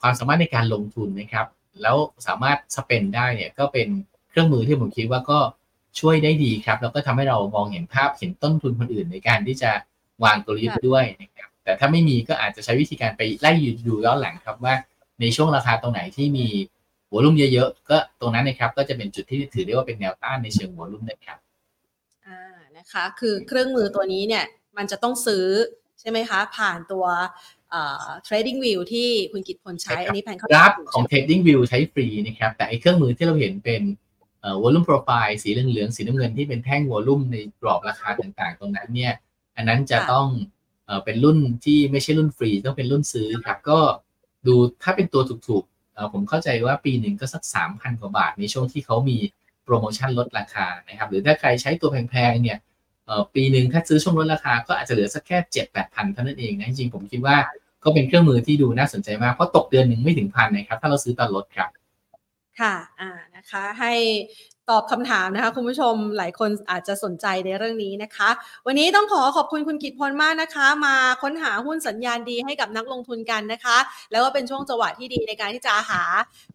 [0.00, 1.46] ความสามารถในการลงทุนนะครับ
[1.82, 1.96] แล้ว
[2.26, 3.88] สามารถสเปนได้เนี่ยก็เป็น
[4.28, 5.38] เครื่องมือที่ผมคิดว่าก็
[6.00, 9.70] ช่วยได้ดีครับแล้วก็ทำให้เรามองเห็นภาพเห็นต้นทุนคนอื่นในการที่จะ
[10.24, 13.52] วางกลยุทธ์ด้วยนะครับแต่ถ้าไม่มีก็อาจจะใช้วิธีการไปไล่
[13.86, 14.74] ดูย้อนหลังครับว่า
[15.20, 16.46] ในช่วงราคาตรงไหนที่มี
[17.10, 21.38] หัวลุ่มเยอะๆก็ตรงนั้นนะครับก็จะเป็นจุดที่ถือได้ว่าเป็นแนวต้านในเชิงหัวลุ่มนะครับ
[22.26, 24.44] อ่านะคะคือเครื่องมือตัวนี้เนี่ย
[24.76, 25.46] มันจะต้องซื้อ
[26.00, 27.04] ใช่ไหมคะ ผ่านตัว
[27.70, 33.82] เอ่อ trading view ที่คุณกิตพลใช้ใช่ครับอันนี้แพนเข้าใจกราฟถูกของใช่ไหม Trading View ใช้ฟรีนะครับ แต่ไอเครื่องมือที่เราเห็นเป็น
[34.40, 39.12] เอ่อ volume profile สีเหลืองๆสีน้ำเงินที่เป็นแท่ง volume ในกรอบราคาต่างๆ ตรงนั้นเนี่ย
[39.56, 40.26] อันนั้นจะต้อง
[41.04, 43.78] เป็นรุ่นที่ไม่ใช่รุ่นฟรีต้องเป็นรุ่นซื้อครับ ก็
[44.46, 49.18] ดูถ้าเป็นตัวถูกๆผมเข้าใจว่าปีหนึ่งก็สัก3,000กว่าบาทในช่วงที่เขามี
[49.64, 52.58] โปรโมชั่นลดราคานะครับ หรือถ้าใครใช้ตัวแพงๆเนี่ย
[53.34, 55.38] ปีหนึ่งถ้าซื้อช่วงลดราคาก็อาจจะเหลือสักแค่
[55.74, 57.36] 7-8,000เท่านั้นเองนะจริงผมคิดว่า
[57.84, 61.70] ก็เป็นเครื่องมือที่ดูน่าสนใจมากเพราะตกเดือนหนึ่งไม่ถึงพันนะครับ ถ้าเราซื้อตอนลดครับ
[62.60, 63.92] ค่ะอ่านะคะให้
[64.70, 68.28] ตอบคำถามนะคะคุณผู้ชมหลายคนอาจจะสนใจในเรื่องนี้นะคะ
[68.66, 73.78] วันนี้ต้องขอขอบคุณคุณกิตพลมากนะคะ มาค้นหาหุ้นสัญญาณดีให้กับนักลงทุนกันนะคะ
[74.10, 76.02] แล้วก็เป็นช่วงจังหวะที่ดีในการที่จะหา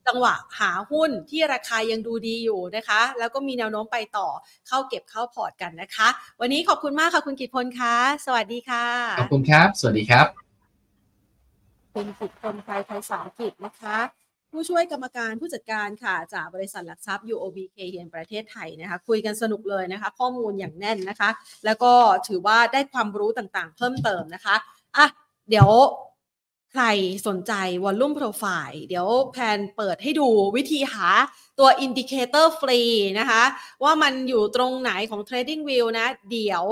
[0.08, 4.28] จังหวะหาหุ้นที่ราคายังดูดีอยู่นะคะ แล้วก็มีแนวโน้มไปต่อ
[4.68, 6.08] เข้าเก็บเข้าพอร์ตกันนะคะ
[6.42, 7.96] วันนี้ขอบคุณมากค่ะคุณกิตพลคะ
[8.26, 8.86] สวัสดีค่ะ
[9.20, 10.28] ขอบคุณครับ สวัสดีครับ
[11.94, 14.23] เป็นกิตพลไทยไทยสามกิจนะคะ
[14.54, 21.30] ผู้ช่วยกรรมการผู้จัดการค่ะจากบริษัทหลักทรัพย์ UOB k เ n ประเทศไทยนะคะคุยกันสนุกเลยนะคะ ข้อมูลอย่างแน่นนะคะ
[21.66, 21.94] แล้วก็
[22.28, 24.56] ถือว่าได้ความรู้ต่างๆ เพิ่มเติมนะคะ
[24.98, 25.08] อะ
[25.50, 25.70] เดี๋ยว
[26.72, 26.86] ใคร
[27.28, 31.08] สนใจ Volume Profile เดี๋ยวแพนเปิดให้ดูวิธีหา
[31.60, 32.82] ตัว indicator ฟรี
[33.20, 33.44] นะคะ
[33.84, 36.64] ว่ามันอยู่ตรงไหนของ Trading View นะ เดี๋ยว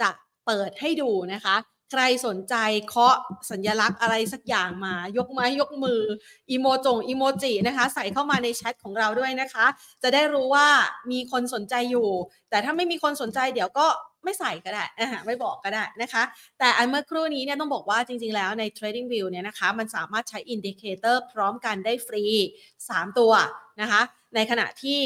[0.00, 0.10] จะ
[0.46, 1.56] เปิดให้ดูนะคะ
[1.90, 2.54] ใครสนใจ
[2.88, 3.14] เคาะ
[3.50, 6.00] สัญลักษณ์อะไรสักอย่างมายกไม้ยกมือ
[6.50, 9.66] อีโมจงอีโมจินะคะ ใส่เข้ามาในแชทของเราด้วยนะคะ
[10.02, 10.68] จะได้รู้ว่า
[11.12, 12.08] มีคนสนใจอยู่
[12.50, 13.86] แต่ถ้าไม่มีคนสนใจเดี๋ยวก็
[14.24, 16.22] ไม่ใส่ก็ได้อ่าไม่บอกก็ได้นะคะ
[16.58, 22.24] แต่อันเมื่อครู่นี้เนี่ยต้องบอกว่าจริงๆแล้วใน Trading View เนี่ยนะคะ มันสามารถใช้ indicator พร้อมกันได้ฟรี
[22.72, 23.32] 3 ตัว
[23.80, 24.00] นะคะ
[24.34, 25.02] ในขณะที่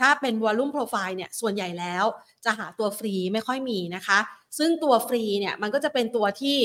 [0.00, 2.04] ถ้าเป็น Volume Profile เนี่ยส่วนใหญ่แล้ว
[2.44, 4.18] จะหาตัวฟรีไม่ค่อยมีนะคะ
[4.58, 6.58] ซึ่งตัวฟรีเนี่ยมันก็จะเป็นตัวที่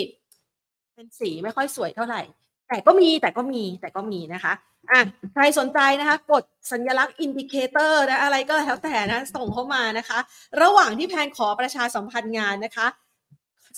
[0.95, 2.21] เป็นสีไม่ค่อยสวยเท่าไหร่
[2.67, 4.53] แต่ก็มีแต่ก็มีแต่ก็มีนะคะ
[4.91, 5.01] อะ
[5.33, 10.19] ใครสนใจนะคะ กดสัญลักษณ์ indicator นะอะไรก็แล้วแต่นะส่งเข้ามานะคะ
[10.61, 12.87] ระหว่างที่แพนขอประชาสัมพันธ์งานนะคะ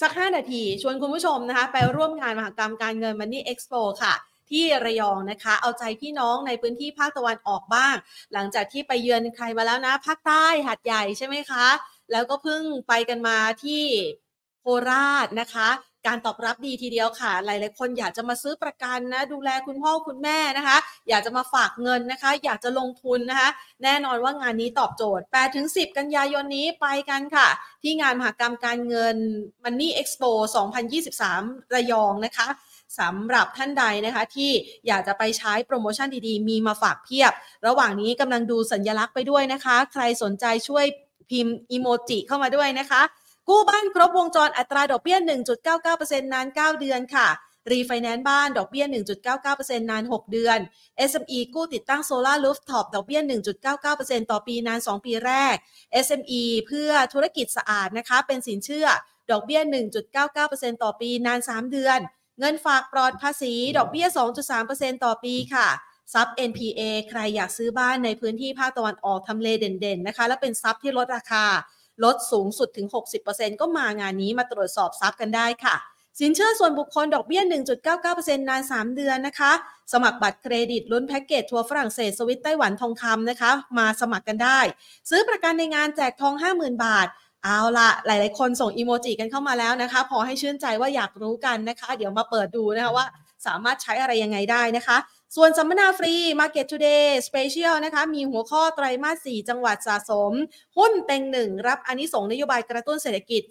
[0.01, 4.13] สัก 5 นาที ชวนคุณผู้ชมนะคะ ไปร่วมงานมหกรรมการเงิน Money Expo ค่ะ
[4.49, 7.95] ที่ระยองนะคะ เอาใจพี่น้องในพื้นที่ภาคตะวันออกบ้าง
[8.33, 11.65] หลังจากที่ไปเยือนใครมาแล้วนะ ภาคใต้หาดใหญ่ใช่ไหมคะ
[12.11, 13.83] แล้วก็เพิ่งไปกันมาที่
[14.61, 15.69] โคราชนะคะ
[16.07, 20.77] การตอบรับดีทีเดียวค่ะ หลายๆคนอยากจะมาซื้อประกันนะ ดูแลคุณพ่อคุณแม่นะคะ
[21.09, 23.49] อยากจะมาฝากเงินนะคะ อยากจะลงทุนนะคะ
[23.83, 27.47] แน่นอนว่างานนี้ตอบโจทย์8ถึง10 กันยายนนี้ไปกันค่ะ
[27.83, 29.15] ที่งานมหกรรมการเงิน
[29.63, 30.31] Money Expo
[31.01, 32.47] 2023 ระยองนะคะ
[32.99, 34.51] สำหรับท่านใดนะคะที่
[34.87, 37.33] อยากจะไปใช้โปรโมชั่นดีๆ มีมาฝากเพียบ
[37.67, 40.85] ระหว่างนี้กำลังดูสัญลักษณ์ไปด้วยนะคะ ใครสนใจช่วย
[41.31, 43.01] พิมพ์อีโมจิเข้ามาด้วยนะคะ
[43.49, 45.17] กู้บ้านครบวงจรอัตราดอกเบี้ย
[45.75, 47.27] 1.99%นาน 9 เดือนค่ะ
[47.71, 48.85] รีไฟแนนซ์บ้านดอกเบี้ย
[49.37, 50.57] 1.99%นาน 6 เดือน
[51.09, 53.21] SME กู้ติดตั้งโซลาร์รูฟท็อปดอกเบี้ย
[53.75, 55.55] 1.99%ต่อปีนาน 2 ปีแรก
[56.05, 58.87] SME เพื่อธุรกิจสะอาดนะคะ เป็นสินเชื่อ
[59.31, 59.61] ดอกเบี้ย
[60.21, 61.99] 1.99%ต่อปีนาน 3 เดือน
[62.39, 64.07] เงินฝากปลอดภาษี ดอกเบี้ย
[64.55, 65.67] 2.3%ต่อปีค่ะ
[66.13, 71.45] ทรัพย์ NPA ใครอยากซื้อบ้านในพื้นที่ภาคตะวันออกทำเลเด่นๆนะคะ และเป็นทรัพย์ที่ลดราคา
[72.03, 72.87] ลดสูงสุดถึง
[73.23, 75.75] 60%ก็มางานนี้มาตรวจสอบทรัพย์กันได้ค่ะ
[76.19, 77.41] สินเชื่อส่วนบุคคลดอกเบี้ย
[77.95, 79.51] 1.99%นาน 3 เดือนนะคะ
[79.93, 84.59] สมัครบัตรเครดิตลุ้นแพ็กเกจทัวร์ฝรั่งเศสสวิตไต้หวันทองคำนะคะ มาสมัครกันได้
[85.09, 87.07] ซื้อประกันในงานแจกทอง 50,000 บาท
[87.43, 93.05] เอาละหลาย ๆ คนส่งอีโมจิกันเข้ามาแล้วนะคะ พอให้ชื่นใจว่าอยากรู้กันนะคะ เดี๋ยวมาเปิดดูนะคะว่า
[93.45, 94.97] สามารถใช้อะไรยังไงได้นะคะ
[95.35, 100.31] ส่วนสัมมนาฟรี Market Today Special นะคะมีหัวข้อไตรมาส 4 จังหวัดสะสม
[100.77, 103.41] หุ้นเต็งหนึ่งรับอนนิสงนโยบายกระตุ้นเศรษฐกิจ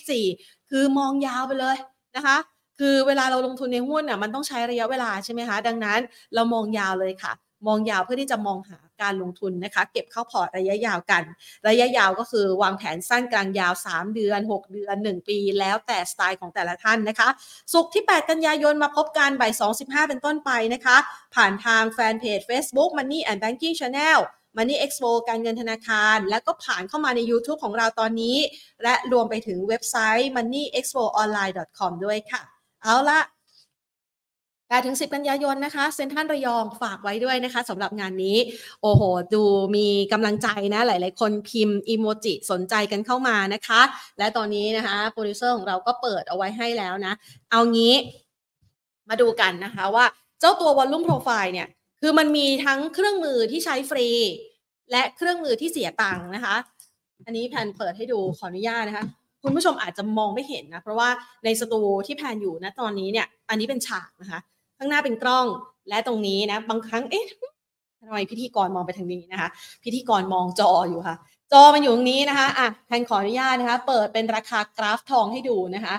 [0.00, 1.76] 2024 คือมองยาวไปเลย
[2.16, 2.36] นะคะ
[2.78, 6.00] คือเวลาเราลงทุนในหุ้นน่ะมันต้องใช้ระยะเวลาใช่ไหมคะ ดังนั้น
[6.34, 7.32] เรามองยาวเลยค่ะ
[7.66, 11.22] มองยาวเพื่อที่จะมองหา การลงทุนนะคะ เก็บเข้าพอร์ตระยะยาวกัน
[11.68, 17.28] ระยะยาวก็คือวางแผนสั้นกลางยาว 3 เดือน 6 เดือน 1 ปี แล้วแต่สไตล์ของแต่ละท่านนะคะ
[17.72, 20.96] สุกที่ 8 กันยายนมาพบกันบ่าย2.15 เป็นต้นไปนะคะ
[21.34, 24.20] ผ่านทางแฟนเพจ Facebook Money and Banking Channel
[24.56, 28.36] Money Expo การเงินธนาคาร แล้วก็ผ่านเข้ามาใน YouTube ของเราตอนนี้
[28.82, 32.42] และรวมไปถึงเว็บไซต์ moneyexpoonline.com ด้วยค่ะ
[32.82, 33.20] เอาละ
[34.70, 38.36] 8ถึง 10 กันยายนนะคะเซ็นทรัลระยองฝากไว้ด้วยนะคะสำหรับงานนี้
[38.82, 39.02] โอ้โห
[39.34, 39.42] ดู
[39.76, 43.80] มีกำลังใจนะ หลาย ๆ คนพิมพ์อีโมจิสนใจกันเข้ามานะคะ
[44.18, 47.12] และตอนนี้นะคะโปรดิวเซอร์ของเราก็เปิดเอาไว้ให้แล้วนะ
[47.50, 47.94] เอางี้
[49.08, 50.04] มาดูกันนะคะว่า
[50.40, 51.68] เจ้าตัว Volume Profile เนี่ย
[52.00, 54.08] คือมันมีทั้งเครื่องมือที่ใช้ฟรี
[54.90, 56.56] และเครื่องมือที่เสียตังค์นะคะ
[57.26, 59.04] อันนี้แพนเปิดให้ดูขออนุญาตนะคะ
[59.42, 61.08] คุณผู้ชมอาจจะมองไม่เห็นนะ เพราะว่า
[61.44, 64.40] ในสตูที่แพนอยู่นะตอนนี้เนี่ย อันนี้เป็นฉากนะคะ
[64.78, 65.46] ข้างหน้าเป็นกล้อง
[65.88, 67.24] และตรงนี้นะ บางครั้งเอ๊ะ
[68.00, 69.48] ทำไมพิธีกรมองไปทางนี้นะคะ
[69.84, 71.16] พิธีกรมองจออยู่ค่ะ
[71.52, 75.94] จอมันอยู่ตรงนี้นะคะอะแพนขออนุญาตนะคะ เปิดเป็นราคากราฟทองให้ดูนะคะ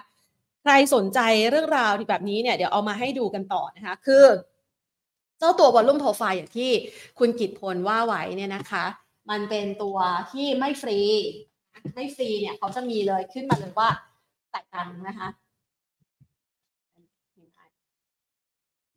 [0.61, 1.19] ใครสนใจ
[1.49, 4.25] เรื่องราวที่แบบนี้เนี่ยเดี๋ยวเอามาให้ดูกันต่อนะคะ คือ
[5.39, 6.71] เจ้าตัววอลลุ่มโปรไฟล์อย่างที่
[7.19, 8.85] คุณกิตพลว่าไว้เนี่ยนะคะ
[9.29, 9.97] มันเป็นตัว
[10.31, 10.99] ที่ไม่ฟรี
[11.95, 13.89] ไม่ฟรีเนี่ยเขาจะมีเลยขึ้นมาเลยว่า
[14.51, 15.27] แตกต่างนะคะ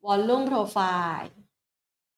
[0.05, 0.77] วอลลุ่มโปรไฟ
[1.19, 1.33] ล์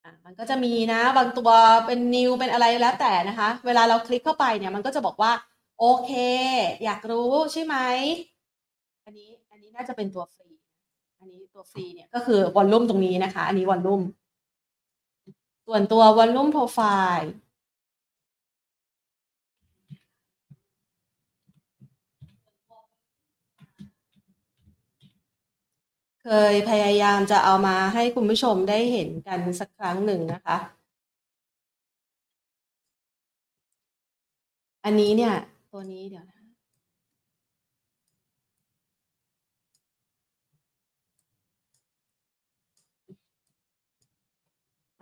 [0.03, 1.49] อะมันก็จะมีนะ บางตัว
[1.85, 5.31] เป็น new เป็นอะไรแล้วแต่นะคะ เวลาเราคลิกเข้าไปเนี่ยมันก็จะบอกว่า
[5.79, 6.11] โอเค
[6.83, 7.75] อยากรู้ใช่ไหม
[9.05, 10.49] อันนี้อันนี้น่าจะเป็นตัวฟรี
[11.19, 14.01] อันนี้ตัวฟรีเนี่ยก็คือวอลลุ่มตรงนี้นะคะ อันนี้วอลลุ่ม
[15.67, 16.79] ส่วนตัววอลลุ่มโปรไฟ
[17.19, 17.29] ล์
[26.27, 30.57] เคยพยายามจะเอามาให้คุณผู้ชมได้เห็นกันสักครั้งหนึ่งนะคะ
[34.85, 35.33] อันนี้เนี่ย
[35.71, 36.41] ตัวนี้เดี๋ยวนะ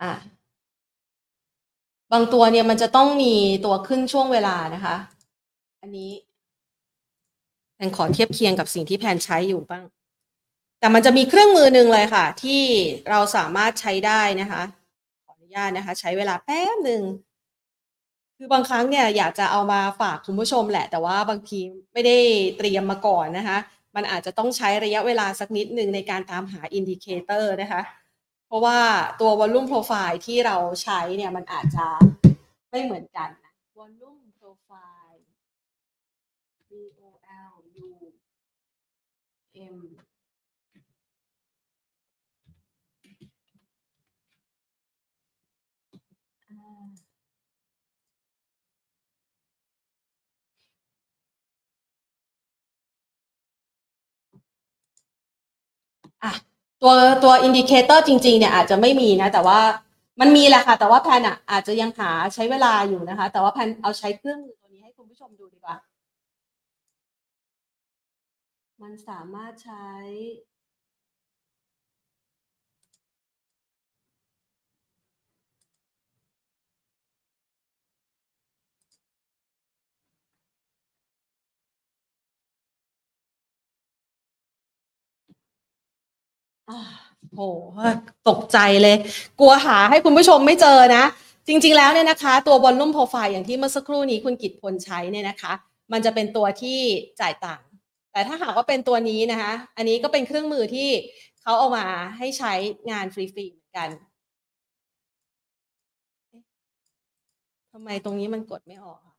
[0.02, 0.12] อะ
[2.12, 4.96] บางตัวเนี่ยมันจะต้องมีตัวขึ้นช่วงเวลานะคะ
[5.80, 6.10] อันนี้
[7.74, 9.84] แพนขอเทียบเคียงกับสิ่งที่แพนใช้อยู่บ้าง
[10.84, 12.62] แต่มันจะมีเครื่องมือหนึ่งเลยค่ะ ที่
[13.10, 14.62] เราสามารถใช้ได้นะคะ
[15.24, 17.02] ขออนุญาตนะคะ ใช้เวลาแป๊บหนึ่ง
[18.36, 21.60] คือบางครั้งเนี่ยอยากจะเอามาฝากคุณผู้ชมแหละ แต่ว่าบางที
[21.92, 22.18] ไม่ได้
[22.58, 23.58] เตรียมมาก่อนนะคะ
[23.96, 27.82] มันอาจจะต้องใช้ระยะเวลาสักนิดหนึ่งในการตามหา indicator นะคะ
[28.46, 28.78] เพราะว่า
[29.20, 31.86] ตัว volume profile ที่เราใช้เนี่ยมันอาจจะ
[32.70, 35.20] ไม่เหมือนกันนะ volume profile
[36.68, 36.70] V
[37.06, 37.10] O
[37.50, 37.54] L
[37.86, 37.90] U
[39.76, 39.78] M
[56.84, 59.60] ตัวตัว indicator จริงๆเนี่ยอาจจะไม่มีนะ แต่ว่า
[60.20, 65.76] มันมีแหละค่ะ แต่ว่าแพนอะอาจจะยังหาใช้เวลาอยู่นะคะ แต่ว่าแพนเอาใช้เครื่องมือตัวนี้ให้คุณผู้ชมดูดีกว่า
[68.82, 69.86] มันสามารถใช้
[87.34, 87.40] โห
[88.28, 88.96] ตกใจเลย
[89.40, 91.04] กลัวหาให้คุณผู้ชมไม่เจอนะ
[91.48, 95.52] จริง ๆ แล้วเนี่ยนะคะ ตัวบอลลุ่มโปรไฟล์อย่างที่เมื่อสักครู่นี้คุณกิตพลใช้เนี่ยนะคะ
[95.92, 96.80] มันจะเป็นตัวที่
[97.20, 97.62] จ่ายต่าง
[98.12, 100.90] แต่ถ้าหากว่าเป็นตัวนี้นะคะ อันนี้ก็เป็นเครื่องมือที่
[101.42, 101.86] เขาเอามา
[102.18, 102.52] ให้ใช้
[102.90, 103.88] งานฟรีๆเหมือนกัน
[107.72, 109.16] ทำไมตรงนี้มันกดไม่ออกอะ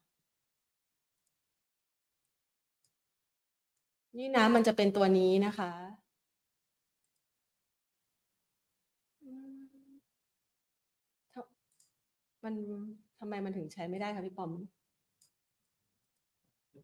[4.17, 5.71] นี่นะมันจะเป็นตัวนี้นะคะ
[9.23, 9.95] อืม
[11.33, 11.45] ทำ
[12.45, 12.53] มัน
[13.19, 14.51] ทำไมมันถึงใช้ไม่ได้คะพี่ปอม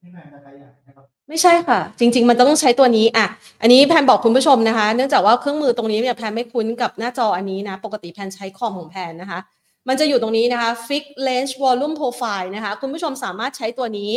[0.03, 3.28] ที่ไหนอะไรอย่างนะครับไม่ใช่ค่ะ จริง ๆ มันต้องใช้ตัวนี้อะ
[3.62, 9.39] อันนี้แพนบอกคุณผู้ชมนะคะ เนื่องจากว่าเครื่องมือตรงนี้เนี่ยแพนไม่คุ้นกับหน้าจออันนี้นะ ปกติแพนใช้คอมของแพนนะคะ
[9.88, 14.12] มันจะอยู่ตรงนี้นะคะ Fix Range Volume Profile นะคะ คุณผู้ชมสามารถใช้ตัวนี้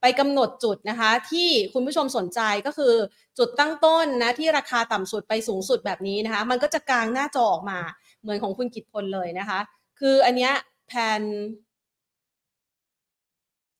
[0.00, 2.94] ไปกำหนดจุดนะคะ ที่คุณผู้ชมสนใจก็คือ
[3.38, 7.78] จุดตั้งต้นนะที่ราคาต่ำสุดไปสูงสุดแบบนี้นะคะ มันก็จะกางหน้าจอออกมา
[8.22, 9.58] เหมือนของคุณกิตพลเลยนะคะ
[10.00, 10.52] คืออันเนี้ย
[10.92, 11.22] แพน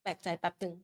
[0.03, 0.75] แปลกใจแป๊บหนึ่ง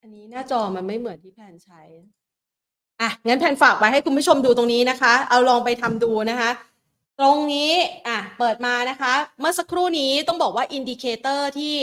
[0.00, 1.82] อันนี้หน้าจอมันไม่เหมือนที่แพนใช้
[3.00, 6.50] อะ งั้นแพนฝากไว้ให้คุณผู้ชมดูตรงนี้นะคะ เอาลองไปทำดูนะคะ
[7.18, 7.72] ตรงนี้
[8.06, 11.76] อะ เปิดมานะคะ เมื่อสักครู่นี้ต้องบอกว่า indicator ที่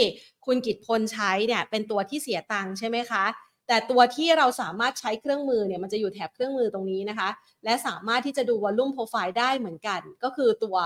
[0.46, 3.24] คุณกิตพลใช้เนี่ยเป็นตัวที่เสียตังค์ใช่ไหมคะ
[3.68, 7.28] แต่ตัวที่เราสามารถใช้เครื่องมือเนี่ยมันจะอยู่แถบเครื่องมือตรงนี้นะคะ
[7.64, 10.76] และสามารถที่จะดู volume profile ได้เหมือนกัน ก็คือตัว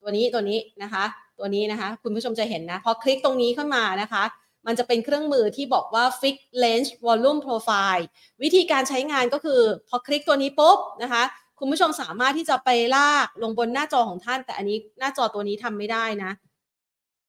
[0.00, 1.04] ตัวนี้ตัวนี้นะคะ
[1.38, 4.24] ตัวนี้นะคะ คุณผู้ชมจะเห็นนะ พอคลิกตรงนี้ขึ้นมานะคะ
[4.66, 8.04] มันจะเป็นเครื่องมือที่บอกว่า Fix Range Volume Profile
[8.42, 11.22] วิธีการใช้งานก็คือ พอคลิกตัวนี้ปุ๊บนะคะ
[11.58, 16.30] คุณผู้ชมสามารถที่จะไปลากลงบนหน้าจอของท่าน แต่อันนี้หน้าจอตัวนี้ทำไม่ได้นะ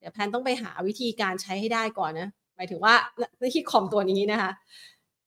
[0.04, 2.94] ดี๋ยวแพนต้องไปหาวิธีการใช้ให้ได้ก่อนนะหมายถึงว่า
[3.40, 4.52] ในที่คอมตัวนี้นะคะ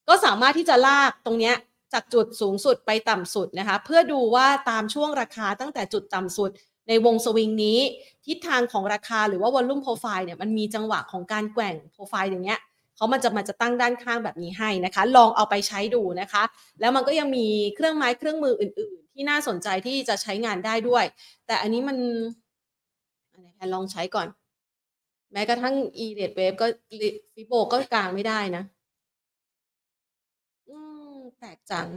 [0.09, 1.55] ก็สามารถที่จะลากตรงเนี้ย
[1.93, 6.51] จากจุดสูงสุดไปต่ำสุดนะคะ เพื่อดูว่าตามช่วงราคาตั้งแต่จุดต่ำสุด
[6.89, 7.79] ในวงสวิงนี้
[8.27, 12.61] ทิศทางของราคาหรือว่าวอลลุ่มโปรไฟล์เนี่ยมันมีจังหวะของการแกว่งโปรไฟล์อย่างเงี้ย
[12.97, 16.43] เขามันจะมันจะตั้งด้านข้างแบบนี้ให้นะคะ ลองเอาไปใช้ดูนะคะ
[16.81, 21.05] แล้วมันก็ยังมีเครื่องไม้เครื่องมืออื่น ๆ ที่น่าสนใจที่จะใช้งานได้ด้วย
[21.47, 21.97] แต่อันนี้มัน
[23.33, 24.27] อันไหนแพนลองใช้ก่อน
[25.37, 26.67] แม้กระทั่ง e r a t e wave ก็
[27.35, 28.63] ฟิโบก็กลางไม่ได้นะ
[30.69, 30.79] อื
[31.15, 31.89] มแปลกจัง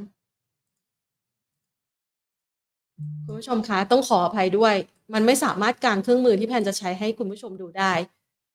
[3.25, 4.75] คุณผู้ชมคะ ต้องขออภัยด้วย
[5.13, 7.93] มันไม่สามารถกลางเครื่องมือที่แพนจะใช้ให้คุณผู้ชมดูได้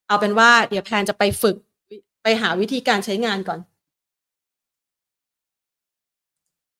[0.09, 1.57] เอาเป็นว่า เดี๋ยวแพนจะไปฝึก
[2.23, 3.61] ไปหาวิธีการใช้งานก่อน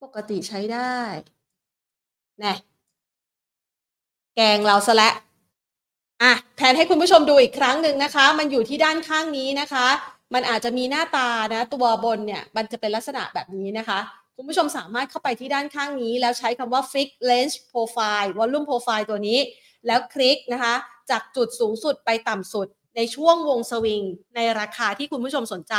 [0.03, 0.97] ปกติใช้ได้
[2.41, 2.53] แน่
[4.35, 5.11] แกงเราซะและ
[6.23, 9.87] อะแผนให้คุณผู้ชมดูอีกครั้งหนึ่งนะคะ มันอยู่ที่ด้านข้างนี้นะคะ
[10.35, 13.99] มันอาจจะมีหน้าตานะ ตัวบนเนี่ยมันจะเป็นลักษณะแบบนี้นะคะ
[14.37, 19.39] คุณผู้ชมสามารถเข้าไปที่ด้านข้างนี้ แล้วใช้คำว่า fix range profile volume profile ตัวนี้
[19.87, 20.75] แล้วคลิกนะคะ
[21.11, 24.03] จากจุดสูงสุดไปต่ำสุดในช่วงวงสวิง
[24.37, 25.75] ในราคาที่คุณผู้ชมสนใจ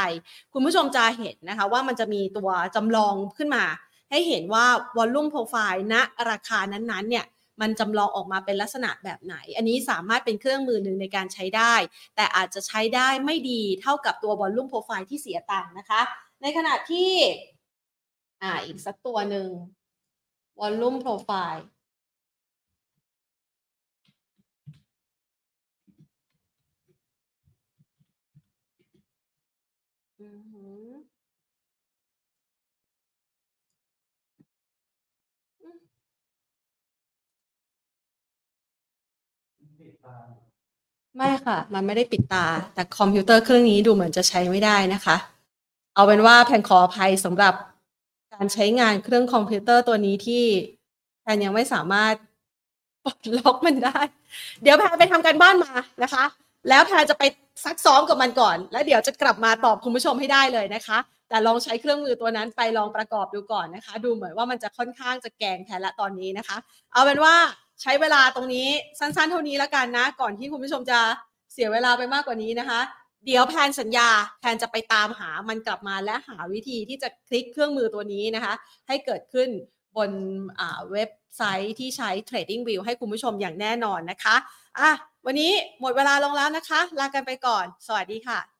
[0.53, 3.63] คุณผู้ชมจะเห็นนะคะว่ามันจะมีตัวจำลองขึ้นมา
[4.09, 4.65] ให้เห็นว่า
[4.97, 5.95] volume profile ณ
[6.29, 7.25] ราคานั้นๆเนี่ย
[7.61, 11.73] มันจำลองออกมาเป็นลักษณะแบบไหน อันนี้สามารถเป็นเครื่องมือหนึ่งในการใช้ได้
[12.15, 16.01] แต่อาจจะใช้ได้ไม่ดีเท่ากับตัวบอลลุ่มโปรไฟล์ที่เสียตังค์นะคะ
[16.41, 17.11] ในขณะที่
[18.41, 19.49] อ่าอีกสักตัวหนึ่ง
[20.59, 21.65] วอลลุ่มโปรไฟล์
[41.17, 45.17] ไม่ค่ะ มันไม่ได้ปิดตา แต่คอมพิวเตอร์เครื่องนี้ดูเหมือนจะใช้ไม่ได้นะคะ
[45.95, 47.53] เอาเป็นว่าแพนขออภัยสำหรับ
[48.33, 50.43] การใช้งานเครื่องคอมพิวเตอร์ตัวนี้ที่
[51.21, 52.13] แพนยังไม่สามารถ
[53.03, 53.99] ปลดล็อกมันได้
[54.61, 56.23] เดี๋ยวแพนไปทำการบ้านมานะคะ
[56.69, 57.23] แล้วแพนจะไป
[57.65, 60.97] ซักซ้อมกับมันก่อน แล้วเดี๋ยวจะกลับมาตอบคุณผู้ชมให้ได้เลยนะคะ
[61.29, 66.57] แต่ลองใช้เครื่องมือตัวนั้นไปลองประกอบดูก่อนนะคะ ดูเหมือนว่ามันจะค่อนข้างจะแกงแพนละตอนนี้นะคะ
[66.93, 67.35] เอาเป็นว่า
[67.81, 68.67] ใช้เวลาตรงนี้
[68.99, 70.99] สั้นๆ เท่านี้แล้วกันนะ ก่อนที่คุณผู้ชมจะ
[71.53, 72.81] เสียเวลาไปมากกว่านี้นะคะ
[73.25, 74.09] เดี๋ยวแพนสัญญา
[74.39, 78.53] แพนจะไปตามหามันกลับมาและหาวิธีที่จะคลิกเครื่องมือตัวนี้นะคะ
[78.87, 79.49] ให้เกิดขึ้น
[79.97, 80.11] บน
[80.91, 84.35] เว็บไซต์ที่ใช้ Trading View ให้คุณผู้ชมอย่างแน่นอนนะคะ
[84.79, 84.91] อะ
[85.25, 85.51] วันนี้
[85.81, 88.54] หมดเวลาลงแล้วนะคะ ลากันไปก่อน สวัสดีค่ะ